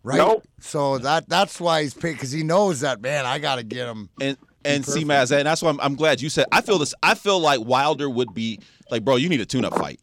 right? 0.03 0.17
Nope. 0.17 0.43
So 0.59 0.97
that 0.99 1.27
that's 1.29 1.59
why 1.59 1.81
he's 1.83 1.93
picked 1.93 2.17
because 2.17 2.31
he 2.31 2.43
knows 2.43 2.81
that 2.81 3.01
man. 3.01 3.25
I 3.25 3.39
got 3.39 3.55
to 3.55 3.63
get 3.63 3.87
him. 3.87 4.09
And 4.21 4.37
and 4.65 4.85
see, 4.85 5.03
Maz, 5.03 5.35
and 5.35 5.45
that's 5.47 5.61
why 5.61 5.69
I'm, 5.69 5.79
I'm 5.81 5.95
glad 5.95 6.21
you 6.21 6.29
said. 6.29 6.45
I 6.51 6.61
feel 6.61 6.77
this. 6.77 6.93
I 7.03 7.15
feel 7.15 7.39
like 7.39 7.59
Wilder 7.61 8.09
would 8.09 8.33
be 8.33 8.59
like, 8.91 9.03
bro, 9.03 9.15
you 9.17 9.29
need 9.29 9.41
a 9.41 9.45
tune-up 9.45 9.75
fight. 9.75 9.99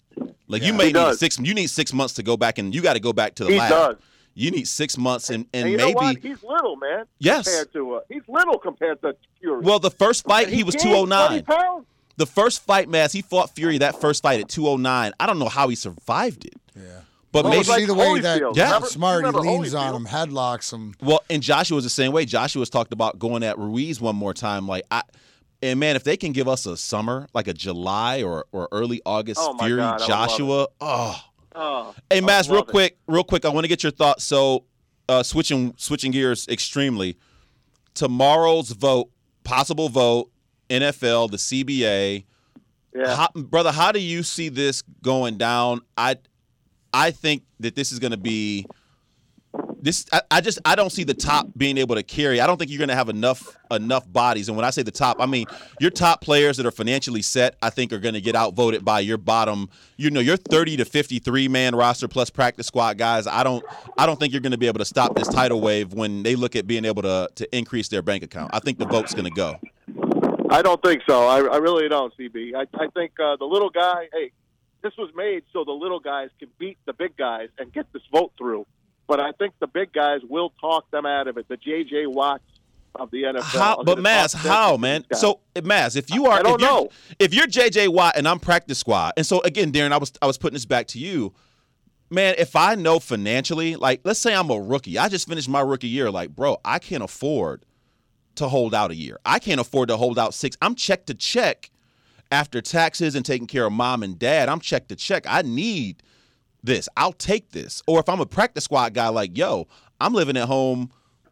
Like 0.48 0.62
you 0.62 0.72
may 0.72 0.84
He 0.86 0.88
need 0.88 0.94
does. 0.94 1.18
six. 1.18 1.38
You 1.38 1.54
need 1.54 1.68
six 1.70 1.92
months 1.92 2.14
to 2.14 2.22
go 2.22 2.36
back, 2.36 2.58
and 2.58 2.74
you 2.74 2.82
got 2.82 2.94
to 2.94 3.00
go 3.00 3.12
back 3.12 3.34
to 3.36 3.44
the 3.44 3.52
He 3.52 3.58
lab. 3.58 3.70
does. 3.70 3.96
You 4.34 4.50
need 4.50 4.66
six 4.68 4.96
months, 4.96 5.28
and 5.30 5.46
and, 5.52 5.64
And 5.64 5.70
you 5.72 5.76
maybe. 5.76 5.92
know 5.92 5.96
what? 5.96 6.16
He's 6.18 6.42
little, 6.42 6.76
man. 6.76 7.04
Yes. 7.18 7.46
Compared 7.46 7.72
to 7.74 7.94
uh, 7.94 8.00
he's 8.08 8.22
little 8.28 8.58
compared 8.58 9.00
to 9.02 9.16
Fury. 9.40 9.61
Well, 9.61 9.78
the 9.78 9.90
first 9.90 10.24
fight 10.24 10.48
he, 10.48 10.62
was 10.64 10.74
209. 10.76 11.44
The 12.16 12.26
first 12.26 12.62
fight, 12.64 12.88
Maz, 12.88 13.12
he 13.12 13.22
fought 13.22 13.50
Fury 13.54 13.78
that 13.78 14.00
first 14.00 14.22
fight 14.22 14.40
at 14.40 14.48
209. 14.48 15.12
I 15.18 15.26
don't 15.26 15.38
know 15.38 15.48
how 15.48 15.68
he 15.68 15.74
survived 15.74 16.44
it. 16.44 16.54
Yeah. 16.76 17.00
But 17.33 17.45
Well, 17.45 17.53
maybe 17.53 17.64
see 17.64 17.85
the 17.87 17.95
way 17.95 18.18
that 18.20 18.41
Holyfield. 18.43 18.57
Yeah. 18.57 18.64
Remember- 18.66 18.87
smart. 18.89 19.12
He 19.14 19.26
remember 19.26 19.41
leans 19.41 19.74
on 19.74 19.93
Holyfield? 19.93 19.97
him, 19.97 20.07
headlocks 20.07 20.72
him. 20.72 20.95
Well, 21.01 21.22
and 21.31 21.43
Joshua 21.43 21.76
was 21.76 21.85
the 21.85 21.91
same 21.91 22.11
way. 22.12 22.24
Joshua 22.24 22.59
was 22.61 22.70
talked 22.70 22.93
about 22.93 23.18
going 23.18 23.43
at 23.45 23.57
Ruiz 23.59 24.01
one 24.01 24.16
more 24.16 24.35
time. 24.35 24.66
Like 24.66 24.85
I 24.91 25.03
and 25.62 25.78
man, 25.78 25.95
if 25.95 26.05
they 26.05 26.16
can 26.16 26.33
give 26.33 26.49
us 26.49 26.66
a 26.66 26.76
summer, 26.76 27.28
like 27.35 27.47
a 27.47 27.53
July 27.53 28.22
or, 28.22 28.47
or 28.51 28.66
early 28.72 29.01
August 29.07 29.39
Oh, 29.43 29.57
Fury 29.59 29.76
God, 29.76 29.89
I 29.89 29.93
would 29.93 30.01
love 30.01 30.09
Joshua. 30.09 30.66
Oh. 30.81 31.20
Oh, 31.55 31.95
Hey 32.09 32.20
Maz, 32.20 32.47
real 32.49 32.61
love 32.61 32.68
it. 32.68 32.70
quick, 32.70 32.99
real 33.07 33.24
quick, 33.24 33.45
I 33.45 33.49
want 33.49 33.64
to 33.64 33.68
get 33.68 33.83
your 33.83 33.93
thoughts. 33.93 34.24
So 34.24 34.64
uh 35.09 35.22
switching 35.22 35.74
switching 35.76 36.11
gears 36.12 36.49
extremely. 36.49 37.16
Tomorrow's 37.95 38.70
vote, 38.70 39.11
possible 39.45 39.89
vote, 39.89 40.31
NFL, 40.68 41.31
the 41.31 41.37
CBA. 41.37 42.24
Yeah. 42.95 43.14
How, 43.16 43.28
brother, 43.35 43.72
how 43.72 43.93
do 43.93 44.01
you 44.01 44.22
see 44.22 44.49
this 44.49 44.83
going 45.03 45.39
down? 45.39 45.81
I 45.97 46.16
I 46.93 47.11
think 47.11 47.43
that 47.61 47.74
this 47.74 47.93
is 47.93 47.99
going 47.99 48.12
to 48.12 48.16
be 48.16 48.66
this. 49.82 50.07
I, 50.12 50.22
I 50.30 50.41
just 50.41 50.59
I 50.64 50.74
don't 50.74 50.91
see 50.91 51.05
the 51.05 51.14
top 51.14 51.49
being 51.57 51.78
able 51.78 51.95
to 51.95 52.03
carry. 52.03 52.41
I 52.41 52.47
don't 52.47 52.57
think 52.57 52.70
you're 52.70 52.78
going 52.78 52.88
to 52.88 52.95
have 52.95 53.09
enough 53.09 53.57
enough 53.70 54.11
bodies. 54.11 54.49
And 54.49 54.57
when 54.57 54.64
I 54.64 54.70
say 54.70 54.82
the 54.82 54.91
top, 54.91 55.16
I 55.20 55.26
mean 55.26 55.47
your 55.80 55.91
top 55.91 56.20
players 56.20 56.57
that 56.57 56.66
are 56.66 56.70
financially 56.70 57.22
set. 57.22 57.57
I 57.62 57.70
think 57.70 57.93
are 57.93 57.99
going 57.99 58.14
to 58.14 58.20
get 58.20 58.34
outvoted 58.34 58.84
by 58.84 59.01
your 59.01 59.18
bottom. 59.18 59.68
You 59.97 60.11
know, 60.11 60.20
your 60.20 60.36
30 60.36 60.78
to 60.78 60.84
53 60.84 61.49
man 61.49 61.74
roster 61.74 62.09
plus 62.09 62.30
practice 62.30 62.66
squad 62.66 62.99
guys. 62.99 63.26
I 63.26 63.43
don't 63.43 63.64
I 63.97 64.07
don't 64.07 64.18
think 64.18 64.32
you're 64.32 64.43
going 64.43 64.53
to 64.53 64.59
be 64.59 64.66
able 64.66 64.78
to 64.78 64.84
stop 64.84 65.14
this 65.14 65.28
tidal 65.28 65.61
wave 65.61 65.93
when 65.93 66.22
they 66.22 66.36
look 66.36 66.57
at 66.57 66.66
being 66.66 66.84
able 66.84 67.03
to 67.03 67.28
to 67.34 67.57
increase 67.57 67.88
their 67.88 68.03
bank 68.03 68.22
account. 68.22 68.51
I 68.53 68.61
think 68.61 68.78
the 68.78 68.86
vote's 68.86 69.14
going 69.14 69.26
to 69.26 69.30
go. 69.30 69.59
I 70.51 70.62
don't 70.62 70.82
think 70.82 71.03
so. 71.09 71.28
I, 71.28 71.38
I 71.43 71.59
really 71.59 71.88
don't, 71.88 72.12
CB. 72.18 72.55
I, 72.57 72.62
I 72.82 72.88
think 72.88 73.12
uh, 73.20 73.36
the 73.36 73.45
little 73.45 73.70
guy. 73.70 74.09
Hey, 74.12 74.32
this 74.83 74.93
was 74.97 75.11
made 75.14 75.45
so 75.53 75.64
the 75.64 75.72
little 75.72 76.01
guys 76.01 76.31
can 76.39 76.49
beat 76.59 76.78
the 76.87 76.93
big 76.93 77.16
guys 77.16 77.49
and 77.59 77.72
get 77.72 77.93
this 77.93 78.03
vote 78.12 78.33
through. 78.39 78.66
But 79.07 79.20
I 79.20 79.33
think 79.33 79.55
the 79.59 79.66
big 79.66 79.93
guys 79.93 80.20
will 80.28 80.53
talk 80.61 80.91
them 80.91 81.05
out 81.05 81.26
of 81.26 81.37
it. 81.37 81.49
The 81.49 81.57
J.J. 81.57 82.07
Watts 82.07 82.45
of 82.95 83.11
the 83.11 83.22
NFL. 83.24 83.43
How, 83.43 83.83
but 83.83 84.03
talk 84.03 84.33
how, 84.43 84.76
man? 84.76 85.05
So 85.12 85.41
eh, 85.57 85.61
Maz, 85.61 85.97
if 85.97 86.11
you 86.11 86.26
are, 86.26 86.39
I 86.39 86.43
don't 86.43 86.55
if 86.55 86.61
you're, 86.61 86.70
know. 86.70 86.89
if 87.18 87.35
you're 87.35 87.47
JJ 87.47 87.89
Watt 87.93 88.16
and 88.16 88.26
I'm 88.26 88.39
practice 88.39 88.78
squad, 88.78 89.14
and 89.16 89.26
so 89.26 89.41
again, 89.43 89.72
Darren, 89.72 89.93
I 89.93 89.99
was 89.99 90.12
I 90.20 90.26
was 90.26 90.39
putting 90.39 90.55
this 90.55 90.66
back 90.66 90.87
to 90.89 90.99
you. 90.99 91.33
man, 92.11 92.35
if 92.39 92.57
I 92.57 92.74
know 92.74 92.99
financially, 92.99 93.76
like 93.76 94.01
let's 94.05 94.20
say 94.20 94.35
I'm 94.35 94.51
a 94.51 94.61
rookie, 94.61 94.99
I 94.99 95.09
just 95.09 95.28
finished 95.28 95.49
my 95.49 95.61
rookie 95.61 95.89
year, 95.89 96.11
like, 96.11 96.31
bro, 96.31 96.59
I 96.64 96.78
can't 96.78 97.03
afford 97.03 97.64
to 98.37 98.49
hold 98.49 98.74
out 98.74 98.91
a 98.91 98.95
year. 98.95 99.18
I 99.24 99.39
can't 99.39 99.61
afford 99.61 99.89
to 99.89 99.97
hold 99.97 100.18
out 100.18 100.35
six. 100.35 100.57
I'm 100.62 100.74
check 100.74 101.07
to 101.07 101.14
check 101.14 101.70
after 102.31 102.61
taxes 102.61 103.14
and 103.14 103.24
taking 103.24 103.47
care 103.47 103.66
of 103.66 103.72
mom 103.72 104.03
and 104.03 104.18
dad. 104.18 104.49
I'm 104.49 104.61
check 104.61 104.89
to 104.89 104.97
check. 104.97 105.24
I 105.28 105.43
need 105.43 106.03
this. 106.62 106.89
I'll 106.97 107.12
take 107.12 107.51
this. 107.51 107.83
Or 107.87 108.01
if 108.01 108.09
I'm 108.09 108.20
a 108.20 108.26
practice 108.26 108.64
squad 108.64 108.95
guy, 108.95 109.09
like, 109.09 109.37
yo, 109.37 109.66
I'm 110.01 110.12
living 110.14 110.37
at 110.37 110.47
home 110.47 110.91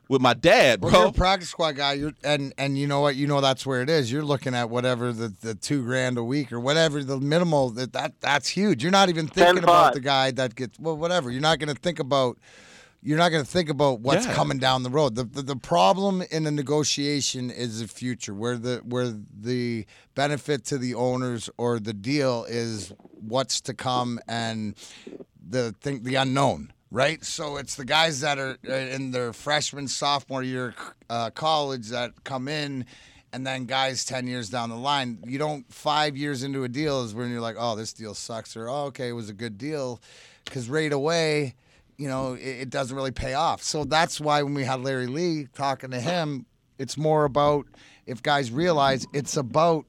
with 0.09 0.23
my 0.23 0.33
dad, 0.33 0.81
Well, 0.83 0.91
you're 0.91 1.01
bro. 1.03 1.11
a 1.11 1.13
practice 1.13 1.51
squad 1.51 1.73
guy. 1.73 1.93
You're 1.93 2.15
and 2.25 2.55
and 2.57 2.79
you 2.79 2.87
know 2.87 3.01
what? 3.01 3.15
You 3.15 3.27
know 3.27 3.43
that's 3.43 3.67
where 3.67 3.83
it 3.83 3.91
is. 3.91 4.11
You're 4.11 4.25
looking 4.25 4.55
at 4.55 4.71
whatever 4.71 5.13
the, 5.13 5.29
the 5.43 5.55
two 5.55 5.83
grand 5.83 6.17
a 6.17 6.25
week 6.25 6.51
or 6.51 6.59
whatever 6.59 7.05
the 7.05 7.21
minimal 7.21 7.69
that, 7.71 7.93
that 7.93 8.19
that's 8.21 8.49
huge. 8.49 8.83
You're 8.83 8.91
not 8.91 9.11
even 9.11 9.27
thinking 9.27 9.63
about 9.63 9.93
the 9.93 10.01
guy 10.01 10.31
that 10.31 10.55
gets 10.55 10.81
well, 10.81 10.97
whatever. 10.97 11.31
You're 11.31 11.43
not 11.43 11.59
going 11.59 11.75
to 11.75 11.81
think 11.81 11.99
about. 11.99 12.39
You're 13.01 13.19
not 13.19 13.31
going 13.31 13.45
to 13.45 13.51
think 13.51 13.69
about 13.69 14.01
what's 14.01 14.27
Yeah. 14.27 14.35
coming 14.35 14.59
down 14.59 14.83
the 14.83 14.91
road. 14.91 15.15
The, 15.15 15.25
the 15.25 15.43
the 15.43 15.57
problem 15.57 16.21
in 16.31 16.43
the 16.45 16.51
negotiation 16.51 17.51
is 17.51 17.81
the 17.81 17.87
future, 17.89 18.35
where 18.35 18.57
the 18.59 18.79
where 18.85 19.15
the 19.41 19.87
benefit 20.15 20.65
to 20.67 20.79
the 20.79 20.95
owners 20.95 21.49
or 21.59 21.79
the 21.79 21.95
deal 21.95 22.45
is 22.49 22.93
what's 23.13 23.61
to 23.63 23.75
come 23.75 24.19
and 24.29 24.75
the 25.51 25.73
thing 25.81 26.03
the 26.03 26.17
unknown 26.17 26.73
right 26.91 27.25
so 27.25 27.57
it's 27.57 27.75
the 27.77 27.85
guys 27.85 28.21
that 28.21 28.39
are 28.39 28.57
uh, 28.69 28.73
in 28.73 29.11
their 29.13 29.33
freshman 29.33 29.87
sophomore 29.89 30.43
year 30.43 30.75
uh, 31.11 31.31
college 31.31 31.89
that 31.89 32.13
come 32.25 32.49
in 32.49 32.85
and 33.33 33.47
then 33.47 33.65
guys 33.67 34.05
10 34.05 34.27
years 34.27 34.49
down 34.51 34.69
the 34.71 34.77
line 34.77 35.19
you 35.27 35.39
don't 35.39 35.71
five 35.73 36.17
years 36.17 36.43
into 36.43 36.65
a 36.65 36.69
deal 36.69 37.03
is 37.03 37.15
when 37.15 37.31
you're 37.31 37.41
like 37.41 37.57
oh 37.59 37.77
this 37.77 37.93
deal 37.93 38.15
sucks 38.15 38.57
or 38.57 38.69
oh 38.69 38.85
okay 38.87 39.09
it 39.09 39.13
was 39.13 39.29
a 39.31 39.35
good 39.35 39.57
deal 39.59 40.01
because 40.45 40.69
right 40.69 40.93
away 40.93 41.55
you 41.99 42.09
know 42.09 42.33
it, 42.35 42.63
it 42.63 42.71
doesn't 42.71 42.97
really 42.97 43.11
pay 43.11 43.35
off. 43.35 43.63
So 43.63 43.85
that's 43.85 44.21
why 44.21 44.43
when 44.43 44.55
we 44.55 44.65
had 44.65 44.81
larry 44.81 45.07
lee 45.07 45.49
talking 45.53 45.91
to 45.91 46.01
him 46.01 46.47
it's 46.79 46.97
more 46.97 47.25
about 47.25 47.67
if 48.07 48.23
guys 48.23 48.51
realize 48.51 49.07
it's 49.13 49.37
about 49.37 49.85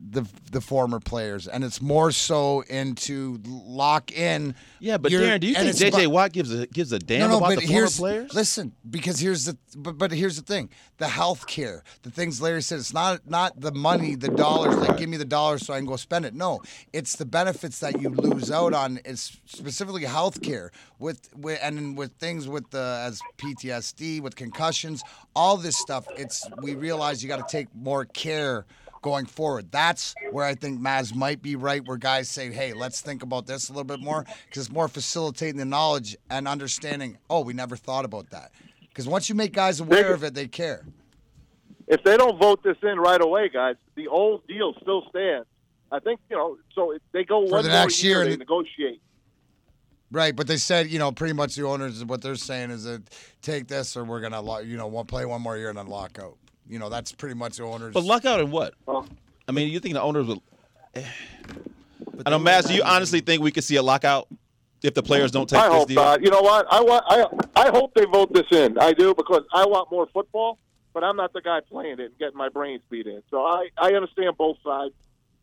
the 0.00 0.26
the 0.50 0.60
former 0.60 0.98
players, 0.98 1.46
and 1.46 1.62
it's 1.62 1.82
more 1.82 2.10
so 2.10 2.62
into 2.62 3.38
lock 3.46 4.10
in. 4.12 4.54
Yeah, 4.78 4.96
but 4.96 5.12
your- 5.12 5.22
Darren, 5.22 5.40
do 5.40 5.46
you 5.46 5.54
think 5.54 5.76
JJ 5.76 5.88
about- 6.04 6.10
Watt 6.12 6.32
gives 6.32 6.52
a 6.52 6.66
gives 6.66 6.92
a 6.92 6.98
damn 6.98 7.20
no, 7.20 7.28
no, 7.28 7.36
about 7.38 7.60
the 7.60 7.66
former 7.66 7.88
players? 7.88 8.34
listen 8.34 8.72
because 8.88 9.20
here's 9.20 9.44
the 9.44 9.58
but, 9.76 9.98
but 9.98 10.10
here's 10.10 10.36
the 10.36 10.42
thing: 10.42 10.70
the 10.98 11.08
health 11.08 11.46
care, 11.46 11.84
the 12.02 12.10
things 12.10 12.40
Larry 12.40 12.62
said. 12.62 12.78
It's 12.78 12.94
not 12.94 13.28
not 13.28 13.60
the 13.60 13.72
money, 13.72 14.14
the 14.14 14.28
dollars. 14.28 14.74
Like 14.76 14.96
give 14.96 15.08
me 15.08 15.18
the 15.18 15.24
dollars 15.24 15.66
so 15.66 15.74
I 15.74 15.78
can 15.78 15.86
go 15.86 15.96
spend 15.96 16.24
it. 16.24 16.34
No, 16.34 16.60
it's 16.92 17.16
the 17.16 17.26
benefits 17.26 17.78
that 17.80 18.00
you 18.00 18.08
lose 18.08 18.50
out 18.50 18.72
on. 18.72 19.00
It's 19.04 19.38
specifically 19.44 20.04
health 20.04 20.40
care 20.40 20.72
with, 20.98 21.28
with 21.36 21.58
and 21.62 21.96
with 21.96 22.12
things 22.14 22.48
with 22.48 22.70
the 22.70 23.02
as 23.06 23.20
PTSD, 23.36 24.20
with 24.22 24.34
concussions, 24.34 25.02
all 25.36 25.56
this 25.56 25.76
stuff. 25.76 26.06
It's 26.16 26.48
we 26.62 26.74
realize 26.74 27.22
you 27.22 27.28
got 27.28 27.46
to 27.46 27.52
take 27.52 27.68
more 27.74 28.06
care 28.06 28.64
going 29.02 29.26
forward. 29.26 29.70
That's 29.72 30.14
where 30.30 30.44
I 30.44 30.54
think 30.54 30.80
Maz 30.80 31.14
might 31.14 31.42
be 31.42 31.56
right, 31.56 31.84
where 31.86 31.96
guys 31.96 32.28
say, 32.28 32.50
hey, 32.52 32.72
let's 32.72 33.00
think 33.00 33.22
about 33.22 33.46
this 33.46 33.68
a 33.68 33.72
little 33.72 33.84
bit 33.84 34.00
more, 34.00 34.24
because 34.46 34.66
it's 34.66 34.72
more 34.72 34.88
facilitating 34.88 35.56
the 35.58 35.64
knowledge 35.64 36.16
and 36.30 36.46
understanding, 36.46 37.18
oh, 37.28 37.40
we 37.40 37.52
never 37.52 37.76
thought 37.76 38.04
about 38.04 38.30
that. 38.30 38.50
Because 38.88 39.08
once 39.08 39.28
you 39.28 39.34
make 39.34 39.52
guys 39.52 39.80
aware 39.80 40.12
of 40.12 40.24
it, 40.24 40.34
they 40.34 40.48
care. 40.48 40.84
if 41.86 42.02
they 42.04 42.16
don't 42.16 42.38
vote 42.40 42.62
this 42.62 42.76
in 42.82 42.98
right 42.98 43.20
away, 43.22 43.48
guys, 43.48 43.76
the 43.94 44.08
old 44.08 44.46
deal 44.46 44.74
still 44.82 45.04
stands. 45.10 45.46
I 45.92 45.98
think 45.98 46.20
you 46.30 46.36
know. 46.36 46.56
So 46.74 46.92
if 46.92 47.02
they 47.12 47.24
go 47.24 47.46
For 47.46 47.52
one 47.54 47.64
the 47.64 47.70
next 47.70 48.02
year. 48.04 48.18
year, 48.18 48.24
They 48.26 48.30
and- 48.32 48.38
negotiate. 48.38 49.00
Right, 50.12 50.34
but 50.34 50.48
they 50.48 50.56
said, 50.56 50.88
you 50.88 50.98
know, 50.98 51.12
pretty 51.12 51.34
much 51.34 51.54
the 51.54 51.64
owners, 51.64 52.04
what 52.04 52.20
they're 52.20 52.34
saying 52.34 52.70
is 52.70 52.82
that 52.82 53.02
take 53.42 53.68
this 53.68 53.96
or 53.96 54.02
we're 54.04 54.18
going 54.20 54.32
to, 54.32 54.66
you 54.66 54.76
know, 54.76 54.88
play 55.04 55.24
one 55.24 55.40
more 55.40 55.56
year 55.56 55.68
and 55.68 55.78
then 55.78 55.86
lock 55.86 56.18
out. 56.20 56.36
You 56.70 56.78
know, 56.78 56.88
that's 56.88 57.10
pretty 57.10 57.34
much 57.34 57.56
the 57.56 57.64
owners. 57.64 57.92
But 57.92 58.04
luck 58.04 58.24
out 58.24 58.38
in 58.40 58.50
what? 58.52 58.74
Well, 58.86 59.06
I 59.48 59.52
mean, 59.52 59.68
you 59.70 59.80
think 59.80 59.94
the 59.94 60.02
owners 60.02 60.26
will? 60.28 60.40
Eh. 60.94 61.04
I 62.24 62.30
know, 62.30 62.38
Matt. 62.38 62.66
Do 62.66 62.74
you 62.74 62.82
honestly 62.84 63.20
think 63.20 63.42
we 63.42 63.50
could 63.50 63.64
see 63.64 63.74
a 63.76 63.82
lockout 63.82 64.28
if 64.82 64.94
the 64.94 65.02
players 65.02 65.32
don't 65.32 65.48
take 65.48 65.58
I 65.58 65.68
this 65.68 65.76
hope 65.78 65.88
deal? 65.88 65.96
not. 65.96 66.22
You 66.22 66.30
know 66.30 66.42
what? 66.42 66.66
I 66.70 66.80
want. 66.80 67.04
I 67.08 67.26
I 67.66 67.70
hope 67.70 67.94
they 67.94 68.04
vote 68.04 68.32
this 68.32 68.46
in. 68.52 68.78
I 68.78 68.92
do 68.92 69.14
because 69.14 69.42
I 69.52 69.64
want 69.66 69.90
more 69.90 70.06
football, 70.14 70.58
but 70.94 71.02
I'm 71.02 71.16
not 71.16 71.32
the 71.32 71.40
guy 71.40 71.58
playing 71.68 71.94
it 71.94 72.00
and 72.00 72.18
getting 72.18 72.36
my 72.36 72.48
brains 72.48 72.82
beat 72.88 73.06
in. 73.08 73.20
So 73.30 73.44
I 73.44 73.68
I 73.76 73.92
understand 73.94 74.36
both 74.38 74.58
sides, 74.64 74.94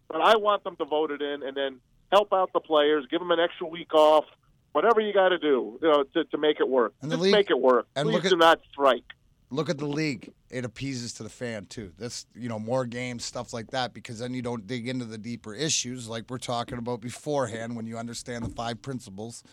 but 0.07 0.21
I 0.21 0.38
want 0.38 0.63
them 0.63 0.78
to 0.78 0.86
vote 0.86 1.11
it 1.11 1.21
in 1.21 1.43
and 1.43 1.57
then 1.57 1.82
help 2.11 2.32
out 2.32 2.53
the 2.53 2.61
players, 2.61 3.05
give 3.11 3.19
them 3.19 3.32
an 3.32 3.39
extra 3.41 3.67
week 3.67 3.93
off, 3.93 4.23
whatever 4.71 5.01
you 5.01 5.11
got 5.13 5.30
to 5.30 5.38
do, 5.38 5.78
you 5.82 5.88
know, 5.89 6.03
to, 6.13 6.23
to 6.23 6.38
make 6.38 6.61
it 6.61 6.69
work. 6.69 6.93
And 7.01 7.11
Just 7.11 7.21
league- 7.21 7.34
make 7.34 7.49
it 7.49 7.59
work. 7.59 7.86
and 7.97 8.05
Please 8.07 8.13
look 8.15 8.23
at- 8.25 8.30
do 8.32 8.38
not 8.38 8.61
strike. 8.71 9.03
Look 9.50 9.70
at 9.70 9.78
the 9.78 9.86
league. 9.86 10.34
It 10.50 10.66
appeases 10.66 11.14
to 11.14 11.24
the 11.24 11.30
fan 11.30 11.66
too. 11.66 11.91
That's 11.98 12.26
you 12.36 12.50
know 12.50 12.60
more 12.60 12.86
games, 12.86 13.26
stuff 13.26 13.54
like 13.54 13.72
that, 13.72 13.93
because 13.93 14.20
then 14.20 14.34
you 14.34 14.41
don't 14.41 14.66
dig 14.68 14.88
into 14.88 15.06
the 15.06 15.18
deeper 15.18 15.54
issues 15.54 16.08
like 16.08 16.26
we're 16.30 16.38
talking 16.38 16.78
about 16.78 17.02
beforehand. 17.02 17.76
When 17.76 17.86
you 17.86 17.98
understand 17.98 18.45
the 18.45 18.50
five 18.50 18.82
principles, 18.82 19.43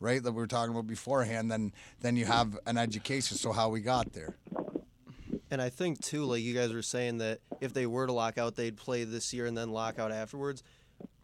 right, 0.00 0.22
that 0.22 0.32
we 0.32 0.36
were 0.36 0.46
talking 0.46 0.72
about 0.72 0.86
beforehand, 0.86 1.50
then 1.50 1.72
then 2.00 2.16
you 2.16 2.24
have 2.26 2.58
an 2.66 2.76
education. 2.76 3.36
So 3.36 3.52
how 3.52 3.68
we 3.68 3.80
got 3.80 4.12
there. 4.12 4.36
And 5.50 5.60
I 5.60 5.68
think 5.68 6.00
too, 6.00 6.24
like 6.24 6.42
you 6.42 6.54
guys 6.54 6.72
were 6.72 6.82
saying 6.82 7.18
that 7.18 7.40
if 7.60 7.74
they 7.74 7.86
were 7.86 8.06
to 8.06 8.12
lock 8.12 8.38
out, 8.38 8.56
they'd 8.56 8.76
play 8.76 9.04
this 9.04 9.34
year 9.34 9.46
and 9.46 9.56
then 9.56 9.70
lock 9.70 9.98
out 9.98 10.10
afterwards. 10.10 10.62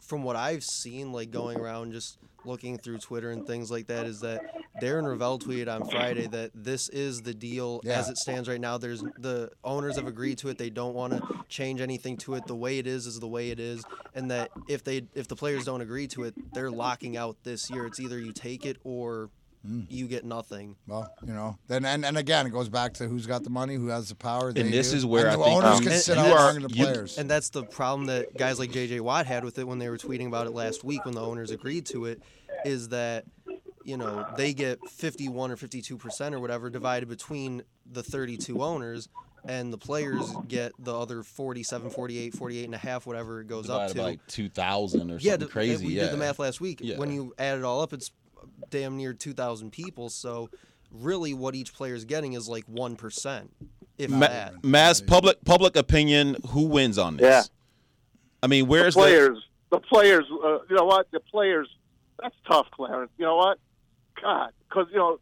From 0.01 0.23
what 0.25 0.37
I've 0.37 0.65
seen, 0.65 1.13
like 1.13 1.31
going 1.31 1.59
around 1.59 1.93
just 1.93 2.19
looking 2.45 2.79
through 2.79 2.99
Twitter 2.99 3.31
and 3.31 3.47
things 3.47 3.71
like 3.71 3.89
that, 3.89 4.07
is 4.07 4.21
that 4.21 4.41
Darren 4.81 5.05
Rovell 5.05 5.39
tweeted 5.39 5.69
on 5.69 5.89
Friday 5.91 6.27
that 6.29 6.51
this 6.55 6.89
is 6.89 7.21
the 7.21 7.35
deal 7.35 7.83
as 7.87 8.09
it 8.09 8.17
stands 8.17 8.49
right 8.49 8.61
now. 8.61 8.79
There's 8.79 9.03
the 9.19 9.51
owners 9.65 9.97
have 9.97 10.07
agreed 10.07 10.39
to 10.39 10.49
it. 10.49 10.57
They 10.57 10.71
don't 10.71 10.95
want 10.95 11.13
to 11.13 11.45
change 11.49 11.81
anything 11.81 12.17
to 12.19 12.35
it. 12.35 12.47
The 12.47 12.57
way 12.57 12.79
it 12.79 12.87
is 12.87 13.07
is 13.07 13.21
the 13.21 13.29
way 13.29 13.51
it 13.51 13.61
is, 13.61 13.85
and 14.15 14.31
that 14.31 14.51
if 14.67 14.83
they 14.83 15.03
if 15.15 15.29
the 15.29 15.37
players 15.37 15.65
don't 15.65 15.83
agree 15.83 16.07
to 16.09 16.25
it, 16.25 16.35
they're 16.55 16.71
locking 16.71 17.17
out 17.17 17.37
this 17.43 17.69
year. 17.71 17.85
It's 17.85 18.01
either 18.01 18.19
you 18.19 18.33
take 18.33 18.65
it 18.65 18.79
or 18.85 19.29
Mm. 19.67 19.87
you 19.91 20.07
get 20.07 20.25
nothing. 20.25 20.77
Well, 20.87 21.13
you 21.27 21.33
know, 21.33 21.59
then 21.67 21.85
and, 21.85 22.05
and 22.05 22.17
again, 22.17 22.47
it 22.47 22.51
goes 22.51 22.69
back 22.69 22.95
to 22.95 23.09
who's 23.09 23.27
got 23.27 23.43
the 23.43 23.51
money, 23.51 23.75
who 23.75 23.89
has 23.89 24.09
the 24.09 24.15
power. 24.15 24.53
they 24.53 24.61
And 24.61 24.73
this 24.73 24.93
do. 24.93 24.97
is 24.99 25.07
where 25.07 25.27
and 25.27 25.35
I 25.35 25.37
the 25.37 25.45
think 25.45 25.65
owners 25.65 25.79
you- 25.81 25.83
can 25.85 25.93
and- 25.93 26.01
sit 26.03 26.17
you 26.17 26.23
out 26.23 26.29
are- 26.31 26.35
longer 26.47 26.61
than 26.61 26.71
the 26.71 26.77
you- 26.77 26.85
players. 26.85 27.19
And 27.19 27.29
that's 27.29 27.51
the 27.51 27.65
problem 27.65 28.07
that 28.07 28.37
guys 28.37 28.59
like 28.59 28.71
JJ 28.71 29.01
Watt 29.01 29.27
had 29.27 29.45
with 29.45 29.59
it 29.59 29.67
when 29.67 29.79
they 29.79 29.89
were 29.89 29.99
tweeting 29.99 30.29
about 30.29 30.47
it 30.47 30.51
last 30.53 30.85
week 30.85 31.05
when 31.05 31.15
the 31.15 31.21
owners 31.23 31.51
agreed 31.51 31.87
to 31.87 32.05
it 32.07 32.23
is 32.65 32.89
that 32.91 33.25
you 33.85 33.97
know 33.97 34.27
they 34.37 34.53
get 34.55 34.79
51 34.89 35.51
or 35.51 35.57
52% 35.57 36.33
or 36.35 36.41
whatever 36.41 36.71
divided 36.71 37.09
between 37.09 37.63
the 37.91 38.03
32 38.03 38.63
owners 38.63 39.09
and 39.47 39.73
the 39.73 39.79
players 39.79 40.33
get 40.49 40.73
the 40.79 40.93
other 40.95 41.23
47 41.23 41.89
48 41.91 42.35
48 42.35 42.65
and 42.65 42.75
a 42.75 42.79
half 42.79 43.07
whatever 43.07 43.41
it 43.41 43.47
goes 43.47 43.71
up 43.71 43.89
to 43.89 43.95
by 43.95 44.03
like 44.03 44.27
two 44.27 44.49
thousand 44.49 45.11
or 45.11 45.19
yeah, 45.21 45.33
something 45.33 45.47
d- 45.49 45.53
crazy. 45.53 45.87
we 45.87 45.93
yeah. 45.95 46.03
did 46.05 46.13
the 46.13 46.17
math 46.17 46.39
last 46.41 46.61
week. 46.61 46.81
Yeah. 46.83 46.99
When 46.99 47.11
you 47.13 47.33
add 47.39 47.57
it 47.59 47.65
all 47.65 47.81
up, 47.81 47.93
it's 47.93 48.11
damn 48.71 48.97
near 48.97 49.13
2,000 49.13 49.71
people. 49.71 50.09
So 50.09 50.51
really, 50.93 51.35
what 51.35 51.55
each 51.55 51.75
player 51.75 51.95
is 51.95 52.05
getting 52.05 52.33
is 52.35 52.49
like 52.49 52.65
one 52.65 52.97
percent, 52.97 53.53
if 53.97 54.11
Ma- 54.11 54.21
that. 54.21 54.65
mass 54.65 55.01
public 55.01 55.45
public 55.45 55.77
opinion. 55.77 56.37
Who 56.51 56.63
wins 56.67 56.99
on 56.99 57.17
this? 57.17 57.27
Yeah. 57.27 57.43
I 58.43 58.47
mean, 58.47 58.67
where's 58.67 58.95
the 58.95 59.01
players? 59.01 59.39
The, 59.71 59.81
players. 59.81 60.25
Uh, 60.31 60.59
you 60.71 60.77
know 60.77 60.85
what? 60.85 61.11
The 61.11 61.21
players. 61.21 61.69
That's 62.21 62.35
tough, 62.49 62.71
Clarence. 62.71 63.11
You 63.19 63.25
know 63.25 63.37
what? 63.37 63.59
God, 64.21 64.51
because 64.69 64.87
you 64.91 64.99
know, 64.99 65.21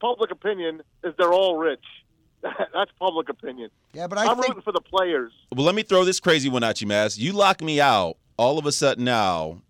public 0.00 0.30
opinion 0.30 0.82
is 1.04 1.14
they're 1.18 1.32
all 1.32 1.56
rich. 1.56 1.84
that's 2.42 2.90
public 2.98 3.28
opinion. 3.28 3.70
Yeah, 3.92 4.06
but 4.06 4.18
I 4.18 4.26
I'm 4.26 4.36
think 4.36 4.48
rooting 4.48 4.62
for 4.62 4.72
the 4.72 4.80
players. 4.80 5.32
Well, 5.54 5.64
let 5.64 5.74
me 5.74 5.82
throw 5.82 6.04
this 6.04 6.20
crazy 6.20 6.48
one 6.48 6.62
at 6.62 6.80
you, 6.80 6.86
Maz. 6.86 7.18
You 7.18 7.32
lock 7.32 7.62
me 7.62 7.80
out. 7.80 8.16
All 8.36 8.58
of 8.58 8.66
a 8.66 8.72
sudden 8.72 9.04
now, 9.04 9.62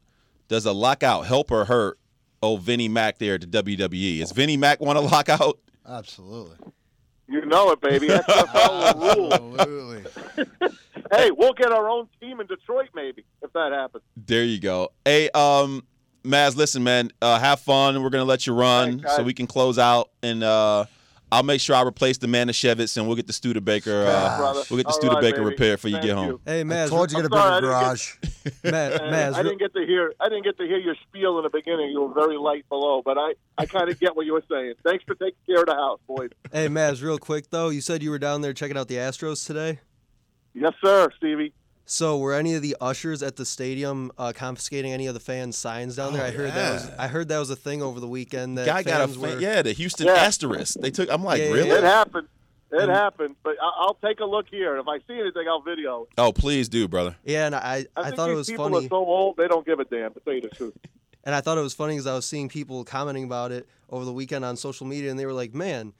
does 0.48 0.66
a 0.66 0.72
lockout 0.72 1.26
help 1.26 1.50
or 1.52 1.66
hurt? 1.66 1.98
Oh, 2.42 2.56
Vinnie 2.56 2.88
Mac 2.88 3.18
there 3.18 3.38
to 3.38 3.46
WWE. 3.46 4.20
Is 4.20 4.32
Vinnie 4.32 4.56
Mac 4.56 4.80
want 4.80 4.98
to 4.98 5.04
lock 5.04 5.28
out? 5.28 5.58
absolutely, 5.88 6.56
You 7.28 7.44
know 7.46 7.70
it, 7.70 7.80
baby. 7.80 8.08
That's 8.08 8.26
the 8.26 9.14
rule. 9.16 9.34
absolutely. 9.34 10.04
Hey, 11.12 11.30
we'll 11.30 11.52
get 11.52 11.70
our 11.70 11.88
own 11.88 12.08
team 12.20 12.40
in 12.40 12.48
Detroit, 12.48 12.88
maybe, 12.92 13.24
if 13.40 13.52
that 13.52 13.70
happens. 13.70 14.02
There 14.16 14.42
you 14.42 14.58
go. 14.58 14.88
Hey, 15.04 15.30
um, 15.30 15.86
Maz, 16.24 16.56
listen, 16.56 16.82
man, 16.82 17.12
uh, 17.22 17.38
have 17.38 17.60
fun. 17.60 18.02
We're 18.02 18.10
gonna 18.10 18.24
let 18.24 18.44
you 18.46 18.54
run 18.54 18.98
Thanks, 18.98 19.14
so 19.14 19.22
we 19.22 19.32
can 19.32 19.46
close 19.46 19.78
out, 19.78 20.10
and 20.22 20.42
uh, 20.42 20.86
I'll 21.32 21.42
make 21.42 21.60
sure 21.60 21.74
I 21.74 21.82
replace 21.82 22.18
the 22.18 22.28
Manischewitz, 22.28 22.96
and 22.96 23.06
we'll 23.06 23.16
get 23.16 23.26
the 23.26 23.32
Studebaker. 23.32 24.04
Uh, 24.06 24.38
Brother. 24.38 24.62
we'll 24.70 24.76
get 24.78 24.84
the 24.84 24.92
All 24.92 24.92
Studebaker 24.92 25.42
right, 25.42 25.48
repaired 25.48 25.80
for 25.80 25.88
you 25.88 25.94
Thank 25.96 26.06
get 26.06 26.14
home. 26.14 26.28
you. 26.28 26.40
Hey, 26.44 26.60
I 26.60 26.86
told 26.88 27.10
you 27.10 27.18
I'm 27.18 27.24
get 27.24 27.32
a 27.32 27.36
sorry, 27.36 27.60
bigger 27.60 27.72
I 27.74 27.82
didn't 27.82 27.88
garage. 27.88 28.16
Maz, 28.62 28.98
Maz, 29.10 29.34
I 29.34 29.42
didn't 29.42 29.58
get 29.58 29.74
to 29.74 29.84
hear. 29.84 30.12
I 30.20 30.28
didn't 30.28 30.44
get 30.44 30.56
to 30.58 30.64
hear 30.64 30.78
your 30.78 30.94
spiel 31.08 31.38
in 31.38 31.42
the 31.44 31.50
beginning. 31.50 31.90
You 31.90 32.02
were 32.02 32.14
very 32.14 32.36
light 32.38 32.68
below, 32.68 33.02
but 33.04 33.18
I, 33.18 33.34
I 33.58 33.66
kind 33.66 33.90
of 33.90 33.98
get 33.98 34.14
what 34.14 34.24
you 34.24 34.34
were 34.34 34.44
saying. 34.48 34.74
Thanks 34.84 35.02
for 35.04 35.16
taking 35.16 35.34
care 35.46 35.60
of 35.60 35.66
the 35.66 35.74
house, 35.74 35.98
boys. 36.06 36.30
hey, 36.52 36.68
Maz, 36.68 37.02
real 37.02 37.18
quick 37.18 37.50
though, 37.50 37.70
you 37.70 37.80
said 37.80 38.02
you 38.04 38.10
were 38.10 38.20
down 38.20 38.40
there 38.42 38.52
checking 38.52 38.76
out 38.76 38.86
the 38.86 38.96
Astros 38.96 39.44
today. 39.44 39.80
Yes, 40.54 40.74
sir, 40.82 41.08
Stevie. 41.16 41.52
So 41.88 42.18
were 42.18 42.32
any 42.34 42.54
of 42.54 42.62
the 42.62 42.76
ushers 42.80 43.22
at 43.22 43.36
the 43.36 43.46
stadium 43.46 44.10
uh, 44.18 44.32
confiscating 44.34 44.92
any 44.92 45.06
of 45.06 45.14
the 45.14 45.20
fans' 45.20 45.56
signs 45.56 45.94
down 45.96 46.14
there? 46.14 46.22
Oh, 46.24 46.26
I 46.26 46.30
heard 46.32 46.52
that 46.52 46.72
was. 46.72 46.90
I 46.98 47.06
heard 47.06 47.28
that 47.28 47.38
was 47.38 47.48
a 47.50 47.56
thing 47.56 47.80
over 47.80 48.00
the 48.00 48.08
weekend. 48.08 48.58
That 48.58 48.66
Guy 48.66 48.82
got 48.82 49.02
a 49.08 49.12
fan, 49.12 49.20
were, 49.20 49.40
yeah, 49.40 49.62
the 49.62 49.72
Houston 49.72 50.08
Yeah. 50.08 50.14
asterisk. 50.14 50.74
They 50.80 50.90
took. 50.90 51.08
I'm 51.10 51.22
like, 51.22 51.38
Yeah, 51.40 51.46
yeah, 51.48 51.52
really? 51.54 51.70
It 51.70 51.84
happened. 51.84 52.26
It 52.72 52.82
And- 52.82 52.90
happened. 52.90 53.36
But 53.44 53.54
I- 53.62 53.72
I'll 53.82 53.94
take 54.04 54.18
a 54.18 54.24
look 54.24 54.46
here. 54.50 54.72
And 54.76 54.80
if 54.80 54.88
I 54.88 54.98
see 55.06 55.20
anything, 55.20 55.46
I'll 55.48 55.60
video. 55.62 56.08
Oh, 56.18 56.32
please 56.32 56.68
do, 56.68 56.88
brother. 56.88 57.14
Yeah, 57.24 57.46
and 57.46 57.54
I 57.54 57.86
I, 57.96 58.08
I, 58.08 58.10
thought 58.10 58.26
it 58.30 58.32
these 58.32 58.36
was 58.38 58.48
people 58.50 58.64
funny. 58.68 58.86
are 58.86 58.88
so 58.88 58.96
old 58.96 59.36
they 59.36 59.46
don't 59.46 59.64
give 59.64 59.78
a 59.78 59.84
damn. 59.84 60.12
To 60.14 60.20
tell 60.20 60.34
you 60.34 60.40
the 60.42 60.48
truth. 60.48 60.74
And 61.24 61.34
I 61.34 61.40
thought 61.40 61.58
it 61.58 61.60
was 61.60 61.74
funny 61.74 61.94
because 61.94 62.06
I 62.06 62.14
was 62.14 62.24
seeing 62.24 62.48
people 62.48 62.84
commenting 62.84 63.24
about 63.24 63.50
it 63.50 63.66
over 63.90 64.04
the 64.04 64.12
weekend 64.12 64.44
on 64.44 64.56
social 64.56 64.86
media, 64.86 65.10
and 65.10 65.18
they 65.18 65.26
were 65.26 65.32
like, 65.32 65.52
"Man, 65.54 65.92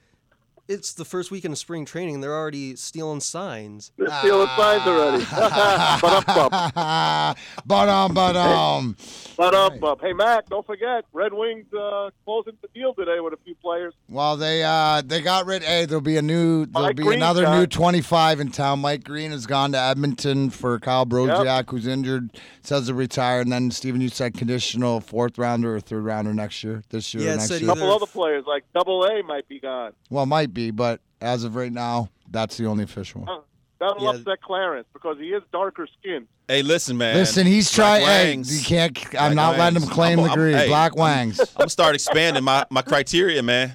it's 0.67 0.93
the 0.93 1.05
first 1.05 1.31
weekend 1.31 1.53
of 1.53 1.57
spring 1.57 1.85
training, 1.85 2.15
and 2.15 2.23
they're 2.23 2.35
already 2.35 2.75
stealing 2.75 3.19
signs." 3.19 3.91
They're 3.97 4.07
stealing 4.19 4.47
signs 4.57 4.83
already. 4.87 5.25
but 5.31 6.27
up, 6.27 6.37
up. 6.75 7.37
but 7.65 7.89
um, 7.89 8.13
but 8.13 8.35
um, 8.35 8.95
But 9.37 9.53
up, 9.53 9.83
up. 9.83 10.01
Hey, 10.01 10.13
Mac, 10.13 10.47
don't 10.49 10.65
forget, 10.65 11.05
Red 11.13 11.33
Wings 11.33 11.65
uh, 11.73 12.09
closing 12.25 12.53
the 12.61 12.67
deal 12.73 12.93
today 12.93 13.19
with 13.19 13.33
a 13.33 13.37
few 13.43 13.55
players. 13.55 13.93
well, 14.09 14.37
they 14.37 14.63
uh 14.63 15.01
they 15.05 15.21
got 15.21 15.45
rid. 15.45 15.63
Hey, 15.63 15.85
there'll 15.85 16.01
be 16.01 16.17
a 16.17 16.21
new. 16.21 16.65
There'll 16.65 16.87
Mike 16.87 16.95
be 16.97 17.03
Green's 17.03 17.21
another 17.21 17.43
gone. 17.43 17.59
new 17.59 17.67
25 17.67 18.39
in 18.39 18.51
town. 18.51 18.79
Mike 18.79 19.03
Green 19.03 19.31
has 19.31 19.45
gone 19.45 19.71
to 19.71 19.79
Edmonton 19.79 20.49
for 20.49 20.79
Kyle 20.79 21.05
Brodziak, 21.05 21.69
who's 21.69 21.87
injured. 21.87 22.31
Says 22.61 22.87
to 22.87 22.93
retire, 22.93 23.39
and 23.41 23.51
then 23.51 23.71
Stephen, 23.71 24.01
you 24.01 24.09
said 24.09 24.33
conditional 24.33 24.99
fourth 24.99 25.37
rounder 25.37 25.75
or 25.75 25.79
third 25.79 26.03
rounder 26.03 26.33
next 26.33 26.63
year. 26.65 26.83
This 26.89 27.13
year, 27.13 27.23
Yeah, 27.23 27.33
or 27.33 27.37
next 27.37 27.49
year. 27.49 27.59
A 27.63 27.73
couple 27.73 27.91
other 27.93 28.05
players, 28.05 28.43
like 28.45 28.65
Double 28.73 29.05
A, 29.05 29.23
might 29.23 29.47
be 29.47 29.59
gone. 29.61 29.93
Well, 30.09 30.25
might 30.25 30.53
be, 30.57 30.71
but 30.71 30.99
as 31.21 31.43
of 31.43 31.55
right 31.55 31.71
now, 31.71 32.09
that's 32.31 32.57
the 32.57 32.65
only 32.65 32.83
official 32.83 33.21
one. 33.21 33.29
Uh, 33.29 33.41
That'll 33.79 34.01
Yeah. 34.03 34.09
upset 34.19 34.41
Clarence 34.41 34.87
because 34.91 35.17
he 35.19 35.27
is 35.27 35.43
darker 35.51 35.87
skinned. 35.99 36.25
Hey, 36.47 36.63
listen, 36.63 36.97
man. 36.97 37.15
Listen, 37.15 37.45
he's 37.45 37.71
trying. 37.71 38.03
Hey, 38.03 38.33
Wangs. 38.35 38.57
you 38.59 38.65
can't. 38.65 38.97
I'm 39.13 39.33
Black 39.33 39.35
not 39.35 39.57
letting 39.59 39.75
him 39.77 39.83
Wangs. 39.83 39.93
claim 39.93 40.19
I'm- 40.19 40.27
the 40.29 40.33
green. 40.35 40.53
hey. 40.57 40.67
Black 40.67 40.95
Wangs. 40.95 41.39
I'm 41.39 41.45
gonna 41.59 41.69
start 41.69 41.93
expanding 41.93 42.43
my 42.43 42.65
my 42.71 42.81
criteria, 42.81 43.43
man. 43.43 43.73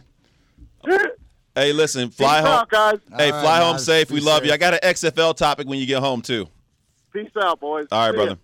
Hey, 1.55 1.75
listen, 1.75 2.09
fly 2.11 2.41
Peace 2.41 2.49
home. 2.49 2.59
out, 2.61 2.71
guys. 2.71 2.99
Hey, 3.15 3.27
All 3.31 3.33
right, 3.37 3.43
fly 3.43 3.61
home 3.61 3.77
Maz. 3.77 3.81
safe. 3.81 4.11
We 4.11 4.21
Be 4.21 4.25
love 4.25 4.47
you. 4.47 4.53
I 4.53 4.57
got 4.57 4.73
an 4.73 4.81
XFL 4.83 5.35
topic 5.37 5.69
when 5.69 5.79
you 5.79 5.85
get 5.85 6.01
home 6.01 6.23
too. 6.23 6.49
Peace 7.13 7.29
out, 7.43 7.61
boys. 7.61 7.87
All 7.93 7.99
right, 8.07 8.13
See 8.15 8.17
ya. 8.19 8.25
brother. 8.25 8.41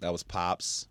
That 0.00 0.10
was 0.12 0.24
pops. 0.24 0.88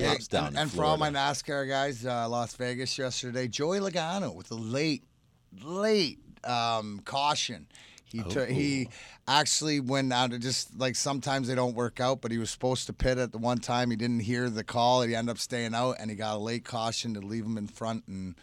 Yeah, 0.00 0.12
Pops 0.12 0.28
down 0.28 0.46
and, 0.48 0.58
and 0.58 0.72
for 0.72 0.84
all 0.84 0.96
my 0.96 1.10
NASCAR 1.10 1.68
guys, 1.68 2.04
uh, 2.04 2.28
Las 2.28 2.54
Vegas 2.56 2.96
yesterday, 2.98 3.48
Joey 3.48 3.80
Logano 3.80 4.34
with 4.34 4.50
a 4.50 4.54
late, 4.54 5.04
late 5.62 6.18
um, 6.44 7.00
caution. 7.04 7.66
He 8.04 8.22
took, 8.24 8.48
he 8.48 8.88
actually 9.28 9.78
went 9.78 10.12
out. 10.12 10.32
Of 10.32 10.40
just 10.40 10.76
like 10.76 10.96
sometimes 10.96 11.46
they 11.46 11.54
don't 11.54 11.76
work 11.76 12.00
out, 12.00 12.20
but 12.20 12.32
he 12.32 12.38
was 12.38 12.50
supposed 12.50 12.86
to 12.86 12.92
pit 12.92 13.18
at 13.18 13.30
the 13.30 13.38
one 13.38 13.58
time. 13.58 13.90
He 13.90 13.96
didn't 13.96 14.20
hear 14.20 14.50
the 14.50 14.64
call. 14.64 15.02
He 15.02 15.14
ended 15.14 15.30
up 15.30 15.38
staying 15.38 15.74
out, 15.76 15.96
and 16.00 16.10
he 16.10 16.16
got 16.16 16.34
a 16.34 16.38
late 16.38 16.64
caution 16.64 17.14
to 17.14 17.20
leave 17.20 17.44
him 17.44 17.56
in 17.56 17.68
front, 17.68 18.08
and 18.08 18.34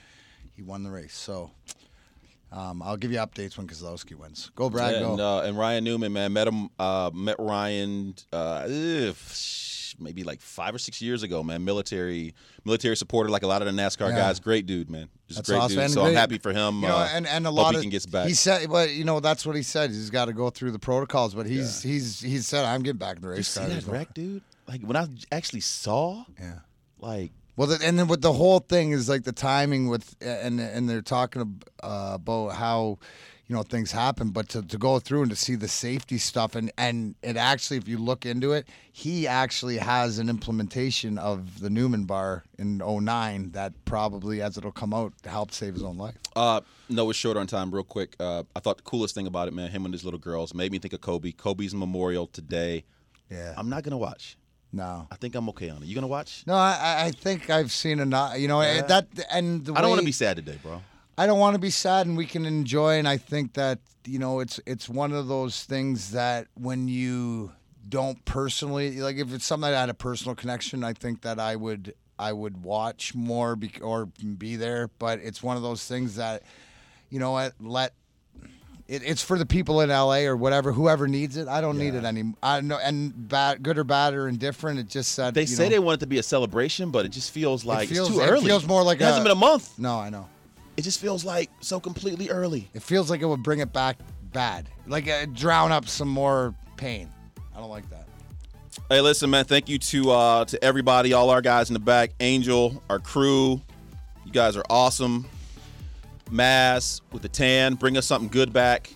he 0.55 0.62
won 0.62 0.84
the 0.84 0.91
race. 0.91 1.16
So. 1.16 1.51
Um, 2.49 2.82
I'll 2.82 2.95
give 2.95 3.12
you 3.12 3.18
updates 3.18 3.58
when 3.58 3.68
Keselowski 3.68 4.16
wins. 4.16 4.51
Go, 4.55 4.70
Brad. 4.70 4.93
Yeah, 4.93 4.99
go. 5.01 5.12
and, 5.12 5.20
uh, 5.22 5.41
and 5.41 5.58
Ryan 5.58 5.84
Newman, 5.84 6.14
man, 6.14 6.32
met 6.32 6.47
him, 6.47 6.70
uh, 6.80 7.12
met 7.14 7.36
Ryan, 7.39 8.16
uh, 8.32 8.66
sh- 8.70 9.77
maybe 10.00 10.24
like 10.24 10.39
five 10.41 10.74
or 10.74 10.78
six 10.78 11.02
years 11.02 11.24
ago, 11.24 11.43
man. 11.43 11.64
Military, 11.66 12.34
military 12.66 12.95
supporter, 12.95 13.30
like 13.30 13.43
a 13.43 13.48
lot 13.48 13.62
of 13.62 13.66
the 13.68 13.72
NASCAR 13.82 14.10
Yeah. 14.10 14.16
guys. 14.18 14.39
Great 14.39 14.66
dude, 14.66 14.89
man. 14.89 15.10
Just 15.28 15.39
That's 15.39 15.50
great 15.50 15.58
awesome. 15.58 15.76
dude. 15.76 15.84
And 15.86 15.93
So 15.93 16.06
I'm 16.06 16.14
happy 16.14 16.38
for 16.38 16.54
him. 16.54 16.76
You 16.82 16.88
know, 16.88 16.95
uh, 16.98 17.10
and, 17.14 17.28
and 17.28 17.45
a 17.48 17.52
lot 17.52 17.72
he 17.72 17.78
of 17.78 17.82
can 17.82 17.89
get 17.89 18.10
back. 18.12 18.28
He 18.28 18.34
said, 18.34 18.70
but 18.70 18.91
you 18.91 19.04
know, 19.04 19.20
that's 19.20 19.45
what 19.45 19.56
he 19.56 19.64
said. 19.64 19.89
He's 19.91 20.10
got 20.10 20.26
to 20.26 20.34
go 20.34 20.50
through 20.50 20.72
the 20.72 20.80
protocols. 20.80 21.34
But 21.36 21.45
he's 21.48 21.82
he's 21.84 22.20
he 22.22 22.38
said, 22.39 22.66
I'm 22.66 22.84
getting 22.84 22.98
back 23.00 23.18
in 23.18 23.22
the 23.22 23.30
race. 23.30 23.38
you 23.58 23.64
see 23.64 23.74
that 23.74 23.86
wreck, 23.88 24.14
dude? 24.14 24.41
Like 24.68 24.82
when 24.82 24.95
I 24.98 25.08
actually 25.32 25.62
saw, 25.62 26.24
Yeah. 26.39 26.60
like 27.00 27.32
Well, 27.56 27.72
and 27.72 27.98
then 27.98 28.08
with 28.08 28.22
the 28.22 28.34
whole 28.34 28.60
thing 28.60 28.91
is 28.91 29.08
like 29.10 29.24
the 29.24 29.32
timing 29.32 29.88
with 29.88 30.16
and 30.22 30.60
and 30.60 30.89
they're 30.89 31.02
talking 31.02 31.62
uh, 31.84 32.12
about 32.16 32.50
how 32.50 33.00
you 33.48 33.56
know 33.56 33.64
things 33.64 33.91
happen, 33.91 34.30
but 34.32 34.50
to, 34.50 34.62
to 34.62 34.78
go 34.78 35.00
through 35.00 35.22
and 35.22 35.30
to 35.32 35.36
see 35.38 35.56
the 35.56 35.68
safety 35.70 36.18
stuff 36.18 36.54
and 36.56 36.72
and 36.78 37.16
it 37.24 37.38
actually, 37.38 37.78
if 37.78 37.88
you 37.88 37.98
look 37.98 38.26
into 38.26 38.52
it, 38.54 38.68
he 38.91 39.26
actually 39.28 39.78
has 39.78 40.20
an 40.20 40.28
implementation 40.30 41.18
of 41.18 41.62
the 41.62 41.70
Newman 41.70 42.04
bar 42.06 42.43
in 42.60 42.80
09 42.80 43.52
that 43.52 43.74
probably, 43.86 44.41
as 44.41 44.58
it'll 44.58 44.72
come 44.72 44.93
out, 44.93 45.14
helped 45.26 45.54
save 45.54 45.74
his 45.76 45.84
own 45.84 45.98
life. 45.98 46.16
Uh, 46.36 46.60
no, 46.89 47.06
we're 47.06 47.14
short 47.14 47.38
on 47.38 47.48
time. 47.48 47.72
Real 47.74 47.84
quick, 47.84 48.16
uh, 48.20 48.43
I 48.56 48.60
thought 48.60 48.78
the 48.78 48.84
coolest 48.84 49.16
thing 49.16 49.28
about 49.28 49.48
it, 49.48 49.54
man, 49.54 49.72
him 49.72 49.86
and 49.86 49.93
his 49.93 50.04
little 50.04 50.20
girls 50.20 50.54
made 50.54 50.72
me 50.72 50.80
think 50.80 50.93
of 50.93 51.02
Kobe. 51.02 51.32
Kobe's 51.32 51.74
memorial 51.74 52.28
today. 52.28 52.84
Yeah. 53.30 53.54
I'm 53.58 53.70
not 53.70 53.84
gonna 53.84 53.98
watch. 53.98 54.38
No. 54.74 55.08
I 55.10 55.16
think 55.16 55.36
I'm 55.36 55.48
okay 55.50 55.70
on 55.70 55.82
it. 55.84 55.86
You 55.86 55.95
gonna 55.95 56.08
watch? 56.08 56.43
No, 56.45 56.54
I, 56.54 57.06
I 57.06 57.12
think 57.12 57.50
I've 57.50 57.72
seen 57.72 58.00
enough. 58.00 58.38
You 58.38 58.50
know 58.50 58.62
Yeah. 58.62 58.82
that, 58.84 59.08
and 59.32 59.64
the 59.66 59.74
I 59.74 59.80
don't 59.82 59.89
want 59.89 60.02
to 60.02 60.06
be 60.06 60.12
sad 60.12 60.36
today, 60.36 60.58
bro. 60.62 60.82
I 61.18 61.26
don't 61.26 61.39
want 61.39 61.55
to 61.55 61.59
be 61.59 61.72
sad, 61.72 62.05
and 62.05 62.15
we 62.15 62.26
can 62.26 62.45
enjoy. 62.45 62.99
And 62.99 63.07
I 63.07 63.18
think 63.18 63.53
that 63.53 63.80
you 64.05 64.20
know, 64.20 64.39
it's 64.39 64.59
it's 64.65 64.88
one 64.88 65.11
of 65.11 65.28
those 65.28 65.63
things 65.63 66.11
that 66.11 66.47
when 66.55 66.88
you 66.88 67.51
don't 67.89 68.24
personally 68.26 68.99
like, 69.01 69.18
if 69.18 69.34
it's 69.34 69.45
something 69.45 69.70
that 69.70 69.76
I 69.76 69.80
had 69.82 69.89
a 69.89 69.93
personal 69.93 70.36
connection, 70.36 70.84
I 70.84 70.93
think 70.93 71.22
that 71.22 71.39
I 71.39 71.55
would 71.55 71.93
I 72.20 72.34
would 72.34 72.63
watch 72.63 73.13
more 73.15 73.55
be, 73.55 73.72
or 73.82 74.05
be 74.05 74.55
there. 74.55 74.89
But 74.99 75.20
it's 75.20 75.41
one 75.43 75.57
of 75.57 75.63
those 75.63 75.86
things 75.86 76.15
that 76.15 76.43
you 77.09 77.20
know 77.20 77.32
what 77.32 77.53
let. 77.59 77.93
It, 78.88 79.01
it's 79.03 79.22
for 79.22 79.38
the 79.38 79.45
people 79.45 79.82
in 79.82 79.89
LA 79.89 80.20
or 80.20 80.38
whatever, 80.38 80.72
whoever 80.72 81.09
needs 81.09 81.36
it. 81.36 81.49
I 81.49 81.59
don't 81.59 81.78
need 81.78 81.93
it 81.93 82.05
anymore. 82.05 82.38
I 82.41 82.61
know, 82.61 82.80
and 82.82 83.28
bad, 83.28 83.61
good 83.61 83.78
or 83.78 83.84
bad 83.84 84.13
or 84.13 84.30
indifferent. 84.30 84.80
It 84.80 84.88
just 84.88 85.11
said 85.11 85.34
They 85.34 85.45
say 85.45 85.63
know, 85.63 85.70
they 85.72 85.80
want 85.80 85.95
it 85.95 85.99
to 86.01 86.07
be 86.07 86.20
a 86.20 86.24
celebration, 86.24 86.89
but 86.89 87.05
it 87.05 87.09
just 87.09 87.32
feels 87.32 87.65
like 87.65 87.89
feels- 87.89 88.07
it's 88.07 88.18
too 88.18 88.22
early. 88.24 88.30
it 88.30 88.32
early. 88.32 88.45
feels 88.45 88.65
more 88.65 88.84
like 88.84 89.01
it 89.01 89.03
hasn't 89.03 89.26
been 89.26 89.34
a 89.34 89.36
month. 89.36 89.78
No, 89.78 89.97
I 89.99 90.09
know. 90.09 90.30
It 90.78 90.84
just 90.84 91.00
feels 91.02 91.26
like 91.26 91.50
so 91.60 91.80
completely 91.80 92.30
early. 92.30 92.70
It 92.74 92.82
feels 92.84 93.10
like 93.10 93.22
it 93.22 93.26
would 93.26 93.44
bring 93.44 93.60
it 93.60 93.74
back 93.74 93.98
bad, 94.32 94.70
like 94.86 95.08
uh, 95.10 95.26
drown 95.34 95.72
up 95.72 95.88
some 95.88 96.08
more 96.08 96.54
pain. 96.78 97.10
I 97.56 97.60
don't 97.60 97.70
like 97.70 97.90
that. 97.90 98.08
Hey, 98.90 99.02
listen, 99.02 99.30
man. 99.32 99.46
Thank 99.46 99.68
you 99.70 99.80
to 99.80 100.12
uh, 100.12 100.46
to 100.46 100.64
everybody, 100.64 101.14
all 101.14 101.30
our 101.32 101.42
guys 101.42 101.70
in 101.70 101.74
the 101.74 101.80
back, 101.80 102.12
Angel, 102.20 102.82
our 102.90 103.00
crew. 103.00 103.60
You 104.26 104.32
guys 104.32 104.56
are 104.56 104.64
awesome. 104.70 105.26
Maz 106.30 107.02
with 107.12 107.22
the 107.22 107.30
tan, 107.30 107.76
bring 107.76 107.98
us 107.98 108.06
something 108.06 108.30
good 108.30 108.52
back. 108.54 108.88
He 108.88 108.96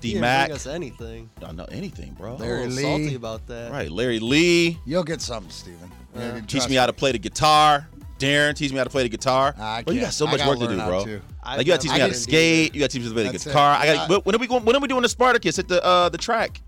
D 0.00 0.08
didn't 0.10 0.20
Mac, 0.22 0.46
bring 0.48 0.56
us 0.56 0.66
anything. 0.66 1.28
don't 1.40 1.56
know 1.56 1.66
anything, 1.72 2.14
bro. 2.16 2.34
I'm 2.36 2.40
a 2.40 2.44
Larry 2.44 2.66
little 2.68 2.76
Lee. 2.76 2.82
salty 3.04 3.14
about 3.16 3.46
that. 3.48 3.72
Right, 3.72 3.90
Larry 3.90 4.20
Lee, 4.20 4.78
You'll 4.86 5.02
get 5.04 5.20
something, 5.20 5.50
Steven. 5.50 5.90
Yeah, 6.16 6.34
teach 6.40 6.50
trust 6.50 6.70
me 6.70 6.76
how 6.76 6.86
to 6.86 6.92
play 6.92 7.12
the 7.12 7.18
guitar. 7.18 7.88
Darren, 8.18 8.54
teach 8.54 8.70
me 8.72 8.78
how 8.78 8.84
to 8.84 8.90
play 8.90 9.02
the 9.04 9.08
guitar. 9.08 9.54
I 9.58 9.82
Bro, 9.82 9.94
you 9.94 10.00
got 10.00 10.12
so 10.12 10.26
much 10.26 10.44
work 10.46 10.58
to 10.58 10.66
do, 10.68 10.76
bro. 10.76 11.04
to. 11.04 11.20
I've 11.42 11.58
Like 11.58 11.66
you 11.66 11.72
got 11.72 11.80
to 11.80 11.86
teach 11.86 11.94
me 11.94 12.00
how 12.00 12.06
to 12.08 12.14
skate. 12.14 12.74
You 12.74 12.80
got 12.80 12.90
to 12.90 12.98
teach 12.98 13.02
me 13.02 13.08
how 13.08 13.10
to 13.10 13.14
play 13.14 13.22
the 13.24 13.32
That's 13.32 13.46
it. 13.46 13.50
guitar. 13.50 13.74
I 13.74 13.82
I 13.90 13.94
got. 14.08 14.26
When 14.26 14.34
are 14.34 14.38
we 14.38 14.46
going? 14.46 14.64
When 14.64 14.76
are 14.76 14.80
we 14.80 14.88
doing 14.88 15.02
the 15.02 15.08
Spartacus 15.08 15.58
at 15.58 15.68
the 15.68 15.82
uh, 15.84 16.08
the 16.08 16.18
track? 16.18 16.60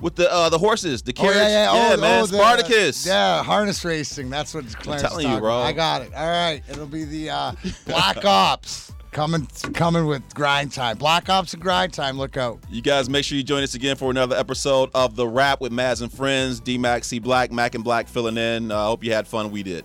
With 0.00 0.14
the 0.14 0.32
uh, 0.32 0.48
the 0.48 0.58
horses, 0.58 1.02
the 1.02 1.12
Oh 1.18 1.22
carriage. 1.22 1.36
yeah, 1.38 1.48
yeah, 1.74 1.94
oh, 1.94 2.00
man, 2.00 2.22
oh, 2.22 2.26
the- 2.26 2.36
Spartacus. 2.36 3.04
yeah, 3.04 3.42
harness 3.42 3.84
racing. 3.84 4.30
That's 4.30 4.54
what 4.54 4.64
Clarence 4.78 5.02
telling 5.02 5.28
you, 5.28 5.38
bro. 5.40 5.56
about. 5.58 5.66
I 5.66 5.72
got 5.72 6.02
it. 6.02 6.14
All 6.14 6.24
right, 6.28 6.62
it'll 6.70 6.86
be 6.86 7.02
the 7.04 7.30
uh, 7.30 7.52
Black 7.84 8.24
Ops 8.24 8.92
coming 9.10 9.48
coming 9.74 10.06
with 10.06 10.22
grind 10.36 10.70
time. 10.70 10.98
Black 10.98 11.28
Ops 11.28 11.52
and 11.52 11.60
grind 11.60 11.92
time. 11.92 12.16
Look 12.16 12.36
out. 12.36 12.60
You 12.70 12.80
guys 12.80 13.10
make 13.10 13.24
sure 13.24 13.36
you 13.36 13.42
join 13.42 13.64
us 13.64 13.74
again 13.74 13.96
for 13.96 14.08
another 14.12 14.36
episode 14.36 14.90
of 14.94 15.16
The 15.16 15.26
Rap 15.26 15.60
with 15.60 15.72
Maz 15.72 16.00
and 16.00 16.12
Friends. 16.12 16.60
D 16.60 16.78
Mac, 16.78 17.02
C 17.02 17.18
Black, 17.18 17.50
Mac 17.50 17.74
and 17.74 17.82
Black 17.82 18.06
filling 18.06 18.38
in. 18.38 18.70
I 18.70 18.76
uh, 18.76 18.86
hope 18.86 19.02
you 19.02 19.12
had 19.12 19.26
fun. 19.26 19.50
We 19.50 19.64
did. 19.64 19.84